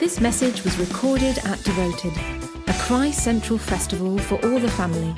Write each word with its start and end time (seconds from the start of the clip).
This 0.00 0.18
message 0.18 0.64
was 0.64 0.78
recorded 0.78 1.36
at 1.44 1.62
Devoted, 1.62 2.12
a 2.66 2.72
ChristCentral 2.72 3.60
festival 3.60 4.16
for 4.16 4.36
all 4.36 4.58
the 4.58 4.70
family. 4.70 5.12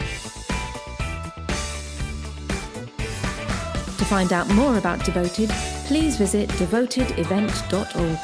To 3.97 4.05
find 4.05 4.33
out 4.33 4.49
more 4.49 4.77
about 4.79 5.05
Devoted, 5.05 5.51
please 5.87 6.17
visit 6.17 6.49
devotedevent.org. 6.49 8.19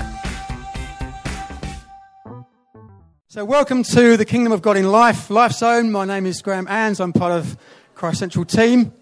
So, 3.28 3.44
welcome 3.44 3.84
to 3.84 4.16
the 4.16 4.24
Kingdom 4.24 4.50
of 4.52 4.60
God 4.60 4.76
in 4.76 4.90
Life, 4.90 5.30
Life 5.30 5.52
Zone. 5.52 5.92
My 5.92 6.04
name 6.04 6.26
is 6.26 6.42
Graham 6.42 6.66
Anns. 6.66 6.98
I'm 6.98 7.12
part 7.12 7.30
of 7.30 7.56
ChristCentral 7.94 8.48
team. 8.48 8.92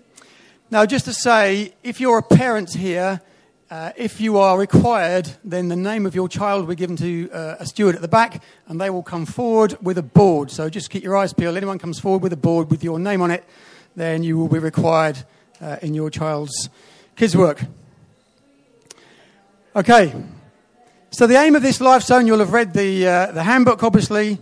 Now, 0.70 0.84
just 0.84 1.06
to 1.06 1.14
say, 1.14 1.72
if 1.82 2.02
you're 2.02 2.18
a 2.18 2.22
parent 2.22 2.74
here, 2.74 3.22
uh, 3.70 3.90
if 3.96 4.20
you 4.20 4.38
are 4.38 4.56
required, 4.58 5.28
then 5.42 5.68
the 5.68 5.76
name 5.76 6.06
of 6.06 6.14
your 6.14 6.28
child 6.28 6.60
will 6.60 6.68
be 6.68 6.76
given 6.76 6.96
to 6.96 7.28
uh, 7.30 7.56
a 7.58 7.66
steward 7.66 7.96
at 7.96 8.00
the 8.00 8.08
back, 8.08 8.42
and 8.68 8.80
they 8.80 8.90
will 8.90 9.02
come 9.02 9.26
forward 9.26 9.76
with 9.82 9.98
a 9.98 10.02
board. 10.02 10.52
So 10.52 10.68
just 10.70 10.88
keep 10.88 11.02
your 11.02 11.16
eyes 11.16 11.32
peeled. 11.32 11.56
Anyone 11.56 11.80
comes 11.80 11.98
forward 11.98 12.22
with 12.22 12.32
a 12.32 12.36
board 12.36 12.70
with 12.70 12.84
your 12.84 13.00
name 13.00 13.22
on 13.22 13.32
it, 13.32 13.44
then 13.96 14.22
you 14.22 14.38
will 14.38 14.48
be 14.48 14.60
required 14.60 15.18
uh, 15.60 15.78
in 15.82 15.94
your 15.94 16.10
child's 16.10 16.68
kids' 17.16 17.36
work. 17.36 17.60
Okay. 19.74 20.14
So 21.10 21.26
the 21.26 21.36
aim 21.36 21.56
of 21.56 21.62
this 21.62 21.80
life 21.80 22.02
zone, 22.02 22.26
you'll 22.26 22.38
have 22.38 22.52
read 22.52 22.72
the, 22.72 23.08
uh, 23.08 23.32
the 23.32 23.42
handbook, 23.42 23.82
obviously. 23.82 24.38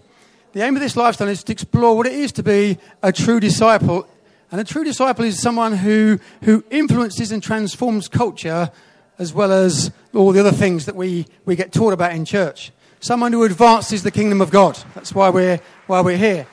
The 0.53 0.61
aim 0.61 0.77
of 0.77 0.83
this 0.83 0.97
life 0.97 1.17
zone 1.17 1.29
is 1.29 1.43
to 1.45 1.53
explore 1.53 1.97
what 1.97 2.07
it 2.07 2.13
is 2.13 2.31
to 2.33 2.43
be 2.43 2.79
a 3.03 3.11
true 3.11 3.41
disciple. 3.41 4.07
And 4.53 4.61
a 4.61 4.65
true 4.65 4.85
disciple 4.85 5.25
is 5.25 5.41
someone 5.41 5.73
who, 5.73 6.21
who 6.43 6.63
influences 6.71 7.33
and 7.33 7.43
transforms 7.43 8.07
culture 8.07 8.71
as 9.19 9.33
well 9.33 9.53
as 9.53 9.91
all 10.13 10.33
the 10.33 10.41
other 10.41 10.53
things 10.53 10.87
that 10.87 10.97
we, 10.97 11.27
we 11.45 11.57
get 11.57 11.73
taught 11.73 11.93
about 11.93 12.13
in 12.13 12.25
church. 12.25 12.73
Someone 13.01 13.33
who 13.33 13.45
advances 13.45 14.03
the 14.03 14.11
kingdom 14.11 14.41
of 14.41 14.51
God. 14.51 14.79
That's 14.95 15.15
why 15.15 15.29
we're, 15.31 15.61
why 15.87 16.01
we're 16.01 16.17
here. 16.17 16.47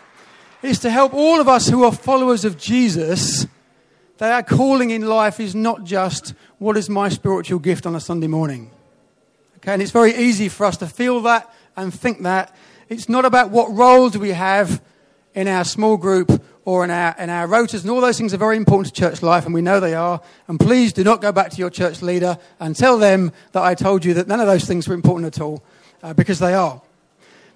It's 0.61 0.79
to 0.79 0.89
help 0.89 1.13
all 1.13 1.39
of 1.39 1.47
us 1.47 1.67
who 1.67 1.83
are 1.83 1.91
followers 1.91 2.45
of 2.45 2.57
Jesus 2.57 3.47
that 4.17 4.31
our 4.31 4.43
calling 4.43 4.91
in 4.91 5.07
life 5.07 5.39
is 5.39 5.55
not 5.55 5.83
just 5.83 6.35
what 6.59 6.77
is 6.77 6.89
my 6.89 7.09
spiritual 7.09 7.57
gift 7.57 7.87
on 7.87 7.95
a 7.95 7.99
Sunday 7.99 8.27
morning. 8.27 8.69
Okay, 9.57 9.73
and 9.73 9.81
it's 9.81 9.91
very 9.91 10.13
easy 10.15 10.47
for 10.47 10.65
us 10.65 10.77
to 10.77 10.87
feel 10.87 11.21
that 11.21 11.51
and 11.75 11.91
think 11.91 12.21
that. 12.21 12.55
It's 12.89 13.09
not 13.09 13.25
about 13.25 13.49
what 13.49 13.73
role 13.73 14.09
do 14.09 14.19
we 14.19 14.29
have 14.29 14.81
in 15.33 15.47
our 15.47 15.63
small 15.63 15.97
group 15.97 16.43
or 16.63 16.83
in 16.83 16.91
our, 16.91 17.15
in 17.17 17.29
our 17.29 17.47
rotas, 17.47 17.81
and 17.81 17.89
all 17.89 18.01
those 18.01 18.17
things 18.17 18.33
are 18.33 18.37
very 18.37 18.57
important 18.57 18.93
to 18.93 19.01
church 19.01 19.23
life, 19.23 19.45
and 19.45 19.53
we 19.53 19.61
know 19.61 19.79
they 19.79 19.95
are. 19.95 20.21
And 20.47 20.59
please 20.59 20.93
do 20.93 21.03
not 21.03 21.21
go 21.21 21.31
back 21.31 21.49
to 21.51 21.57
your 21.57 21.69
church 21.69 22.01
leader 22.01 22.37
and 22.59 22.75
tell 22.75 22.97
them 22.97 23.31
that 23.53 23.63
I 23.63 23.73
told 23.73 24.05
you 24.05 24.13
that 24.15 24.27
none 24.27 24.39
of 24.39 24.47
those 24.47 24.65
things 24.65 24.87
were 24.87 24.93
important 24.93 25.35
at 25.35 25.41
all, 25.41 25.63
uh, 26.03 26.13
because 26.13 26.39
they 26.39 26.53
are. 26.53 26.81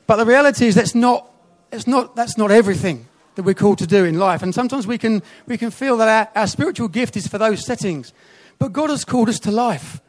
But 0.08 0.18
the 0.18 0.26
reality 0.26 0.68
is 0.68 0.76
that's 0.76 0.96
not, 0.96 1.30
it's 1.72 1.88
not, 1.88 2.16
that's 2.16 2.38
not 2.38 2.52
everything 2.52 3.08
that 3.36 3.44
we're 3.44 3.54
called 3.54 3.78
to 3.80 3.88
do 3.88 4.06
in 4.06 4.18
life. 4.18 4.42
And 4.42 4.56
sometimes 4.56 4.88
we 4.88 4.98
can, 4.98 5.22
we 5.46 5.58
can 5.58 5.72
feel 5.72 5.98
that 5.98 6.30
our, 6.36 6.42
our 6.42 6.48
spiritual 6.48 6.88
gift 6.88 7.18
is 7.18 7.28
for 7.28 7.38
those 7.38 7.66
settings. 7.66 8.14
But 8.58 8.74
God 8.74 8.90
has 8.90 9.04
called 9.04 9.30
us 9.30 9.40
to 9.40 9.52
life. 9.52 10.02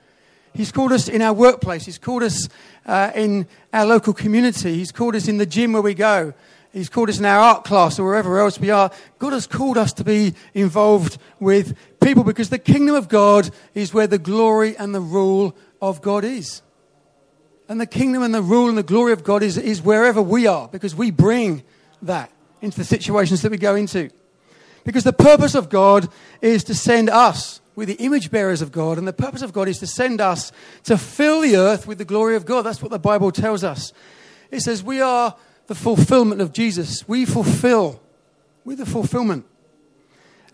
He's 0.55 0.73
called 0.73 0.93
us 0.93 1.09
in 1.09 1.21
our 1.21 1.35
workplace. 1.35 1.85
He's 1.85 1.99
called 1.99 2.23
us 2.23 2.49
uh, 2.87 3.11
in 3.15 3.47
our 3.73 3.85
local 3.85 4.15
community. 4.15 4.75
He's 4.75 4.93
called 4.93 5.15
us 5.15 5.29
in 5.29 5.37
the 5.37 5.45
gym 5.45 5.73
where 5.73 5.83
we 5.83 5.93
go. 5.93 6.33
He's 6.73 6.89
called 6.89 7.09
us 7.09 7.19
in 7.19 7.25
our 7.25 7.41
art 7.41 7.65
class 7.65 7.99
or 7.99 8.05
wherever 8.05 8.39
else 8.39 8.59
we 8.59 8.71
are. 8.71 8.91
God 9.19 9.33
has 9.33 9.47
called 9.47 9.79
us 9.79 9.93
to 9.95 10.05
be 10.05 10.35
involved 10.53 11.19
with 11.41 11.77
people 12.01 12.23
because 12.23 12.51
the 12.51 12.59
kingdom 12.59 12.95
of 12.95 13.09
God 13.09 13.51
is 13.75 13.95
where 13.95 14.07
the 14.07 14.19
glory 14.19 14.77
and 14.77 14.95
the 14.95 15.01
rule 15.01 15.57
of 15.81 16.03
God 16.03 16.25
is. 16.25 16.63
And 17.69 17.81
the 17.81 17.87
kingdom 17.87 18.23
and 18.23 18.35
the 18.35 18.43
rule 18.43 18.69
and 18.69 18.79
the 18.79 18.83
glory 18.83 19.13
of 19.13 19.25
God 19.25 19.43
is, 19.43 19.59
is 19.59 19.83
wherever 19.83 20.23
we 20.23 20.47
are 20.47 20.69
because 20.69 20.95
we 20.95 21.11
bring 21.11 21.65
that 22.03 22.31
into 22.61 22.79
the 22.79 22.85
situations 22.85 23.43
that 23.43 23.51
we 23.51 23.59
go 23.59 23.75
into. 23.75 24.11
Because 24.85 25.05
the 25.05 25.13
purpose 25.13 25.55
of 25.55 25.69
God 25.69 26.09
is 26.41 26.63
to 26.65 26.75
send 26.75 27.11
us, 27.11 27.61
we're 27.75 27.87
the 27.87 27.95
image 27.95 28.31
bearers 28.31 28.63
of 28.63 28.71
God, 28.71 28.99
and 28.99 29.09
the 29.09 29.13
purpose 29.13 29.43
of 29.43 29.53
God 29.53 29.67
is 29.67 29.79
to 29.79 29.87
send 29.87 30.21
us 30.21 30.53
to 30.85 30.97
fill 30.97 31.41
the 31.41 31.57
earth 31.57 31.89
with 31.89 31.99
the 31.99 32.05
glory 32.05 32.37
of 32.37 32.47
God. 32.47 32.63
That's 32.63 32.81
what 32.81 32.93
the 32.93 32.99
Bible 32.99 33.33
tells 33.33 33.65
us. 33.65 33.93
It 34.51 34.61
says 34.61 34.85
we 34.85 35.01
are 35.01 35.35
the 35.67 35.75
fulfillment 35.75 36.41
of 36.41 36.53
Jesus. 36.53 37.07
We 37.09 37.25
fulfill. 37.25 38.01
We're 38.65 38.77
the 38.77 38.87
fulfillment. 38.87 39.47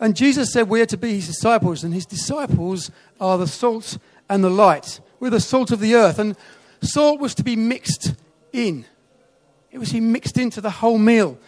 And 0.00 0.16
Jesus 0.16 0.52
said 0.52 0.68
we're 0.68 0.86
to 0.86 0.96
be 0.96 1.14
his 1.14 1.28
disciples, 1.28 1.84
and 1.84 1.94
his 1.94 2.06
disciples 2.06 2.90
are 3.20 3.38
the 3.38 3.46
salt 3.46 3.98
and 4.28 4.42
the 4.42 4.50
light. 4.50 5.00
We're 5.20 5.30
the 5.30 5.40
salt 5.40 5.70
of 5.70 5.78
the 5.78 5.94
earth. 5.94 6.18
And 6.18 6.36
salt 6.82 7.20
was 7.20 7.34
to 7.36 7.44
be 7.44 7.54
mixed 7.54 8.14
in, 8.52 8.84
it 9.70 9.78
was 9.78 9.88
to 9.88 9.94
be 9.94 10.00
mixed 10.00 10.36
into 10.36 10.60
the 10.60 10.70
whole 10.70 10.98
meal. 10.98 11.38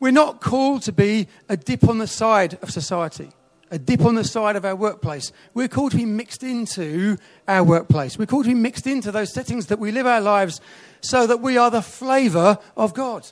We're 0.00 0.10
not 0.10 0.40
called 0.40 0.82
to 0.82 0.92
be 0.92 1.28
a 1.48 1.56
dip 1.56 1.88
on 1.88 1.98
the 1.98 2.06
side 2.06 2.58
of 2.60 2.70
society, 2.70 3.30
a 3.70 3.78
dip 3.78 4.02
on 4.02 4.16
the 4.16 4.24
side 4.24 4.56
of 4.56 4.64
our 4.66 4.76
workplace. 4.76 5.32
We're 5.54 5.68
called 5.68 5.92
to 5.92 5.96
be 5.96 6.04
mixed 6.04 6.42
into 6.42 7.16
our 7.48 7.64
workplace. 7.64 8.18
We're 8.18 8.26
called 8.26 8.44
to 8.44 8.50
be 8.50 8.60
mixed 8.60 8.86
into 8.86 9.10
those 9.12 9.32
settings 9.32 9.66
that 9.66 9.78
we 9.78 9.92
live 9.92 10.06
our 10.06 10.20
lives 10.20 10.60
so 11.04 11.26
that 11.26 11.40
we 11.40 11.58
are 11.58 11.70
the 11.70 11.82
flavor 11.82 12.58
of 12.76 12.94
God. 12.94 13.30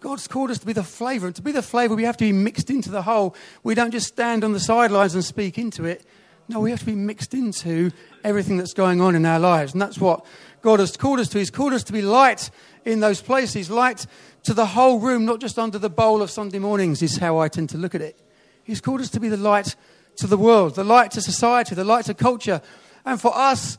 God's 0.00 0.28
called 0.28 0.50
us 0.50 0.58
to 0.58 0.66
be 0.66 0.72
the 0.72 0.82
flavor. 0.82 1.26
And 1.26 1.36
to 1.36 1.42
be 1.42 1.52
the 1.52 1.62
flavor, 1.62 1.94
we 1.94 2.04
have 2.04 2.16
to 2.18 2.24
be 2.24 2.32
mixed 2.32 2.70
into 2.70 2.90
the 2.90 3.02
whole. 3.02 3.34
We 3.62 3.74
don't 3.74 3.90
just 3.90 4.08
stand 4.08 4.44
on 4.44 4.52
the 4.52 4.60
sidelines 4.60 5.14
and 5.14 5.24
speak 5.24 5.58
into 5.58 5.84
it. 5.84 6.04
No, 6.48 6.60
we 6.60 6.70
have 6.70 6.80
to 6.80 6.86
be 6.86 6.94
mixed 6.94 7.32
into 7.32 7.90
everything 8.24 8.56
that's 8.56 8.74
going 8.74 9.00
on 9.00 9.14
in 9.14 9.24
our 9.24 9.38
lives. 9.38 9.72
And 9.72 9.80
that's 9.80 9.98
what 9.98 10.24
God 10.62 10.80
has 10.80 10.96
called 10.96 11.20
us 11.20 11.28
to. 11.28 11.38
He's 11.38 11.50
called 11.50 11.72
us 11.72 11.84
to 11.84 11.92
be 11.92 12.02
light 12.02 12.50
in 12.84 13.00
those 13.00 13.22
places, 13.22 13.70
light 13.70 14.06
to 14.42 14.54
the 14.54 14.66
whole 14.66 14.98
room, 14.98 15.24
not 15.24 15.40
just 15.40 15.58
under 15.58 15.78
the 15.78 15.90
bowl 15.90 16.22
of 16.22 16.30
Sunday 16.30 16.58
mornings, 16.58 17.02
is 17.02 17.18
how 17.18 17.38
I 17.38 17.48
tend 17.48 17.70
to 17.70 17.78
look 17.78 17.94
at 17.94 18.00
it. 18.00 18.20
He's 18.64 18.80
called 18.80 19.00
us 19.00 19.10
to 19.10 19.20
be 19.20 19.28
the 19.28 19.36
light 19.36 19.76
to 20.16 20.26
the 20.26 20.36
world, 20.36 20.74
the 20.74 20.84
light 20.84 21.12
to 21.12 21.22
society, 21.22 21.74
the 21.74 21.84
light 21.84 22.06
to 22.06 22.14
culture. 22.14 22.60
And 23.04 23.20
for 23.20 23.34
us, 23.36 23.78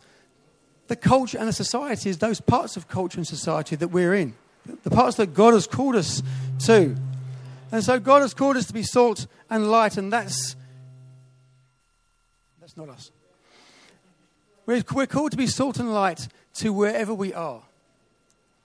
the 0.91 0.95
culture 0.97 1.37
and 1.37 1.47
the 1.47 1.53
society 1.53 2.09
is 2.09 2.17
those 2.17 2.41
parts 2.41 2.75
of 2.75 2.89
culture 2.89 3.17
and 3.17 3.25
society 3.25 3.77
that 3.77 3.87
we're 3.87 4.13
in, 4.13 4.33
the 4.83 4.89
parts 4.89 5.15
that 5.15 5.33
God 5.33 5.53
has 5.53 5.65
called 5.65 5.95
us 5.95 6.21
to. 6.65 6.97
And 7.71 7.81
so 7.81 7.97
God 7.97 8.21
has 8.23 8.33
called 8.33 8.57
us 8.57 8.65
to 8.65 8.73
be 8.73 8.83
salt 8.83 9.25
and 9.49 9.71
light, 9.71 9.95
and 9.95 10.11
that's 10.11 10.57
that's 12.59 12.75
not 12.75 12.89
us. 12.89 13.09
We're, 14.65 14.83
we're 14.93 15.07
called 15.07 15.31
to 15.31 15.37
be 15.37 15.47
salt 15.47 15.79
and 15.79 15.93
light 15.93 16.27
to 16.55 16.73
wherever 16.73 17.13
we 17.13 17.33
are, 17.33 17.61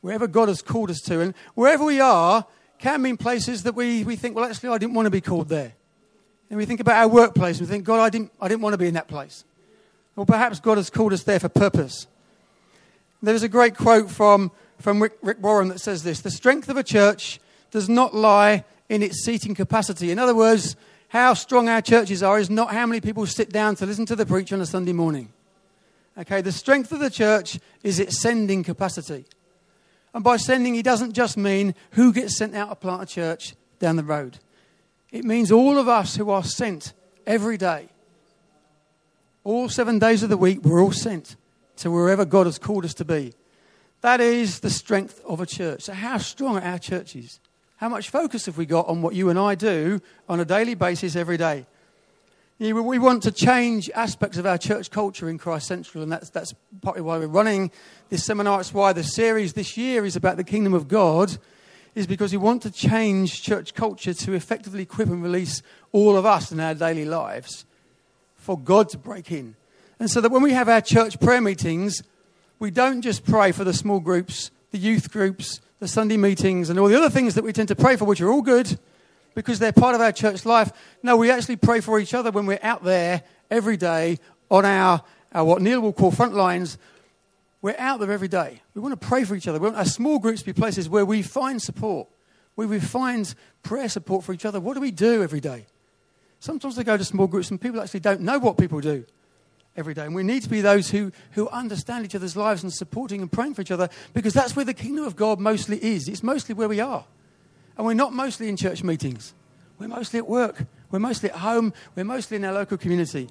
wherever 0.00 0.26
God 0.26 0.48
has 0.48 0.62
called 0.62 0.90
us 0.90 1.00
to, 1.02 1.20
and 1.20 1.32
wherever 1.54 1.84
we 1.84 2.00
are 2.00 2.44
can 2.80 3.02
mean 3.02 3.16
places 3.16 3.62
that 3.62 3.76
we, 3.76 4.02
we 4.02 4.16
think, 4.16 4.34
well, 4.34 4.46
actually, 4.46 4.70
I 4.70 4.78
didn't 4.78 4.94
want 4.94 5.06
to 5.06 5.10
be 5.10 5.20
called 5.20 5.48
there. 5.48 5.74
And 6.50 6.58
we 6.58 6.66
think 6.66 6.80
about 6.80 6.96
our 6.96 7.08
workplace 7.08 7.60
and 7.60 7.68
we 7.68 7.72
think, 7.72 7.84
God, 7.84 8.00
I 8.00 8.10
didn't, 8.10 8.32
I 8.40 8.48
didn't 8.48 8.62
want 8.62 8.74
to 8.74 8.78
be 8.78 8.88
in 8.88 8.94
that 8.94 9.06
place. 9.06 9.44
Well, 10.16 10.26
perhaps 10.26 10.58
God 10.58 10.78
has 10.78 10.90
called 10.90 11.12
us 11.12 11.22
there 11.22 11.38
for 11.38 11.48
purpose. 11.48 12.08
There's 13.22 13.42
a 13.42 13.48
great 13.48 13.76
quote 13.76 14.10
from, 14.10 14.52
from 14.78 15.02
Rick, 15.02 15.18
Rick 15.22 15.38
Warren 15.42 15.68
that 15.68 15.80
says 15.80 16.02
this 16.02 16.20
The 16.20 16.30
strength 16.30 16.68
of 16.68 16.76
a 16.76 16.82
church 16.82 17.40
does 17.70 17.88
not 17.88 18.14
lie 18.14 18.64
in 18.88 19.02
its 19.02 19.24
seating 19.24 19.54
capacity. 19.54 20.10
In 20.10 20.18
other 20.18 20.34
words, 20.34 20.76
how 21.08 21.34
strong 21.34 21.68
our 21.68 21.82
churches 21.82 22.22
are 22.22 22.38
is 22.38 22.50
not 22.50 22.72
how 22.72 22.86
many 22.86 23.00
people 23.00 23.26
sit 23.26 23.50
down 23.50 23.76
to 23.76 23.86
listen 23.86 24.06
to 24.06 24.16
the 24.16 24.26
preacher 24.26 24.54
on 24.54 24.60
a 24.60 24.66
Sunday 24.66 24.92
morning. 24.92 25.32
Okay, 26.18 26.40
the 26.40 26.52
strength 26.52 26.92
of 26.92 27.00
the 27.00 27.10
church 27.10 27.58
is 27.82 27.98
its 27.98 28.20
sending 28.20 28.62
capacity. 28.62 29.26
And 30.14 30.24
by 30.24 30.36
sending, 30.38 30.74
he 30.74 30.82
doesn't 30.82 31.12
just 31.12 31.36
mean 31.36 31.74
who 31.92 32.12
gets 32.12 32.38
sent 32.38 32.54
out 32.54 32.70
to 32.70 32.74
plant 32.74 33.02
a 33.02 33.06
church 33.06 33.54
down 33.78 33.96
the 33.96 34.04
road. 34.04 34.38
It 35.10 35.24
means 35.24 35.52
all 35.52 35.78
of 35.78 35.88
us 35.88 36.16
who 36.16 36.30
are 36.30 36.42
sent 36.44 36.94
every 37.26 37.58
day. 37.58 37.88
All 39.44 39.68
seven 39.68 39.98
days 39.98 40.22
of 40.22 40.30
the 40.30 40.36
week, 40.36 40.62
we're 40.62 40.82
all 40.82 40.92
sent 40.92 41.36
to 41.76 41.90
wherever 41.90 42.24
God 42.24 42.46
has 42.46 42.58
called 42.58 42.84
us 42.84 42.94
to 42.94 43.04
be. 43.04 43.34
That 44.00 44.20
is 44.20 44.60
the 44.60 44.70
strength 44.70 45.20
of 45.24 45.40
a 45.40 45.46
church. 45.46 45.82
So, 45.82 45.92
how 45.92 46.18
strong 46.18 46.56
are 46.56 46.62
our 46.62 46.78
churches? 46.78 47.40
How 47.76 47.88
much 47.88 48.10
focus 48.10 48.46
have 48.46 48.56
we 48.56 48.66
got 48.66 48.88
on 48.88 49.02
what 49.02 49.14
you 49.14 49.28
and 49.28 49.38
I 49.38 49.54
do 49.54 50.00
on 50.28 50.40
a 50.40 50.44
daily 50.44 50.74
basis 50.74 51.16
every 51.16 51.36
day? 51.36 51.66
We 52.58 52.72
want 52.72 53.22
to 53.24 53.32
change 53.32 53.90
aspects 53.94 54.38
of 54.38 54.46
our 54.46 54.56
church 54.56 54.90
culture 54.90 55.28
in 55.28 55.38
ChristCentral, 55.38 56.02
and 56.02 56.10
that's, 56.10 56.30
that's 56.30 56.54
partly 56.80 57.02
why 57.02 57.18
we're 57.18 57.26
running 57.26 57.70
this 58.08 58.24
seminar. 58.24 58.60
It's 58.60 58.72
why 58.72 58.94
the 58.94 59.04
series 59.04 59.52
this 59.52 59.76
year 59.76 60.06
is 60.06 60.16
about 60.16 60.38
the 60.38 60.44
kingdom 60.44 60.72
of 60.72 60.88
God, 60.88 61.36
is 61.94 62.06
because 62.06 62.32
we 62.32 62.38
want 62.38 62.62
to 62.62 62.70
change 62.70 63.42
church 63.42 63.74
culture 63.74 64.14
to 64.14 64.32
effectively 64.32 64.84
equip 64.84 65.08
and 65.08 65.22
release 65.22 65.60
all 65.92 66.16
of 66.16 66.24
us 66.24 66.50
in 66.50 66.58
our 66.58 66.74
daily 66.74 67.04
lives 67.04 67.66
for 68.36 68.58
God 68.58 68.88
to 68.90 68.98
break 68.98 69.30
in 69.30 69.54
and 69.98 70.10
so 70.10 70.20
that 70.20 70.30
when 70.30 70.42
we 70.42 70.52
have 70.52 70.68
our 70.68 70.80
church 70.80 71.18
prayer 71.20 71.40
meetings, 71.40 72.02
we 72.58 72.70
don't 72.70 73.02
just 73.02 73.24
pray 73.24 73.52
for 73.52 73.64
the 73.64 73.72
small 73.72 74.00
groups, 74.00 74.50
the 74.70 74.78
youth 74.78 75.10
groups, 75.10 75.60
the 75.78 75.88
Sunday 75.88 76.16
meetings, 76.16 76.70
and 76.70 76.78
all 76.78 76.88
the 76.88 76.96
other 76.96 77.10
things 77.10 77.34
that 77.34 77.44
we 77.44 77.52
tend 77.52 77.68
to 77.68 77.76
pray 77.76 77.96
for, 77.96 78.04
which 78.04 78.20
are 78.20 78.30
all 78.30 78.42
good 78.42 78.78
because 79.34 79.58
they're 79.58 79.72
part 79.72 79.94
of 79.94 80.00
our 80.00 80.12
church 80.12 80.44
life. 80.44 80.72
No, 81.02 81.16
we 81.16 81.30
actually 81.30 81.56
pray 81.56 81.80
for 81.80 81.98
each 81.98 82.14
other 82.14 82.30
when 82.30 82.46
we're 82.46 82.58
out 82.62 82.82
there 82.84 83.22
every 83.50 83.76
day 83.76 84.18
on 84.50 84.64
our, 84.64 85.02
our 85.32 85.44
what 85.44 85.62
Neil 85.62 85.80
will 85.80 85.92
call 85.92 86.10
front 86.10 86.34
lines. 86.34 86.78
we're 87.62 87.76
out 87.78 88.00
there 88.00 88.10
every 88.10 88.28
day. 88.28 88.62
We 88.74 88.80
want 88.80 88.98
to 88.98 89.06
pray 89.06 89.24
for 89.24 89.34
each 89.34 89.48
other. 89.48 89.58
We 89.58 89.64
want 89.64 89.76
our 89.76 89.84
small 89.84 90.18
groups 90.18 90.40
to 90.40 90.46
be 90.46 90.52
places 90.52 90.88
where 90.88 91.04
we 91.04 91.22
find 91.22 91.60
support, 91.60 92.08
where 92.54 92.68
we 92.68 92.80
find 92.80 93.32
prayer 93.62 93.88
support 93.88 94.24
for 94.24 94.32
each 94.32 94.44
other. 94.44 94.60
What 94.60 94.74
do 94.74 94.80
we 94.80 94.90
do 94.90 95.22
every 95.22 95.40
day? 95.40 95.66
Sometimes 96.40 96.76
they 96.76 96.84
go 96.84 96.96
to 96.96 97.04
small 97.04 97.26
groups 97.26 97.50
and 97.50 97.60
people 97.60 97.80
actually 97.80 98.00
don't 98.00 98.20
know 98.20 98.38
what 98.38 98.58
people 98.58 98.80
do 98.80 99.04
every 99.76 99.94
day. 99.94 100.04
And 100.04 100.14
we 100.14 100.22
need 100.22 100.42
to 100.42 100.48
be 100.48 100.60
those 100.60 100.90
who, 100.90 101.12
who 101.32 101.48
understand 101.48 102.04
each 102.04 102.14
other's 102.14 102.36
lives 102.36 102.62
and 102.62 102.72
supporting 102.72 103.20
and 103.20 103.30
praying 103.30 103.54
for 103.54 103.62
each 103.62 103.70
other 103.70 103.88
because 104.14 104.32
that's 104.32 104.56
where 104.56 104.64
the 104.64 104.74
kingdom 104.74 105.04
of 105.04 105.16
God 105.16 105.38
mostly 105.38 105.82
is. 105.82 106.08
It's 106.08 106.22
mostly 106.22 106.54
where 106.54 106.68
we 106.68 106.80
are. 106.80 107.04
And 107.76 107.86
we're 107.86 107.94
not 107.94 108.12
mostly 108.12 108.48
in 108.48 108.56
church 108.56 108.82
meetings, 108.82 109.34
we're 109.78 109.88
mostly 109.88 110.18
at 110.18 110.26
work, 110.26 110.64
we're 110.90 110.98
mostly 110.98 111.30
at 111.30 111.36
home, 111.36 111.74
we're 111.94 112.04
mostly 112.04 112.38
in 112.38 112.44
our 112.44 112.54
local 112.54 112.78
community. 112.78 113.28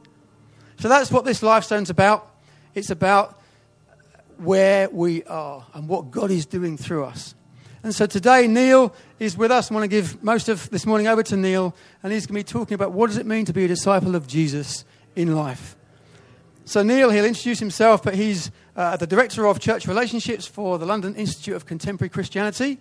So 0.80 0.89
that's 0.89 1.12
what 1.12 1.25
this 1.25 1.42
LifeZone's 1.42 1.89
about. 1.89 2.31
It's 2.75 2.89
about 2.89 3.42
where 4.38 4.89
we 4.89 5.24
are 5.24 5.65
and 5.74 5.88
what 5.88 6.12
God 6.12 6.30
is 6.30 6.45
doing 6.45 6.77
through 6.77 7.06
us. 7.06 7.33
And 7.83 7.94
so 7.94 8.07
today, 8.07 8.47
Neil 8.47 8.95
is 9.19 9.38
with 9.38 9.51
us. 9.51 9.69
I 9.69 9.75
want 9.75 9.83
to 9.83 9.88
give 9.88 10.24
most 10.24 10.50
of 10.50 10.69
this 10.71 10.88
morning 10.88 11.07
over 11.07 11.21
to 11.24 11.38
Neil, 11.38 11.75
and 12.01 12.12
he's 12.12 12.25
going 12.25 12.44
to 12.44 12.45
be 12.45 12.59
talking 12.59 12.74
about 12.74 12.92
what 12.92 13.07
does 13.07 13.18
it 13.18 13.27
mean 13.27 13.45
to 13.45 13.53
be 13.53 13.63
a 13.63 13.68
disciple 13.68 14.15
of 14.15 14.27
Jesus 14.27 14.86
in 15.15 15.36
life. 15.36 15.75
So, 16.67 16.81
Neil, 16.81 17.12
he'll 17.12 17.25
introduce 17.25 17.59
himself, 17.59 18.01
but 18.01 18.15
he's 18.15 18.50
uh, 18.75 18.97
the 18.97 19.06
Director 19.06 19.45
of 19.45 19.59
Church 19.59 19.88
Relationships 19.88 20.47
for 20.47 20.79
the 20.79 20.85
London 20.88 21.13
Institute 21.15 21.56
of 21.56 21.67
Contemporary 21.67 22.09
Christianity. 22.09 22.79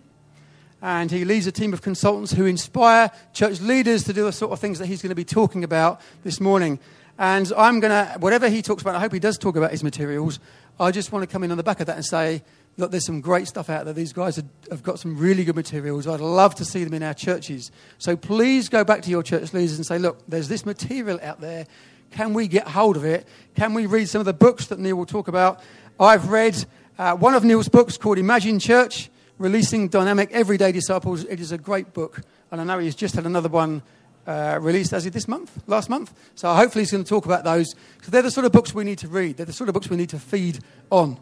And 0.81 1.11
he 1.11 1.27
leads 1.27 1.47
a 1.47 1.53
team 1.53 1.75
of 1.75 1.83
consultants 1.83 2.33
who 2.33 2.47
inspire 2.47 3.11
church 3.35 3.61
leaders 3.61 4.05
to 4.05 4.15
do 4.15 4.25
the 4.25 4.33
sort 4.33 4.53
of 4.53 4.59
things 4.59 4.79
that 4.79 4.87
he's 4.87 5.03
going 5.03 5.11
to 5.11 5.15
be 5.15 5.25
talking 5.25 5.65
about 5.65 6.01
this 6.23 6.41
morning. 6.41 6.79
And 7.19 7.53
I'm 7.59 7.79
going 7.81 7.91
to, 7.91 8.19
whatever 8.21 8.49
he 8.49 8.63
talks 8.63 8.81
about, 8.81 8.95
I 8.95 9.01
hope 9.01 9.13
he 9.13 9.19
does 9.19 9.37
talk 9.37 9.55
about 9.55 9.71
his 9.71 9.85
materials. 9.85 10.41
I 10.81 10.91
just 10.91 11.13
want 11.13 11.23
to 11.23 11.31
come 11.31 11.45
in 11.45 11.51
on 11.51 11.59
the 11.59 11.63
back 11.63 11.81
of 11.81 11.87
that 11.87 11.97
and 11.97 12.07
say, 12.07 12.43
look, 12.79 12.91
there's 12.91 13.05
some 13.05 13.21
great 13.21 13.49
stuff 13.49 13.69
out 13.69 13.85
there. 13.85 13.93
These 13.93 14.15
guys 14.15 14.43
have 14.71 14.83
got 14.83 14.99
some 14.99 15.19
really 15.19 15.45
good 15.45 15.57
materials. 15.57 16.07
I'd 16.07 16.21
love 16.21 16.55
to 16.55 16.65
see 16.65 16.85
them 16.85 16.95
in 16.95 17.03
our 17.03 17.15
churches. 17.15 17.71
So 17.99 18.17
please 18.17 18.71
go 18.71 18.83
back 18.83 19.03
to 19.03 19.11
your 19.11 19.23
church 19.23 19.53
leaders 19.53 19.77
and 19.77 19.85
say, 19.85 19.99
look, 19.99 20.23
there's 20.27 20.49
this 20.49 20.65
material 20.65 21.21
out 21.23 21.43
there. 21.43 21.67
Can 22.15 22.33
we 22.33 22.47
get 22.47 22.69
hold 22.69 22.97
of 22.97 23.05
it? 23.05 23.27
Can 23.57 23.75
we 23.75 23.87
read 23.87 24.09
some 24.09 24.21
of 24.21 24.25
the 24.25 24.33
books 24.33 24.67
that 24.67 24.79
Neil 24.79 24.95
will 24.95 25.05
talk 25.05 25.27
about? 25.27 25.61
I've 25.99 26.29
read 26.29 26.65
uh, 26.97 27.17
one 27.17 27.35
of 27.35 27.43
Neil's 27.43 27.69
books 27.69 27.97
called 27.97 28.19
Imagine 28.19 28.61
Church 28.61 29.11
Releasing 29.37 29.89
Dynamic 29.89 30.31
Everyday 30.31 30.71
Disciples. 30.71 31.25
It 31.25 31.41
is 31.41 31.51
a 31.51 31.59
great 31.59 31.93
book. 31.93 32.21
And 32.53 32.61
I 32.61 32.65
know 32.65 32.79
he's 32.79 32.95
just 32.95 33.17
had 33.17 33.27
another 33.27 33.49
one 33.49 33.83
uh, 34.29 34.61
released 34.63 34.93
as 34.93 35.07
of 35.07 35.13
this 35.13 35.27
month, 35.27 35.61
last 35.67 35.91
month. 35.91 36.15
So 36.37 36.55
hopefully 36.55 36.83
he's 36.83 36.93
going 36.93 37.03
to 37.03 37.09
talk 37.09 37.25
about 37.25 37.43
those 37.43 37.75
because 37.97 38.11
they're 38.11 38.23
the 38.23 38.31
sort 38.31 38.47
of 38.47 38.53
books 38.53 38.73
we 38.73 38.85
need 38.85 38.99
to 38.99 39.09
read. 39.09 39.37
They're 39.37 39.47
the 39.47 39.53
sort 39.53 39.69
of 39.69 39.75
books 39.75 39.91
we 39.91 39.97
need 39.97 40.11
to 40.11 40.21
feed 40.21 40.61
on. 40.91 41.19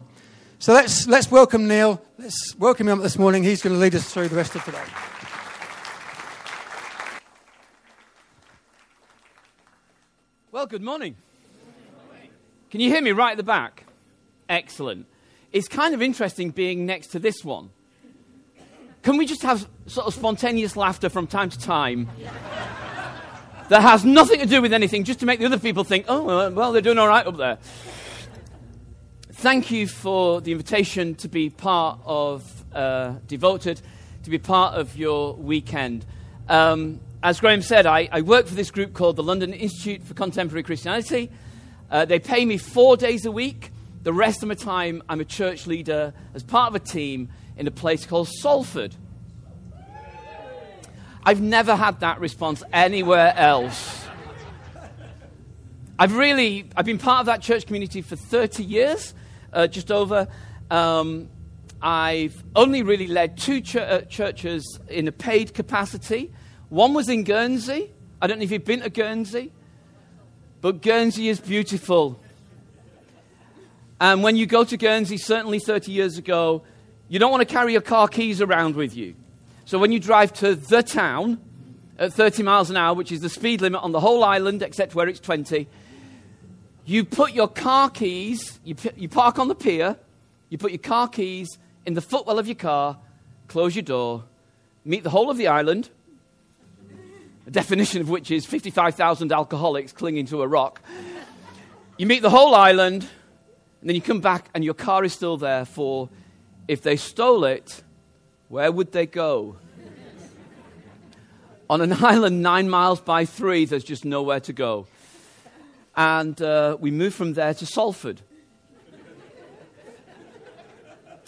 So 0.59 0.73
let's, 0.73 1.07
let's 1.07 1.31
welcome 1.31 1.67
Neil. 1.67 1.99
Let's 2.19 2.55
welcome 2.59 2.87
him 2.87 2.99
up 2.99 3.03
this 3.03 3.17
morning. 3.17 3.41
He's 3.41 3.63
going 3.63 3.73
to 3.73 3.79
lead 3.79 3.95
us 3.95 4.13
through 4.13 4.27
the 4.27 4.35
rest 4.35 4.53
of 4.53 4.63
today. 4.63 4.83
Well, 10.53 10.67
good 10.67 10.83
morning. 10.83 11.15
Can 12.69 12.79
you 12.79 12.91
hear 12.91 13.01
me 13.01 13.11
right 13.11 13.31
at 13.31 13.37
the 13.37 13.43
back? 13.43 13.85
Excellent. 14.47 15.07
It's 15.51 15.67
kind 15.67 15.95
of 15.95 16.01
interesting 16.03 16.51
being 16.51 16.85
next 16.85 17.07
to 17.07 17.17
this 17.17 17.43
one. 17.43 17.71
Can 19.01 19.17
we 19.17 19.25
just 19.25 19.41
have 19.41 19.67
sort 19.87 20.05
of 20.05 20.13
spontaneous 20.13 20.77
laughter 20.77 21.09
from 21.09 21.25
time 21.25 21.49
to 21.49 21.57
time? 21.57 22.07
that 23.69 23.81
has 23.81 24.05
nothing 24.05 24.41
to 24.41 24.45
do 24.45 24.61
with 24.61 24.73
anything, 24.73 25.05
just 25.05 25.21
to 25.21 25.25
make 25.25 25.39
the 25.39 25.47
other 25.47 25.57
people 25.57 25.83
think, 25.83 26.05
oh, 26.07 26.51
well, 26.51 26.71
they're 26.71 26.83
doing 26.83 26.99
all 26.99 27.07
right 27.07 27.25
up 27.25 27.37
there. 27.37 27.57
Thank 29.31 29.71
you 29.71 29.87
for 29.87 30.39
the 30.39 30.51
invitation 30.51 31.15
to 31.15 31.27
be 31.27 31.49
part 31.49 31.97
of 32.05 32.63
uh, 32.75 33.15
Devoted, 33.25 33.81
to 34.21 34.29
be 34.29 34.37
part 34.37 34.75
of 34.75 34.95
your 34.95 35.33
weekend. 35.33 36.05
Um, 36.47 36.99
as 37.23 37.39
Graham 37.39 37.61
said, 37.61 37.85
I, 37.85 38.09
I, 38.11 38.19
work 38.19 38.47
for 38.47 38.53
this 38.53 38.69
group 38.69 38.93
called 38.93 39.15
the 39.15 39.23
London 39.23 39.53
Institute 39.53 40.03
for 40.03 40.13
Contemporary 40.13 40.61
Christianity. 40.61 41.31
Uh, 41.89 42.03
they 42.03 42.19
pay 42.19 42.43
me 42.43 42.57
four 42.57 42.97
days 42.97 43.25
a 43.25 43.31
week. 43.31 43.71
The 44.03 44.11
rest 44.11 44.43
of 44.43 44.49
my 44.49 44.55
time, 44.55 45.01
I'm 45.07 45.21
a 45.21 45.25
church 45.25 45.65
leader 45.65 46.13
as 46.33 46.43
part 46.43 46.69
of 46.69 46.75
a 46.75 46.85
team 46.85 47.29
in 47.55 47.65
a 47.65 47.71
place 47.71 48.05
called 48.05 48.27
Salford. 48.27 48.93
I've 51.23 51.39
never 51.39 51.77
had 51.77 52.01
that 52.01 52.19
response 52.19 52.61
anywhere 52.73 53.33
else. 53.37 54.05
I've 55.97 56.17
really, 56.17 56.69
I've 56.75 56.85
been 56.85 56.97
part 56.97 57.21
of 57.21 57.27
that 57.27 57.41
church 57.41 57.65
community 57.65 58.01
for 58.01 58.17
30 58.17 58.65
years, 58.65 59.13
uh, 59.53 59.67
just 59.67 59.93
over. 59.93 60.27
Um, 60.69 61.29
I've 61.81 62.43
only 62.53 62.83
really 62.83 63.07
led 63.07 63.37
two 63.37 63.61
ch- 63.61 63.77
uh, 63.77 64.01
churches 64.01 64.77
in 64.89 65.07
a 65.07 65.13
paid 65.13 65.53
capacity. 65.53 66.33
One 66.69 66.93
was 66.93 67.09
in 67.09 67.23
Guernsey. 67.23 67.91
I 68.21 68.27
don't 68.27 68.39
know 68.39 68.43
if 68.43 68.51
you've 68.51 68.65
been 68.65 68.81
to 68.81 68.89
Guernsey, 68.89 69.51
but 70.61 70.81
Guernsey 70.81 71.29
is 71.29 71.39
beautiful. 71.39 72.19
And 73.99 74.23
when 74.23 74.35
you 74.35 74.45
go 74.45 74.63
to 74.63 74.77
Guernsey, 74.77 75.17
certainly 75.17 75.59
30 75.59 75.91
years 75.91 76.17
ago, 76.17 76.63
you 77.09 77.19
don't 77.19 77.31
want 77.31 77.47
to 77.47 77.53
carry 77.53 77.73
your 77.73 77.81
car 77.81 78.07
keys 78.07 78.41
around 78.41 78.75
with 78.75 78.95
you. 78.95 79.15
So 79.65 79.77
when 79.79 79.91
you 79.91 79.99
drive 79.99 80.33
to 80.33 80.55
the 80.55 80.83
town 80.83 81.39
at 81.97 82.13
30 82.13 82.43
miles 82.43 82.69
an 82.69 82.77
hour, 82.77 82.93
which 82.93 83.11
is 83.11 83.21
the 83.21 83.29
speed 83.29 83.61
limit 83.61 83.81
on 83.81 83.91
the 83.91 83.99
whole 83.99 84.23
island 84.23 84.61
except 84.61 84.95
where 84.95 85.07
it's 85.07 85.19
20, 85.19 85.67
you 86.85 87.05
put 87.05 87.33
your 87.33 87.47
car 87.47 87.89
keys, 87.89 88.59
you, 88.65 88.75
you 88.97 89.07
park 89.07 89.39
on 89.39 89.47
the 89.47 89.55
pier, 89.55 89.95
you 90.49 90.57
put 90.57 90.71
your 90.71 90.79
car 90.79 91.07
keys 91.07 91.57
in 91.85 91.93
the 91.93 92.01
footwell 92.01 92.39
of 92.39 92.47
your 92.47 92.55
car, 92.55 92.97
close 93.47 93.75
your 93.75 93.83
door, 93.83 94.23
meet 94.83 95.03
the 95.03 95.09
whole 95.09 95.29
of 95.29 95.37
the 95.37 95.47
island, 95.47 95.89
a 97.45 97.51
definition 97.51 98.01
of 98.01 98.09
which 98.09 98.31
is 98.31 98.45
55,000 98.45 99.31
alcoholics 99.31 99.91
clinging 99.91 100.25
to 100.27 100.41
a 100.41 100.47
rock. 100.47 100.81
You 101.97 102.05
meet 102.07 102.21
the 102.21 102.29
whole 102.29 102.55
island, 102.55 103.07
and 103.81 103.89
then 103.89 103.95
you 103.95 104.01
come 104.01 104.21
back 104.21 104.49
and 104.53 104.63
your 104.63 104.73
car 104.73 105.03
is 105.03 105.13
still 105.13 105.37
there 105.37 105.65
for 105.65 106.09
if 106.67 106.81
they 106.81 106.95
stole 106.95 107.43
it, 107.43 107.83
where 108.47 108.71
would 108.71 108.91
they 108.91 109.05
go? 109.05 109.57
On 111.69 111.81
an 111.81 111.93
island 112.03 112.41
nine 112.41 112.69
miles 112.69 113.01
by 113.01 113.25
three, 113.25 113.65
there's 113.65 113.83
just 113.83 114.05
nowhere 114.05 114.39
to 114.41 114.53
go. 114.53 114.87
And 115.95 116.41
uh, 116.41 116.77
we 116.79 116.91
moved 116.91 117.15
from 117.15 117.33
there 117.33 117.53
to 117.53 117.65
Salford, 117.65 118.21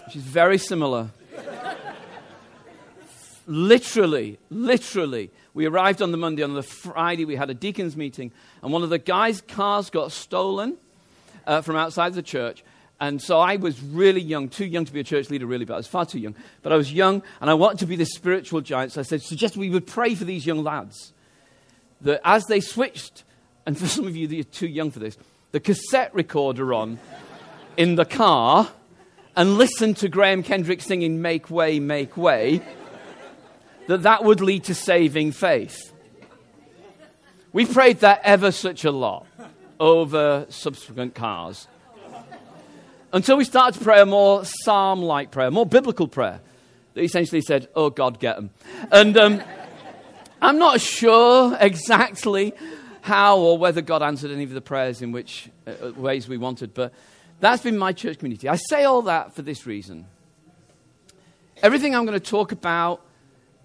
which 0.05 0.15
is 0.15 0.23
very 0.23 0.57
similar. 0.57 1.09
literally, 3.45 4.39
literally. 4.49 5.31
We 5.55 5.65
arrived 5.65 6.01
on 6.01 6.11
the 6.11 6.17
Monday. 6.17 6.43
On 6.43 6.53
the 6.53 6.61
Friday, 6.61 7.23
we 7.23 7.37
had 7.37 7.49
a 7.49 7.53
deacon's 7.53 7.95
meeting, 7.95 8.31
and 8.61 8.73
one 8.73 8.83
of 8.83 8.89
the 8.89 8.99
guys' 8.99 9.41
cars 9.41 9.89
got 9.89 10.11
stolen 10.11 10.77
uh, 11.47 11.61
from 11.61 11.77
outside 11.77 12.13
the 12.13 12.21
church. 12.21 12.63
And 12.99 13.21
so 13.21 13.39
I 13.39 13.55
was 13.55 13.81
really 13.81 14.21
young, 14.21 14.49
too 14.49 14.65
young 14.65 14.83
to 14.83 14.91
be 14.91 14.99
a 14.99 15.03
church 15.03 15.29
leader, 15.29 15.45
really, 15.45 15.63
but 15.63 15.73
I 15.73 15.77
was 15.77 15.87
far 15.87 16.05
too 16.05 16.19
young. 16.19 16.35
But 16.61 16.73
I 16.73 16.75
was 16.75 16.91
young, 16.91 17.23
and 17.39 17.49
I 17.49 17.53
wanted 17.53 17.79
to 17.79 17.85
be 17.85 17.95
this 17.95 18.13
spiritual 18.13 18.59
giant. 18.59 18.91
So 18.91 18.99
I 18.99 19.03
said, 19.03 19.21
suggest 19.21 19.55
we 19.55 19.69
would 19.69 19.87
pray 19.87 20.13
for 20.13 20.25
these 20.25 20.45
young 20.45 20.61
lads. 20.61 21.13
That 22.01 22.19
as 22.25 22.45
they 22.45 22.59
switched, 22.59 23.23
and 23.65 23.77
for 23.77 23.87
some 23.87 24.07
of 24.07 24.15
you 24.15 24.27
that 24.27 24.39
are 24.39 24.43
too 24.43 24.67
young 24.67 24.91
for 24.91 24.99
this, 24.99 25.17
the 25.53 25.61
cassette 25.61 26.13
recorder 26.13 26.73
on 26.73 26.99
in 27.77 27.95
the 27.95 28.05
car 28.05 28.69
and 29.37 29.57
listened 29.57 29.95
to 29.97 30.09
Graham 30.09 30.43
Kendrick 30.43 30.81
singing 30.81 31.21
Make 31.21 31.49
Way, 31.49 31.79
Make 31.79 32.17
Way, 32.17 32.61
that 33.87 34.03
that 34.03 34.23
would 34.23 34.41
lead 34.41 34.65
to 34.65 34.75
saving 34.75 35.31
faith. 35.31 35.93
We 37.53 37.65
prayed 37.65 37.99
that 37.99 38.21
ever 38.23 38.51
such 38.51 38.83
a 38.83 38.91
lot 38.91 39.25
over 39.79 40.45
subsequent 40.49 41.15
cars 41.15 41.67
until 43.15 43.37
we 43.37 43.45
started 43.45 43.77
to 43.79 43.83
pray 43.83 44.01
a 44.01 44.05
more 44.05 44.43
psalm 44.43 45.01
like 45.01 45.31
prayer, 45.31 45.49
more 45.49 45.65
biblical 45.65 46.05
prayer, 46.05 46.41
that 46.93 47.01
essentially 47.01 47.39
said, 47.39 47.69
Oh 47.73 47.89
God, 47.89 48.19
get 48.19 48.35
them. 48.35 48.49
And 48.91 49.17
um, 49.17 49.41
I'm 50.41 50.57
not 50.57 50.81
sure 50.81 51.55
exactly 51.57 52.53
how 52.99 53.37
or 53.37 53.57
whether 53.57 53.81
God 53.81 54.01
answered 54.01 54.31
any 54.31 54.43
of 54.43 54.49
the 54.49 54.59
prayers 54.59 55.01
in 55.01 55.13
which 55.13 55.49
uh, 55.65 55.93
ways 55.93 56.27
we 56.27 56.37
wanted, 56.37 56.73
but 56.73 56.91
that's 57.39 57.61
been 57.61 57.77
my 57.77 57.93
church 57.93 58.17
community. 58.17 58.49
I 58.49 58.57
say 58.57 58.83
all 58.83 59.03
that 59.03 59.33
for 59.33 59.43
this 59.43 59.65
reason. 59.65 60.07
Everything 61.63 61.95
I'm 61.95 62.05
going 62.05 62.19
to 62.19 62.25
talk 62.25 62.51
about, 62.51 63.04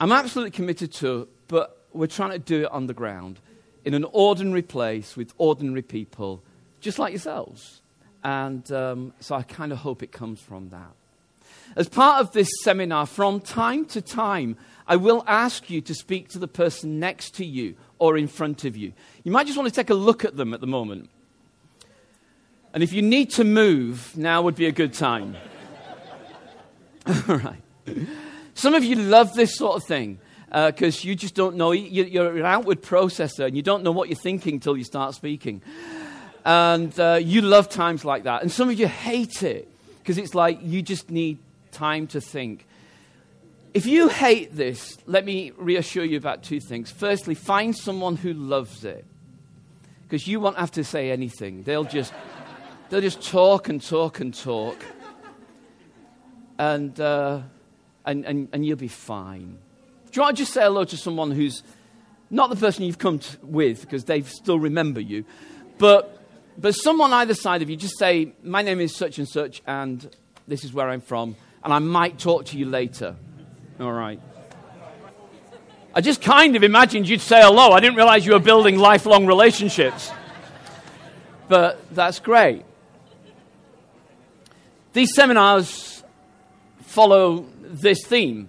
I'm 0.01 0.13
absolutely 0.13 0.53
committed 0.53 0.93
to, 0.95 1.29
but 1.47 1.85
we're 1.93 2.07
trying 2.07 2.31
to 2.31 2.39
do 2.39 2.63
it 2.63 2.73
on 2.73 2.87
the 2.87 2.95
ground 2.95 3.39
in 3.85 3.93
an 3.93 4.05
ordinary 4.13 4.63
place 4.63 5.15
with 5.15 5.35
ordinary 5.37 5.83
people, 5.83 6.43
just 6.81 6.99
like 6.99 7.13
yourselves. 7.13 7.83
And 8.25 8.71
um, 8.73 9.13
so 9.21 9.35
I 9.35 9.43
kind 9.43 9.73
of 9.73 9.79
hope 9.79 10.03
it 10.03 10.11
comes 10.11 10.41
from 10.41 10.71
that. 10.71 10.93
As 11.77 11.89
part 11.89 12.23
of 12.23 12.33
this 12.33 12.49
seminar, 12.63 13.05
from 13.05 13.41
time 13.41 13.85
to 13.87 14.01
time, 14.01 14.57
I 14.87 14.97
will 14.97 15.23
ask 15.27 15.69
you 15.69 15.83
to 15.83 15.95
speak 15.95 16.29
to 16.31 16.39
the 16.39 16.49
person 16.49 16.99
next 16.99 17.35
to 17.35 17.45
you 17.45 17.77
or 17.99 18.17
in 18.17 18.27
front 18.27 18.65
of 18.65 18.79
you. 18.79 18.95
You 19.23 19.33
might 19.33 19.47
just 19.47 19.59
want 19.59 19.69
to 19.69 19.75
take 19.75 19.91
a 19.91 19.95
look 19.95 20.25
at 20.25 20.35
them 20.35 20.55
at 20.55 20.63
the 20.63 20.67
moment. 20.67 21.11
And 22.73 22.83
if 22.83 22.95
you 22.95 23.03
need 23.03 23.31
to 23.33 23.45
move, 23.45 24.17
now 24.17 24.41
would 24.43 24.57
be 24.57 24.67
a 24.67 24.73
good 24.73 24.95
time. 24.95 25.37
All 27.29 27.37
right. 27.37 27.63
Some 28.61 28.75
of 28.75 28.85
you 28.85 28.95
love 28.95 29.33
this 29.33 29.57
sort 29.57 29.77
of 29.77 29.85
thing 29.85 30.19
because 30.51 31.03
uh, 31.03 31.09
you 31.09 31.15
just 31.15 31.35
don't 31.35 31.57
know. 31.57 31.73
You, 31.73 32.21
are 32.21 32.37
an 32.37 32.45
outward 32.45 32.83
processor 32.83 33.47
and 33.47 33.57
you 33.57 33.63
don't 33.63 33.83
know 33.83 33.91
what 33.91 34.11
you're 34.11 34.19
thinking 34.19 34.57
until 34.57 34.77
you 34.77 34.85
start 34.85 35.15
speaking. 35.15 35.63
And 36.45 37.01
uh, 37.01 37.21
you 37.23 37.41
love 37.41 37.71
times 37.71 38.05
like 38.05 38.25
that. 38.25 38.43
And 38.43 38.53
some 38.53 38.69
of 38.69 38.79
you 38.79 38.87
hate 38.87 39.43
it 39.43 39.67
because 40.01 40.19
it's 40.19 40.35
like 40.35 40.59
you 40.61 40.83
just 40.83 41.11
need 41.11 41.39
time 41.73 42.07
to 42.09 42.21
think. 42.21 42.67
If 43.73 43.87
you 43.87 44.09
hate 44.09 44.55
this, 44.55 44.99
let 45.07 45.25
me 45.25 45.53
reassure 45.57 46.05
you 46.05 46.19
about 46.19 46.43
two 46.43 46.61
things. 46.61 46.91
Firstly, 46.91 47.35
find 47.35 47.75
someone 47.75 48.17
who 48.17 48.35
loves 48.35 48.85
it 48.85 49.07
because 50.03 50.29
you 50.29 50.39
won't 50.39 50.59
have 50.59 50.73
to 50.73 50.85
say 50.85 51.11
anything. 51.11 51.63
They'll 51.63 51.85
just, 51.85 52.13
they'll 52.91 53.01
just 53.01 53.23
talk 53.23 53.71
and 53.71 53.83
talk 53.83 54.21
and 54.21 54.35
talk. 54.35 54.77
And, 56.59 57.01
uh, 57.01 57.41
and, 58.05 58.25
and, 58.25 58.49
and 58.53 58.65
you'll 58.65 58.77
be 58.77 58.89
fine. 58.89 59.59
Do 60.11 60.17
you 60.19 60.23
want 60.23 60.37
to 60.37 60.43
just 60.43 60.53
say 60.53 60.63
hello 60.63 60.85
to 60.85 60.97
someone 60.97 61.31
who's 61.31 61.63
not 62.31 62.51
the 62.51 62.57
person 62.57 62.85
you've 62.85 62.99
come 62.99 63.19
to, 63.19 63.39
with 63.43 63.83
because 63.83 64.05
they 64.05 64.23
still 64.23 64.59
remember 64.59 65.01
you, 65.01 65.25
but 65.79 66.21
but 66.59 66.75
someone 66.75 67.13
either 67.13 67.35
side 67.35 67.63
of 67.63 67.71
you, 67.71 67.77
just 67.77 67.99
say, 67.99 68.33
My 68.43 68.61
name 68.61 68.81
is 68.81 68.95
such 68.95 69.19
and 69.19 69.27
such, 69.27 69.63
and 69.67 70.15
this 70.47 70.65
is 70.65 70.73
where 70.73 70.91
I'm 70.91 71.01
from, 71.01 71.37
and 71.65 71.73
I 71.73 71.79
might 71.79 72.19
talk 72.19 72.47
to 72.47 72.59
you 72.59 72.67
later. 72.67 73.17
All 73.79 73.93
right. 73.93 74.21
I 75.95 76.01
just 76.01 76.21
kind 76.21 76.55
of 76.57 76.63
imagined 76.63 77.09
you'd 77.09 77.21
say 77.21 77.41
hello. 77.41 77.73
I 77.73 77.81
didn't 77.81 77.97
realize 77.97 78.27
you 78.27 78.33
were 78.33 78.39
building 78.39 78.79
lifelong 78.79 79.27
relationships. 79.27 80.13
But 81.49 81.81
that's 81.95 82.21
great. 82.21 82.65
These 84.93 85.15
seminars 85.15 86.05
follow 86.83 87.47
this 87.71 88.05
theme, 88.05 88.49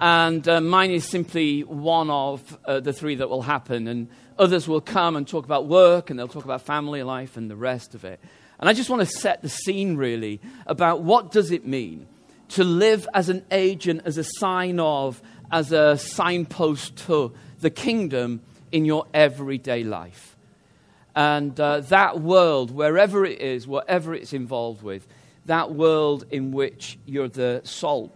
and 0.00 0.46
uh, 0.46 0.60
mine 0.60 0.90
is 0.90 1.04
simply 1.04 1.62
one 1.62 2.10
of 2.10 2.58
uh, 2.64 2.80
the 2.80 2.92
three 2.92 3.14
that 3.16 3.30
will 3.30 3.42
happen. 3.42 3.88
And 3.88 4.08
Others 4.38 4.68
will 4.68 4.82
come 4.82 5.16
and 5.16 5.26
talk 5.26 5.44
about 5.44 5.66
work 5.66 6.10
and 6.10 6.18
they'll 6.18 6.28
talk 6.28 6.44
about 6.44 6.62
family 6.62 7.02
life 7.02 7.36
and 7.36 7.50
the 7.50 7.56
rest 7.56 7.94
of 7.94 8.04
it. 8.04 8.20
And 8.58 8.68
I 8.68 8.74
just 8.74 8.90
want 8.90 9.00
to 9.00 9.06
set 9.06 9.42
the 9.42 9.48
scene 9.48 9.96
really 9.96 10.40
about 10.66 11.02
what 11.02 11.30
does 11.30 11.50
it 11.50 11.66
mean 11.66 12.06
to 12.50 12.64
live 12.64 13.08
as 13.14 13.28
an 13.28 13.44
agent, 13.50 14.02
as 14.04 14.18
a 14.18 14.24
sign 14.24 14.78
of, 14.78 15.22
as 15.50 15.72
a 15.72 15.96
signpost 15.96 16.96
to 17.06 17.32
the 17.60 17.70
kingdom 17.70 18.40
in 18.70 18.84
your 18.84 19.06
everyday 19.14 19.84
life. 19.84 20.36
And 21.14 21.58
uh, 21.58 21.80
that 21.80 22.20
world, 22.20 22.70
wherever 22.70 23.24
it 23.24 23.40
is, 23.40 23.66
whatever 23.66 24.14
it's 24.14 24.34
involved 24.34 24.82
with, 24.82 25.06
that 25.46 25.72
world 25.72 26.26
in 26.30 26.52
which 26.52 26.98
you're 27.06 27.28
the 27.28 27.62
salt 27.64 28.14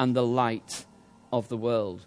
and 0.00 0.16
the 0.16 0.24
light 0.24 0.86
of 1.30 1.50
the 1.50 1.58
world. 1.58 2.06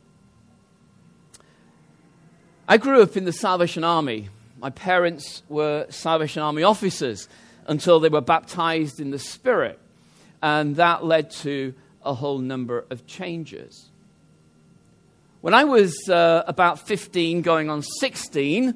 I 2.67 2.77
grew 2.77 3.03
up 3.03 3.15
in 3.15 3.25
the 3.25 3.31
Salvation 3.31 3.83
Army. 3.83 4.29
My 4.59 4.71
parents 4.71 5.43
were 5.47 5.85
Salvation 5.89 6.41
Army 6.41 6.63
officers 6.63 7.29
until 7.67 7.99
they 7.99 8.09
were 8.09 8.19
baptized 8.19 8.99
in 8.99 9.11
the 9.11 9.19
Spirit. 9.19 9.79
And 10.41 10.75
that 10.77 11.05
led 11.05 11.29
to 11.43 11.75
a 12.03 12.15
whole 12.15 12.39
number 12.39 12.83
of 12.89 13.05
changes. 13.05 13.91
When 15.41 15.53
I 15.53 15.63
was 15.63 15.95
uh, 16.09 16.45
about 16.47 16.87
15, 16.87 17.43
going 17.43 17.69
on 17.69 17.83
16, 17.83 18.75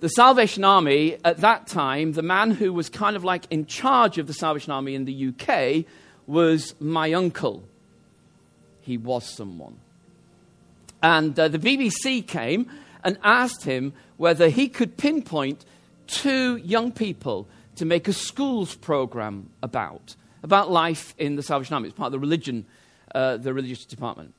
the 0.00 0.08
Salvation 0.08 0.64
Army, 0.64 1.18
at 1.26 1.38
that 1.42 1.66
time, 1.66 2.12
the 2.12 2.22
man 2.22 2.52
who 2.52 2.72
was 2.72 2.88
kind 2.88 3.16
of 3.16 3.22
like 3.22 3.44
in 3.50 3.66
charge 3.66 4.16
of 4.16 4.26
the 4.26 4.32
Salvation 4.32 4.72
Army 4.72 4.94
in 4.94 5.04
the 5.04 5.28
UK 5.28 5.84
was 6.26 6.74
my 6.80 7.12
uncle. 7.12 7.62
He 8.86 8.96
was 8.96 9.28
someone. 9.28 9.78
And 11.02 11.38
uh, 11.38 11.48
the 11.48 11.58
BBC 11.58 12.24
came 12.24 12.70
and 13.02 13.18
asked 13.24 13.64
him 13.64 13.92
whether 14.16 14.48
he 14.48 14.68
could 14.68 14.96
pinpoint 14.96 15.64
two 16.06 16.56
young 16.58 16.92
people 16.92 17.48
to 17.74 17.84
make 17.84 18.06
a 18.06 18.12
schools 18.12 18.76
program 18.76 19.50
about, 19.60 20.14
about 20.44 20.70
life 20.70 21.16
in 21.18 21.34
the 21.34 21.42
Salvation 21.42 21.74
Army. 21.74 21.88
It's 21.88 21.96
part 21.96 22.06
of 22.06 22.12
the 22.12 22.20
religion, 22.20 22.64
uh, 23.12 23.38
the 23.38 23.52
religious 23.52 23.84
department. 23.84 24.34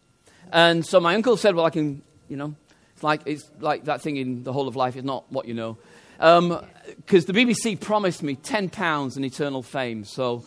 And 0.54 0.86
so 0.86 1.02
my 1.02 1.14
uncle 1.14 1.36
said, 1.36 1.54
well, 1.54 1.66
I 1.66 1.70
can, 1.70 2.02
you 2.30 2.38
know, 2.38 2.56
it's 2.94 3.04
like, 3.04 3.24
it's 3.26 3.52
like 3.60 3.84
that 3.84 4.02
thing 4.02 4.16
in 4.16 4.44
The 4.44 4.54
Whole 4.54 4.70
of 4.70 4.78
Life 4.78 4.96
is 4.96 5.04
not 5.04 5.30
what 5.30 5.46
you 5.46 5.54
know. 5.54 5.78
Because 6.18 6.40
um, 6.40 7.34
the 7.34 7.34
BBC 7.34 7.78
promised 7.80 8.24
me 8.24 8.38
£10 8.38 9.16
and 9.18 9.26
eternal 9.26 9.62
fame, 9.62 10.06
so 10.06 10.46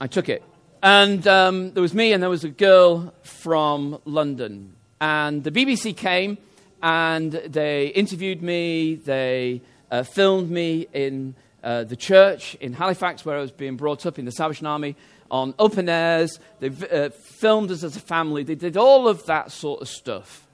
I 0.00 0.06
took 0.06 0.28
it. 0.28 0.44
And 0.82 1.26
um, 1.26 1.72
there 1.72 1.82
was 1.82 1.94
me, 1.94 2.12
and 2.12 2.22
there 2.22 2.30
was 2.30 2.44
a 2.44 2.50
girl 2.50 3.12
from 3.22 3.98
London. 4.04 4.74
And 5.00 5.42
the 5.42 5.50
BBC 5.50 5.96
came, 5.96 6.38
and 6.80 7.32
they 7.32 7.88
interviewed 7.88 8.42
me, 8.42 8.94
they 8.94 9.62
uh, 9.90 10.04
filmed 10.04 10.50
me 10.50 10.86
in 10.92 11.34
uh, 11.64 11.82
the 11.82 11.96
church 11.96 12.54
in 12.60 12.74
Halifax, 12.74 13.24
where 13.24 13.36
I 13.36 13.40
was 13.40 13.50
being 13.50 13.76
brought 13.76 14.06
up 14.06 14.20
in 14.20 14.24
the 14.24 14.30
Salvation 14.30 14.66
Army, 14.66 14.94
on 15.30 15.52
open 15.58 15.88
airs. 15.88 16.38
They 16.60 16.68
uh, 16.68 17.10
filmed 17.10 17.72
us 17.72 17.82
as 17.82 17.96
a 17.96 18.00
family. 18.00 18.44
They 18.44 18.54
did 18.54 18.76
all 18.76 19.08
of 19.08 19.26
that 19.26 19.50
sort 19.50 19.82
of 19.82 19.88
stuff. 19.88 20.46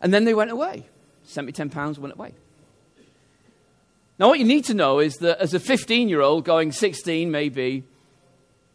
And 0.00 0.14
then 0.14 0.24
they 0.24 0.34
went 0.34 0.52
away. 0.52 0.86
Sent 1.24 1.46
me 1.46 1.52
£10, 1.52 1.98
went 1.98 2.14
away. 2.14 2.34
Now, 4.18 4.28
what 4.28 4.38
you 4.38 4.44
need 4.44 4.64
to 4.66 4.74
know 4.74 5.00
is 5.00 5.16
that 5.16 5.40
as 5.40 5.54
a 5.54 5.60
15 5.60 6.08
year 6.08 6.20
old, 6.20 6.44
going 6.44 6.72
16 6.72 7.30
maybe, 7.30 7.84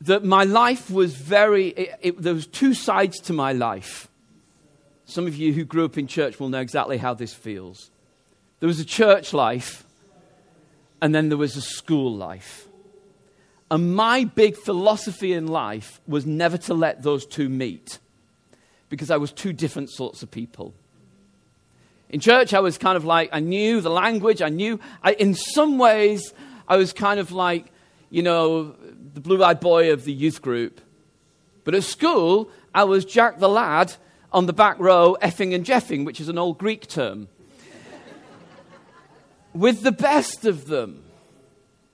that 0.01 0.23
my 0.23 0.43
life 0.43 0.89
was 0.89 1.15
very, 1.15 1.69
it, 1.69 1.99
it, 2.01 2.21
there 2.21 2.33
was 2.33 2.47
two 2.47 2.73
sides 2.73 3.19
to 3.21 3.33
my 3.33 3.53
life. 3.53 4.09
Some 5.05 5.27
of 5.27 5.35
you 5.35 5.53
who 5.53 5.65
grew 5.65 5.85
up 5.85 5.97
in 5.97 6.07
church 6.07 6.39
will 6.39 6.49
know 6.49 6.59
exactly 6.59 6.97
how 6.97 7.13
this 7.13 7.33
feels. 7.33 7.89
There 8.59 8.67
was 8.67 8.79
a 8.79 8.85
church 8.85 9.33
life, 9.33 9.85
and 11.01 11.15
then 11.15 11.29
there 11.29 11.37
was 11.37 11.55
a 11.55 11.61
school 11.61 12.13
life. 12.13 12.67
And 13.71 13.95
my 13.95 14.25
big 14.25 14.57
philosophy 14.57 15.33
in 15.33 15.47
life 15.47 16.01
was 16.07 16.25
never 16.25 16.57
to 16.59 16.73
let 16.73 17.03
those 17.03 17.25
two 17.25 17.49
meet 17.49 17.99
because 18.89 19.11
I 19.11 19.17
was 19.17 19.31
two 19.31 19.53
different 19.53 19.89
sorts 19.91 20.23
of 20.23 20.31
people. 20.31 20.73
In 22.09 22.19
church, 22.19 22.53
I 22.53 22.59
was 22.59 22.77
kind 22.77 22.97
of 22.97 23.05
like, 23.05 23.29
I 23.31 23.39
knew 23.39 23.81
the 23.81 23.89
language, 23.89 24.41
I 24.41 24.49
knew, 24.49 24.79
I, 25.03 25.13
in 25.13 25.35
some 25.35 25.77
ways, 25.77 26.33
I 26.67 26.77
was 26.77 26.91
kind 26.91 27.19
of 27.19 27.31
like, 27.31 27.71
you 28.09 28.23
know, 28.23 28.75
the 29.13 29.19
blue 29.19 29.43
eyed 29.43 29.59
boy 29.59 29.93
of 29.93 30.05
the 30.05 30.13
youth 30.13 30.41
group. 30.41 30.81
But 31.63 31.75
at 31.75 31.83
school, 31.83 32.49
I 32.73 32.85
was 32.85 33.05
Jack 33.05 33.37
the 33.37 33.49
lad 33.49 33.93
on 34.31 34.47
the 34.47 34.53
back 34.53 34.79
row, 34.79 35.17
effing 35.21 35.53
and 35.53 35.63
jeffing, 35.63 36.03
which 36.05 36.19
is 36.19 36.29
an 36.29 36.37
old 36.37 36.57
Greek 36.57 36.87
term. 36.87 37.27
With 39.53 39.81
the 39.81 39.91
best 39.91 40.45
of 40.45 40.65
them. 40.67 41.03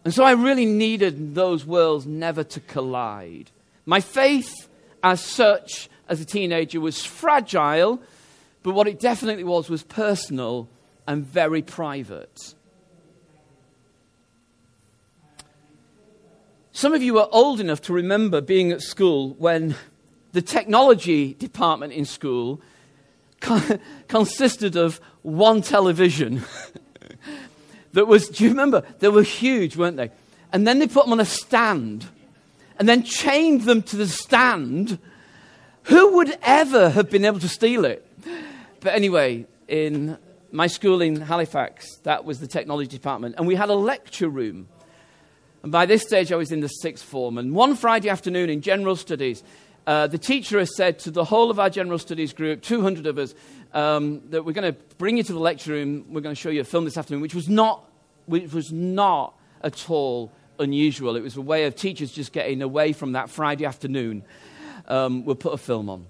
And 0.06 0.14
so 0.14 0.24
I 0.24 0.32
really 0.32 0.66
needed 0.66 1.36
those 1.36 1.66
worlds 1.66 2.06
never 2.06 2.44
to 2.44 2.60
collide. 2.62 3.52
My 3.86 4.00
faith, 4.00 4.70
as 5.04 5.20
such, 5.20 5.90
as 6.08 6.22
a 6.22 6.26
teenager, 6.26 6.80
was 6.80 7.04
fragile, 7.04 8.02
but 8.66 8.74
what 8.74 8.88
it 8.88 9.00
definitely 9.00 9.44
was 9.44 9.70
was 9.70 9.84
personal 9.84 10.68
and 11.06 11.24
very 11.24 11.62
private. 11.62 12.56
Some 16.72 16.92
of 16.96 17.04
you 17.04 17.20
are 17.20 17.30
old 17.32 17.60
enough 17.60 17.80
to 17.84 17.94
remember 17.94 18.42
being 18.42 18.72
at 18.72 18.82
school 18.82 19.36
when 19.36 19.76
the 20.32 20.42
technology 20.42 21.36
department 21.36 21.94
in 21.94 22.06
school 22.06 22.60
consisted 24.08 24.76
of 24.76 25.00
one 25.22 25.62
television 25.62 26.42
that 27.94 28.08
was, 28.08 28.30
do 28.30 28.46
you 28.46 28.50
remember? 28.50 28.82
They 28.98 29.10
were 29.10 29.22
huge, 29.22 29.78
weren't 29.78 29.98
they? 29.98 30.10
And 30.52 30.66
then 30.66 30.80
they 30.80 30.88
put 30.88 31.06
them 31.06 31.14
on 31.14 31.20
a 31.20 31.26
stand 31.26 32.08
and 32.80 32.90
then 32.90 33.04
chained 33.04 33.62
them 33.66 33.84
to 33.84 33.96
the 33.96 34.08
stand. 34.08 34.98
Who 35.84 36.16
would 36.16 36.36
ever 36.42 36.90
have 36.90 37.12
been 37.12 37.26
able 37.26 37.42
to 37.42 37.48
steal 37.48 37.86
it? 37.86 38.02
But 38.86 38.94
anyway, 38.94 39.48
in 39.68 40.16
my 40.52 40.68
school 40.68 41.02
in 41.02 41.20
Halifax, 41.20 41.98
that 42.04 42.24
was 42.24 42.40
the 42.40 42.46
technology 42.46 42.88
department. 42.88 43.34
And 43.40 43.48
we 43.48 43.56
had 43.56 43.70
a 43.70 43.74
lecture 43.74 44.30
room. 44.30 44.68
And 45.64 45.72
by 45.72 45.88
this 45.88 46.04
stage, 46.04 46.32
I 46.32 46.36
was 46.36 46.52
in 46.52 46.60
the 46.60 46.68
sixth 46.68 47.04
form. 47.04 47.40
And 47.40 47.56
one 47.56 47.76
Friday 47.76 48.10
afternoon 48.10 48.48
in 48.52 48.62
general 48.62 48.96
studies, 48.96 49.42
uh, 49.88 50.06
the 50.06 50.20
teacher 50.20 50.60
has 50.60 50.76
said 50.78 51.00
to 51.00 51.10
the 51.10 51.24
whole 51.24 51.50
of 51.50 51.60
our 51.60 51.72
general 51.72 51.98
studies 51.98 52.32
group, 52.32 52.62
200 52.62 53.08
of 53.08 53.18
us, 53.18 53.34
um, 53.74 54.22
that 54.30 54.46
we're 54.46 54.54
going 54.54 54.72
to 54.72 54.80
bring 55.00 55.18
you 55.18 55.24
to 55.24 55.34
the 55.34 55.40
lecture 55.40 55.72
room. 55.72 56.06
We're 56.10 56.22
going 56.22 56.36
to 56.36 56.40
show 56.40 56.52
you 56.52 56.62
a 56.62 56.64
film 56.64 56.86
this 56.86 56.96
afternoon, 56.96 57.24
which 57.24 57.34
was 57.34 57.50
not, 57.50 57.90
which 58.28 58.54
was 58.54 58.72
not 58.72 59.34
at 59.64 59.90
all 59.90 60.32
unusual. 60.60 61.16
It 61.16 61.24
was 61.24 61.38
a 61.38 61.42
way 61.42 61.66
of 61.66 61.76
teachers 61.76 62.12
just 62.12 62.32
getting 62.32 62.62
away 62.62 62.94
from 62.94 63.14
that 63.14 63.32
Friday 63.32 63.66
afternoon. 63.66 64.24
Um, 64.88 65.26
we'll 65.26 65.34
put 65.34 65.56
a 65.56 65.58
film 65.58 65.90
on. 65.90 66.06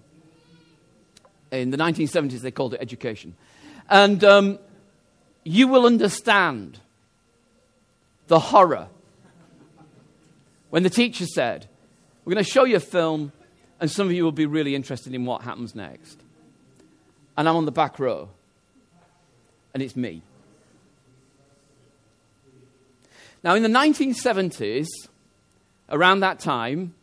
In 1.52 1.72
the 1.72 1.78
1970s, 1.78 2.42
they 2.42 2.52
called 2.52 2.74
it 2.74 2.82
education. 2.82 3.36
And 3.90 4.24
um, 4.24 4.60
you 5.44 5.68
will 5.68 5.86
understand 5.86 6.80
the 8.28 8.40
horror 8.40 8.88
when 10.70 10.84
the 10.84 10.90
teacher 10.90 11.26
said, 11.26 11.68
We're 12.24 12.34
going 12.34 12.44
to 12.44 12.50
show 12.50 12.66
you 12.66 12.78
a 12.78 12.82
film, 12.82 13.32
and 13.80 13.90
some 13.90 14.08
of 14.08 14.14
you 14.14 14.24
will 14.24 14.32
be 14.32 14.46
really 14.46 14.76
interested 14.76 15.14
in 15.14 15.26
what 15.26 15.44
happens 15.44 15.76
next. 15.76 16.20
And 17.38 17.48
I'm 17.48 17.56
on 17.56 17.66
the 17.66 17.72
back 17.72 18.00
row, 18.00 18.30
and 19.74 19.84
it's 19.84 19.96
me. 19.96 20.22
Now, 23.44 23.54
in 23.54 23.62
the 23.62 23.70
1970s, 23.70 24.88
around 25.90 26.22
that 26.22 26.40
time, 26.40 26.96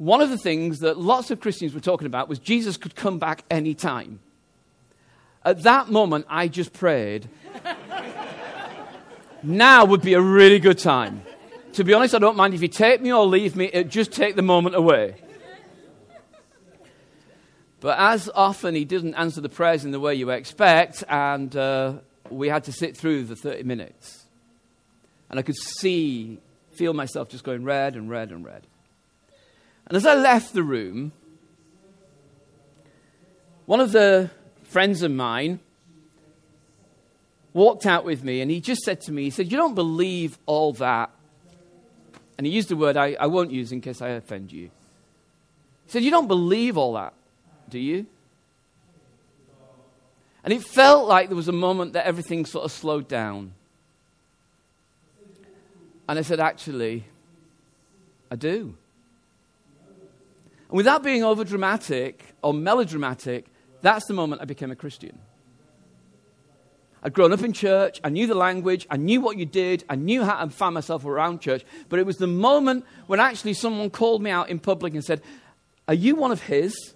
one 0.00 0.22
of 0.22 0.30
the 0.30 0.38
things 0.38 0.78
that 0.78 0.98
lots 0.98 1.30
of 1.30 1.40
Christians 1.40 1.74
were 1.74 1.80
talking 1.80 2.06
about 2.06 2.26
was 2.26 2.38
Jesus 2.38 2.78
could 2.78 2.94
come 2.94 3.18
back 3.18 3.44
any 3.50 3.74
time. 3.74 4.18
At 5.44 5.62
that 5.64 5.90
moment, 5.90 6.24
I 6.26 6.48
just 6.48 6.72
prayed, 6.72 7.28
now 9.42 9.84
would 9.84 10.00
be 10.00 10.14
a 10.14 10.20
really 10.20 10.58
good 10.58 10.78
time. 10.78 11.20
To 11.74 11.84
be 11.84 11.92
honest, 11.92 12.14
I 12.14 12.18
don't 12.18 12.34
mind 12.34 12.54
if 12.54 12.62
you 12.62 12.68
take 12.68 13.02
me 13.02 13.12
or 13.12 13.26
leave 13.26 13.56
me, 13.56 13.66
it 13.66 13.90
just 13.90 14.10
take 14.10 14.36
the 14.36 14.42
moment 14.42 14.74
away. 14.74 15.16
But 17.80 17.98
as 17.98 18.30
often, 18.34 18.74
he 18.74 18.86
didn't 18.86 19.16
answer 19.16 19.42
the 19.42 19.50
prayers 19.50 19.84
in 19.84 19.90
the 19.90 20.00
way 20.00 20.14
you 20.14 20.30
expect, 20.30 21.04
and 21.10 21.54
uh, 21.54 21.98
we 22.30 22.48
had 22.48 22.64
to 22.64 22.72
sit 22.72 22.96
through 22.96 23.24
the 23.24 23.36
30 23.36 23.64
minutes. 23.64 24.24
And 25.28 25.38
I 25.38 25.42
could 25.42 25.56
see, 25.56 26.38
feel 26.72 26.94
myself 26.94 27.28
just 27.28 27.44
going 27.44 27.64
red 27.64 27.96
and 27.96 28.08
red 28.08 28.30
and 28.30 28.46
red. 28.46 28.66
And 29.90 29.96
as 29.96 30.06
I 30.06 30.14
left 30.14 30.54
the 30.54 30.62
room, 30.62 31.10
one 33.66 33.80
of 33.80 33.90
the 33.90 34.30
friends 34.62 35.02
of 35.02 35.10
mine 35.10 35.58
walked 37.52 37.86
out 37.86 38.04
with 38.04 38.22
me 38.22 38.40
and 38.40 38.52
he 38.52 38.60
just 38.60 38.82
said 38.82 39.00
to 39.00 39.12
me, 39.12 39.24
he 39.24 39.30
said, 39.30 39.50
You 39.50 39.58
don't 39.58 39.74
believe 39.74 40.38
all 40.46 40.72
that. 40.74 41.10
And 42.38 42.46
he 42.46 42.52
used 42.52 42.70
a 42.70 42.76
word 42.76 42.96
I, 42.96 43.16
I 43.18 43.26
won't 43.26 43.50
use 43.50 43.72
in 43.72 43.80
case 43.80 44.00
I 44.00 44.10
offend 44.10 44.52
you. 44.52 44.70
He 45.86 45.90
said, 45.90 46.04
You 46.04 46.12
don't 46.12 46.28
believe 46.28 46.78
all 46.78 46.92
that, 46.92 47.12
do 47.68 47.80
you? 47.80 48.06
And 50.44 50.52
it 50.52 50.62
felt 50.62 51.08
like 51.08 51.30
there 51.30 51.36
was 51.36 51.48
a 51.48 51.52
moment 51.52 51.94
that 51.94 52.06
everything 52.06 52.46
sort 52.46 52.64
of 52.64 52.70
slowed 52.70 53.08
down. 53.08 53.54
And 56.08 56.16
I 56.16 56.22
said, 56.22 56.38
Actually, 56.38 57.06
I 58.30 58.36
do. 58.36 58.76
And 60.70 60.76
without 60.76 61.02
being 61.02 61.24
over 61.24 61.42
dramatic 61.42 62.24
or 62.42 62.54
melodramatic, 62.54 63.46
that's 63.82 64.06
the 64.06 64.14
moment 64.14 64.40
I 64.40 64.44
became 64.44 64.70
a 64.70 64.76
Christian. 64.76 65.18
I'd 67.02 67.12
grown 67.12 67.32
up 67.32 67.42
in 67.42 67.52
church, 67.52 68.00
I 68.04 68.10
knew 68.10 68.28
the 68.28 68.36
language, 68.36 68.86
I 68.88 68.96
knew 68.96 69.20
what 69.20 69.36
you 69.36 69.46
did, 69.46 69.84
I 69.88 69.96
knew 69.96 70.22
how 70.22 70.44
to 70.44 70.50
find 70.50 70.74
myself 70.74 71.04
around 71.04 71.40
church, 71.40 71.64
but 71.88 71.98
it 71.98 72.06
was 72.06 72.18
the 72.18 72.26
moment 72.26 72.84
when 73.08 73.18
actually 73.18 73.54
someone 73.54 73.90
called 73.90 74.22
me 74.22 74.30
out 74.30 74.48
in 74.48 74.60
public 74.60 74.94
and 74.94 75.04
said, 75.04 75.22
Are 75.88 75.94
you 75.94 76.14
one 76.14 76.30
of 76.30 76.42
his? 76.42 76.94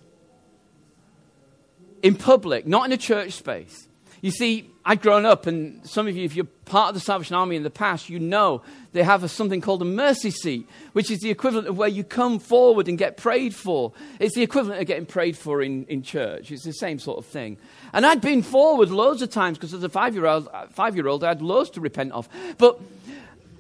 In 2.03 2.15
public, 2.15 2.67
not 2.67 2.85
in 2.85 2.93
a 2.93 2.99
church 2.99 3.33
space. 3.33 3.89
You 4.21 4.31
see, 4.31 4.71
I'd 4.87 5.01
grown 5.01 5.25
up, 5.25 5.47
and 5.47 5.81
some 5.89 6.07
of 6.09 6.15
you, 6.15 6.25
if 6.25 6.37
you're 6.37 6.45
part 6.67 6.89
of 6.89 6.95
the 6.95 7.01
Salvation 7.01 7.35
Army 7.35 7.57
in 7.57 7.63
the 7.63 7.71
past, 7.71 8.11
you 8.11 8.19
know 8.19 8.61
they 8.93 9.03
have 9.03 9.25
a, 9.25 9.29
something 9.29 9.63
called 9.63 9.81
a 9.81 9.87
mercy 9.87 10.31
seat, 10.31 10.69
which 10.93 11.11
is 11.11 11.21
the 11.21 11.31
equivalent 11.31 11.69
of 11.69 11.79
where 11.79 11.89
you 11.89 12.05
come 12.05 12.39
forward 12.39 12.87
and 12.87 12.99
get 12.99 13.17
prayed 13.17 13.55
for. 13.55 13.93
It's 14.21 14.35
the 14.35 14.43
equivalent 14.43 14.83
of 14.83 14.87
getting 14.87 15.07
prayed 15.07 15.39
for 15.39 15.63
in, 15.63 15.87
in 15.87 16.03
church. 16.03 16.51
It's 16.51 16.65
the 16.65 16.73
same 16.73 16.99
sort 16.99 17.17
of 17.17 17.25
thing. 17.25 17.57
And 17.95 18.05
I'd 18.05 18.21
been 18.21 18.43
forward 18.43 18.91
loads 18.91 19.23
of 19.23 19.31
times 19.31 19.57
because 19.57 19.73
as 19.73 19.83
a 19.83 19.89
five 19.89 20.15
year 20.15 20.27
old, 20.27 20.49
uh, 20.53 20.67
five 20.67 20.97
year 20.97 21.09
old, 21.09 21.25
I 21.25 21.29
had 21.29 21.41
loads 21.41 21.71
to 21.71 21.81
repent 21.81 22.13
of. 22.13 22.29
But 22.59 22.79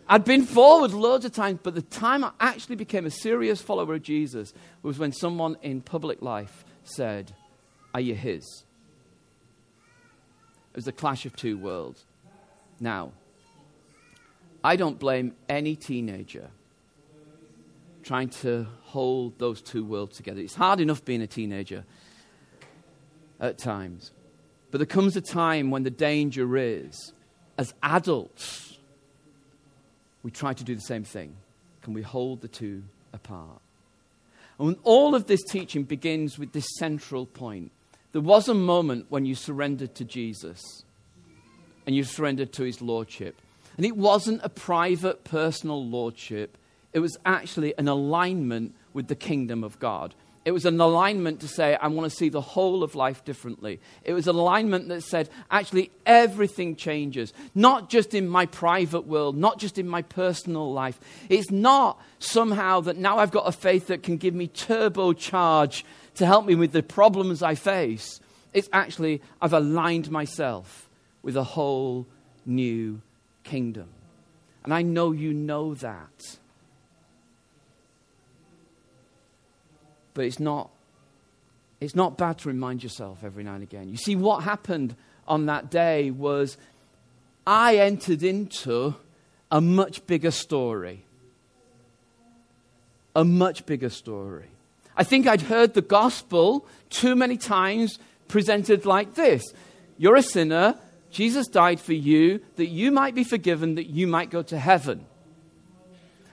I'd 0.06 0.26
been 0.26 0.44
forward 0.44 0.92
loads 0.92 1.24
of 1.24 1.32
times, 1.32 1.60
but 1.62 1.74
the 1.74 1.82
time 1.82 2.22
I 2.22 2.32
actually 2.38 2.76
became 2.76 3.06
a 3.06 3.10
serious 3.10 3.62
follower 3.62 3.94
of 3.94 4.02
Jesus 4.02 4.52
was 4.82 4.98
when 4.98 5.12
someone 5.12 5.56
in 5.62 5.80
public 5.80 6.20
life 6.20 6.66
said, 6.84 7.32
Are 7.94 8.00
you 8.00 8.14
his? 8.14 8.63
It 10.74 10.78
was 10.78 10.86
the 10.86 10.92
clash 10.92 11.24
of 11.24 11.36
two 11.36 11.56
worlds. 11.56 12.04
Now, 12.80 13.12
I 14.64 14.74
don't 14.74 14.98
blame 14.98 15.36
any 15.48 15.76
teenager 15.76 16.50
trying 18.02 18.28
to 18.28 18.66
hold 18.82 19.38
those 19.38 19.62
two 19.62 19.84
worlds 19.84 20.16
together. 20.16 20.40
It's 20.40 20.56
hard 20.56 20.80
enough 20.80 21.04
being 21.04 21.22
a 21.22 21.28
teenager 21.28 21.84
at 23.40 23.56
times. 23.56 24.10
But 24.72 24.78
there 24.78 24.86
comes 24.86 25.16
a 25.16 25.20
time 25.20 25.70
when 25.70 25.84
the 25.84 25.90
danger 25.90 26.56
is, 26.56 27.12
as 27.56 27.72
adults, 27.80 28.76
we 30.24 30.32
try 30.32 30.54
to 30.54 30.64
do 30.64 30.74
the 30.74 30.80
same 30.80 31.04
thing. 31.04 31.36
Can 31.82 31.94
we 31.94 32.02
hold 32.02 32.40
the 32.40 32.48
two 32.48 32.82
apart? 33.12 33.60
And 34.58 34.76
all 34.82 35.14
of 35.14 35.26
this 35.26 35.44
teaching 35.44 35.84
begins 35.84 36.36
with 36.36 36.52
this 36.52 36.66
central 36.78 37.26
point 37.26 37.70
there 38.14 38.22
was 38.22 38.48
a 38.48 38.54
moment 38.54 39.06
when 39.08 39.26
you 39.26 39.34
surrendered 39.34 39.96
to 39.96 40.04
Jesus 40.04 40.84
and 41.84 41.96
you 41.96 42.04
surrendered 42.04 42.52
to 42.52 42.62
his 42.62 42.80
lordship. 42.80 43.34
And 43.76 43.84
it 43.84 43.96
wasn't 43.96 44.40
a 44.44 44.48
private, 44.48 45.24
personal 45.24 45.84
lordship, 45.84 46.56
it 46.92 47.00
was 47.00 47.18
actually 47.26 47.76
an 47.76 47.88
alignment 47.88 48.76
with 48.92 49.08
the 49.08 49.16
kingdom 49.16 49.64
of 49.64 49.80
God. 49.80 50.14
It 50.44 50.52
was 50.52 50.64
an 50.64 50.78
alignment 50.78 51.40
to 51.40 51.48
say, 51.48 51.74
I 51.74 51.88
want 51.88 52.08
to 52.08 52.16
see 52.16 52.28
the 52.28 52.40
whole 52.40 52.84
of 52.84 52.94
life 52.94 53.24
differently. 53.24 53.80
It 54.04 54.12
was 54.12 54.28
an 54.28 54.36
alignment 54.36 54.88
that 54.88 55.02
said, 55.02 55.28
actually, 55.50 55.90
everything 56.06 56.76
changes. 56.76 57.32
Not 57.52 57.88
just 57.88 58.14
in 58.14 58.28
my 58.28 58.46
private 58.46 59.06
world, 59.06 59.36
not 59.36 59.58
just 59.58 59.76
in 59.76 59.88
my 59.88 60.02
personal 60.02 60.72
life. 60.72 61.00
It's 61.28 61.50
not 61.50 62.00
somehow 62.20 62.80
that 62.82 62.96
now 62.96 63.18
I've 63.18 63.32
got 63.32 63.48
a 63.48 63.52
faith 63.52 63.88
that 63.88 64.04
can 64.04 64.18
give 64.18 64.34
me 64.34 64.46
turbocharge 64.46 65.82
to 66.16 66.26
help 66.26 66.46
me 66.46 66.54
with 66.54 66.72
the 66.72 66.82
problems 66.82 67.42
I 67.42 67.54
face. 67.54 68.20
It's 68.52 68.68
actually, 68.72 69.20
I've 69.40 69.52
aligned 69.52 70.10
myself 70.10 70.88
with 71.22 71.36
a 71.36 71.44
whole 71.44 72.06
new 72.46 73.00
kingdom. 73.42 73.88
And 74.62 74.72
I 74.72 74.82
know 74.82 75.12
you 75.12 75.34
know 75.34 75.74
that. 75.74 76.38
But 80.14 80.24
it's 80.24 80.38
not, 80.38 80.70
it's 81.80 81.94
not 81.94 82.16
bad 82.16 82.38
to 82.38 82.48
remind 82.48 82.82
yourself 82.82 83.24
every 83.24 83.42
now 83.44 83.54
and 83.54 83.62
again. 83.62 83.88
You 83.88 83.96
see, 83.96 84.14
what 84.14 84.44
happened 84.44 84.94
on 85.26 85.46
that 85.46 85.70
day 85.70 86.10
was 86.10 86.56
I 87.46 87.78
entered 87.78 88.22
into 88.22 88.94
a 89.50 89.60
much 89.60 90.06
bigger 90.06 90.30
story. 90.30 91.04
A 93.16 93.24
much 93.24 93.66
bigger 93.66 93.90
story. 93.90 94.53
I 94.96 95.04
think 95.04 95.26
I'd 95.26 95.42
heard 95.42 95.74
the 95.74 95.82
gospel 95.82 96.66
too 96.90 97.16
many 97.16 97.36
times 97.36 97.98
presented 98.28 98.86
like 98.86 99.14
this 99.14 99.42
You're 99.98 100.16
a 100.16 100.22
sinner. 100.22 100.78
Jesus 101.10 101.46
died 101.46 101.78
for 101.78 101.92
you 101.92 102.40
that 102.56 102.66
you 102.66 102.90
might 102.90 103.14
be 103.14 103.22
forgiven, 103.22 103.76
that 103.76 103.86
you 103.86 104.08
might 104.08 104.30
go 104.30 104.42
to 104.42 104.58
heaven. 104.58 105.06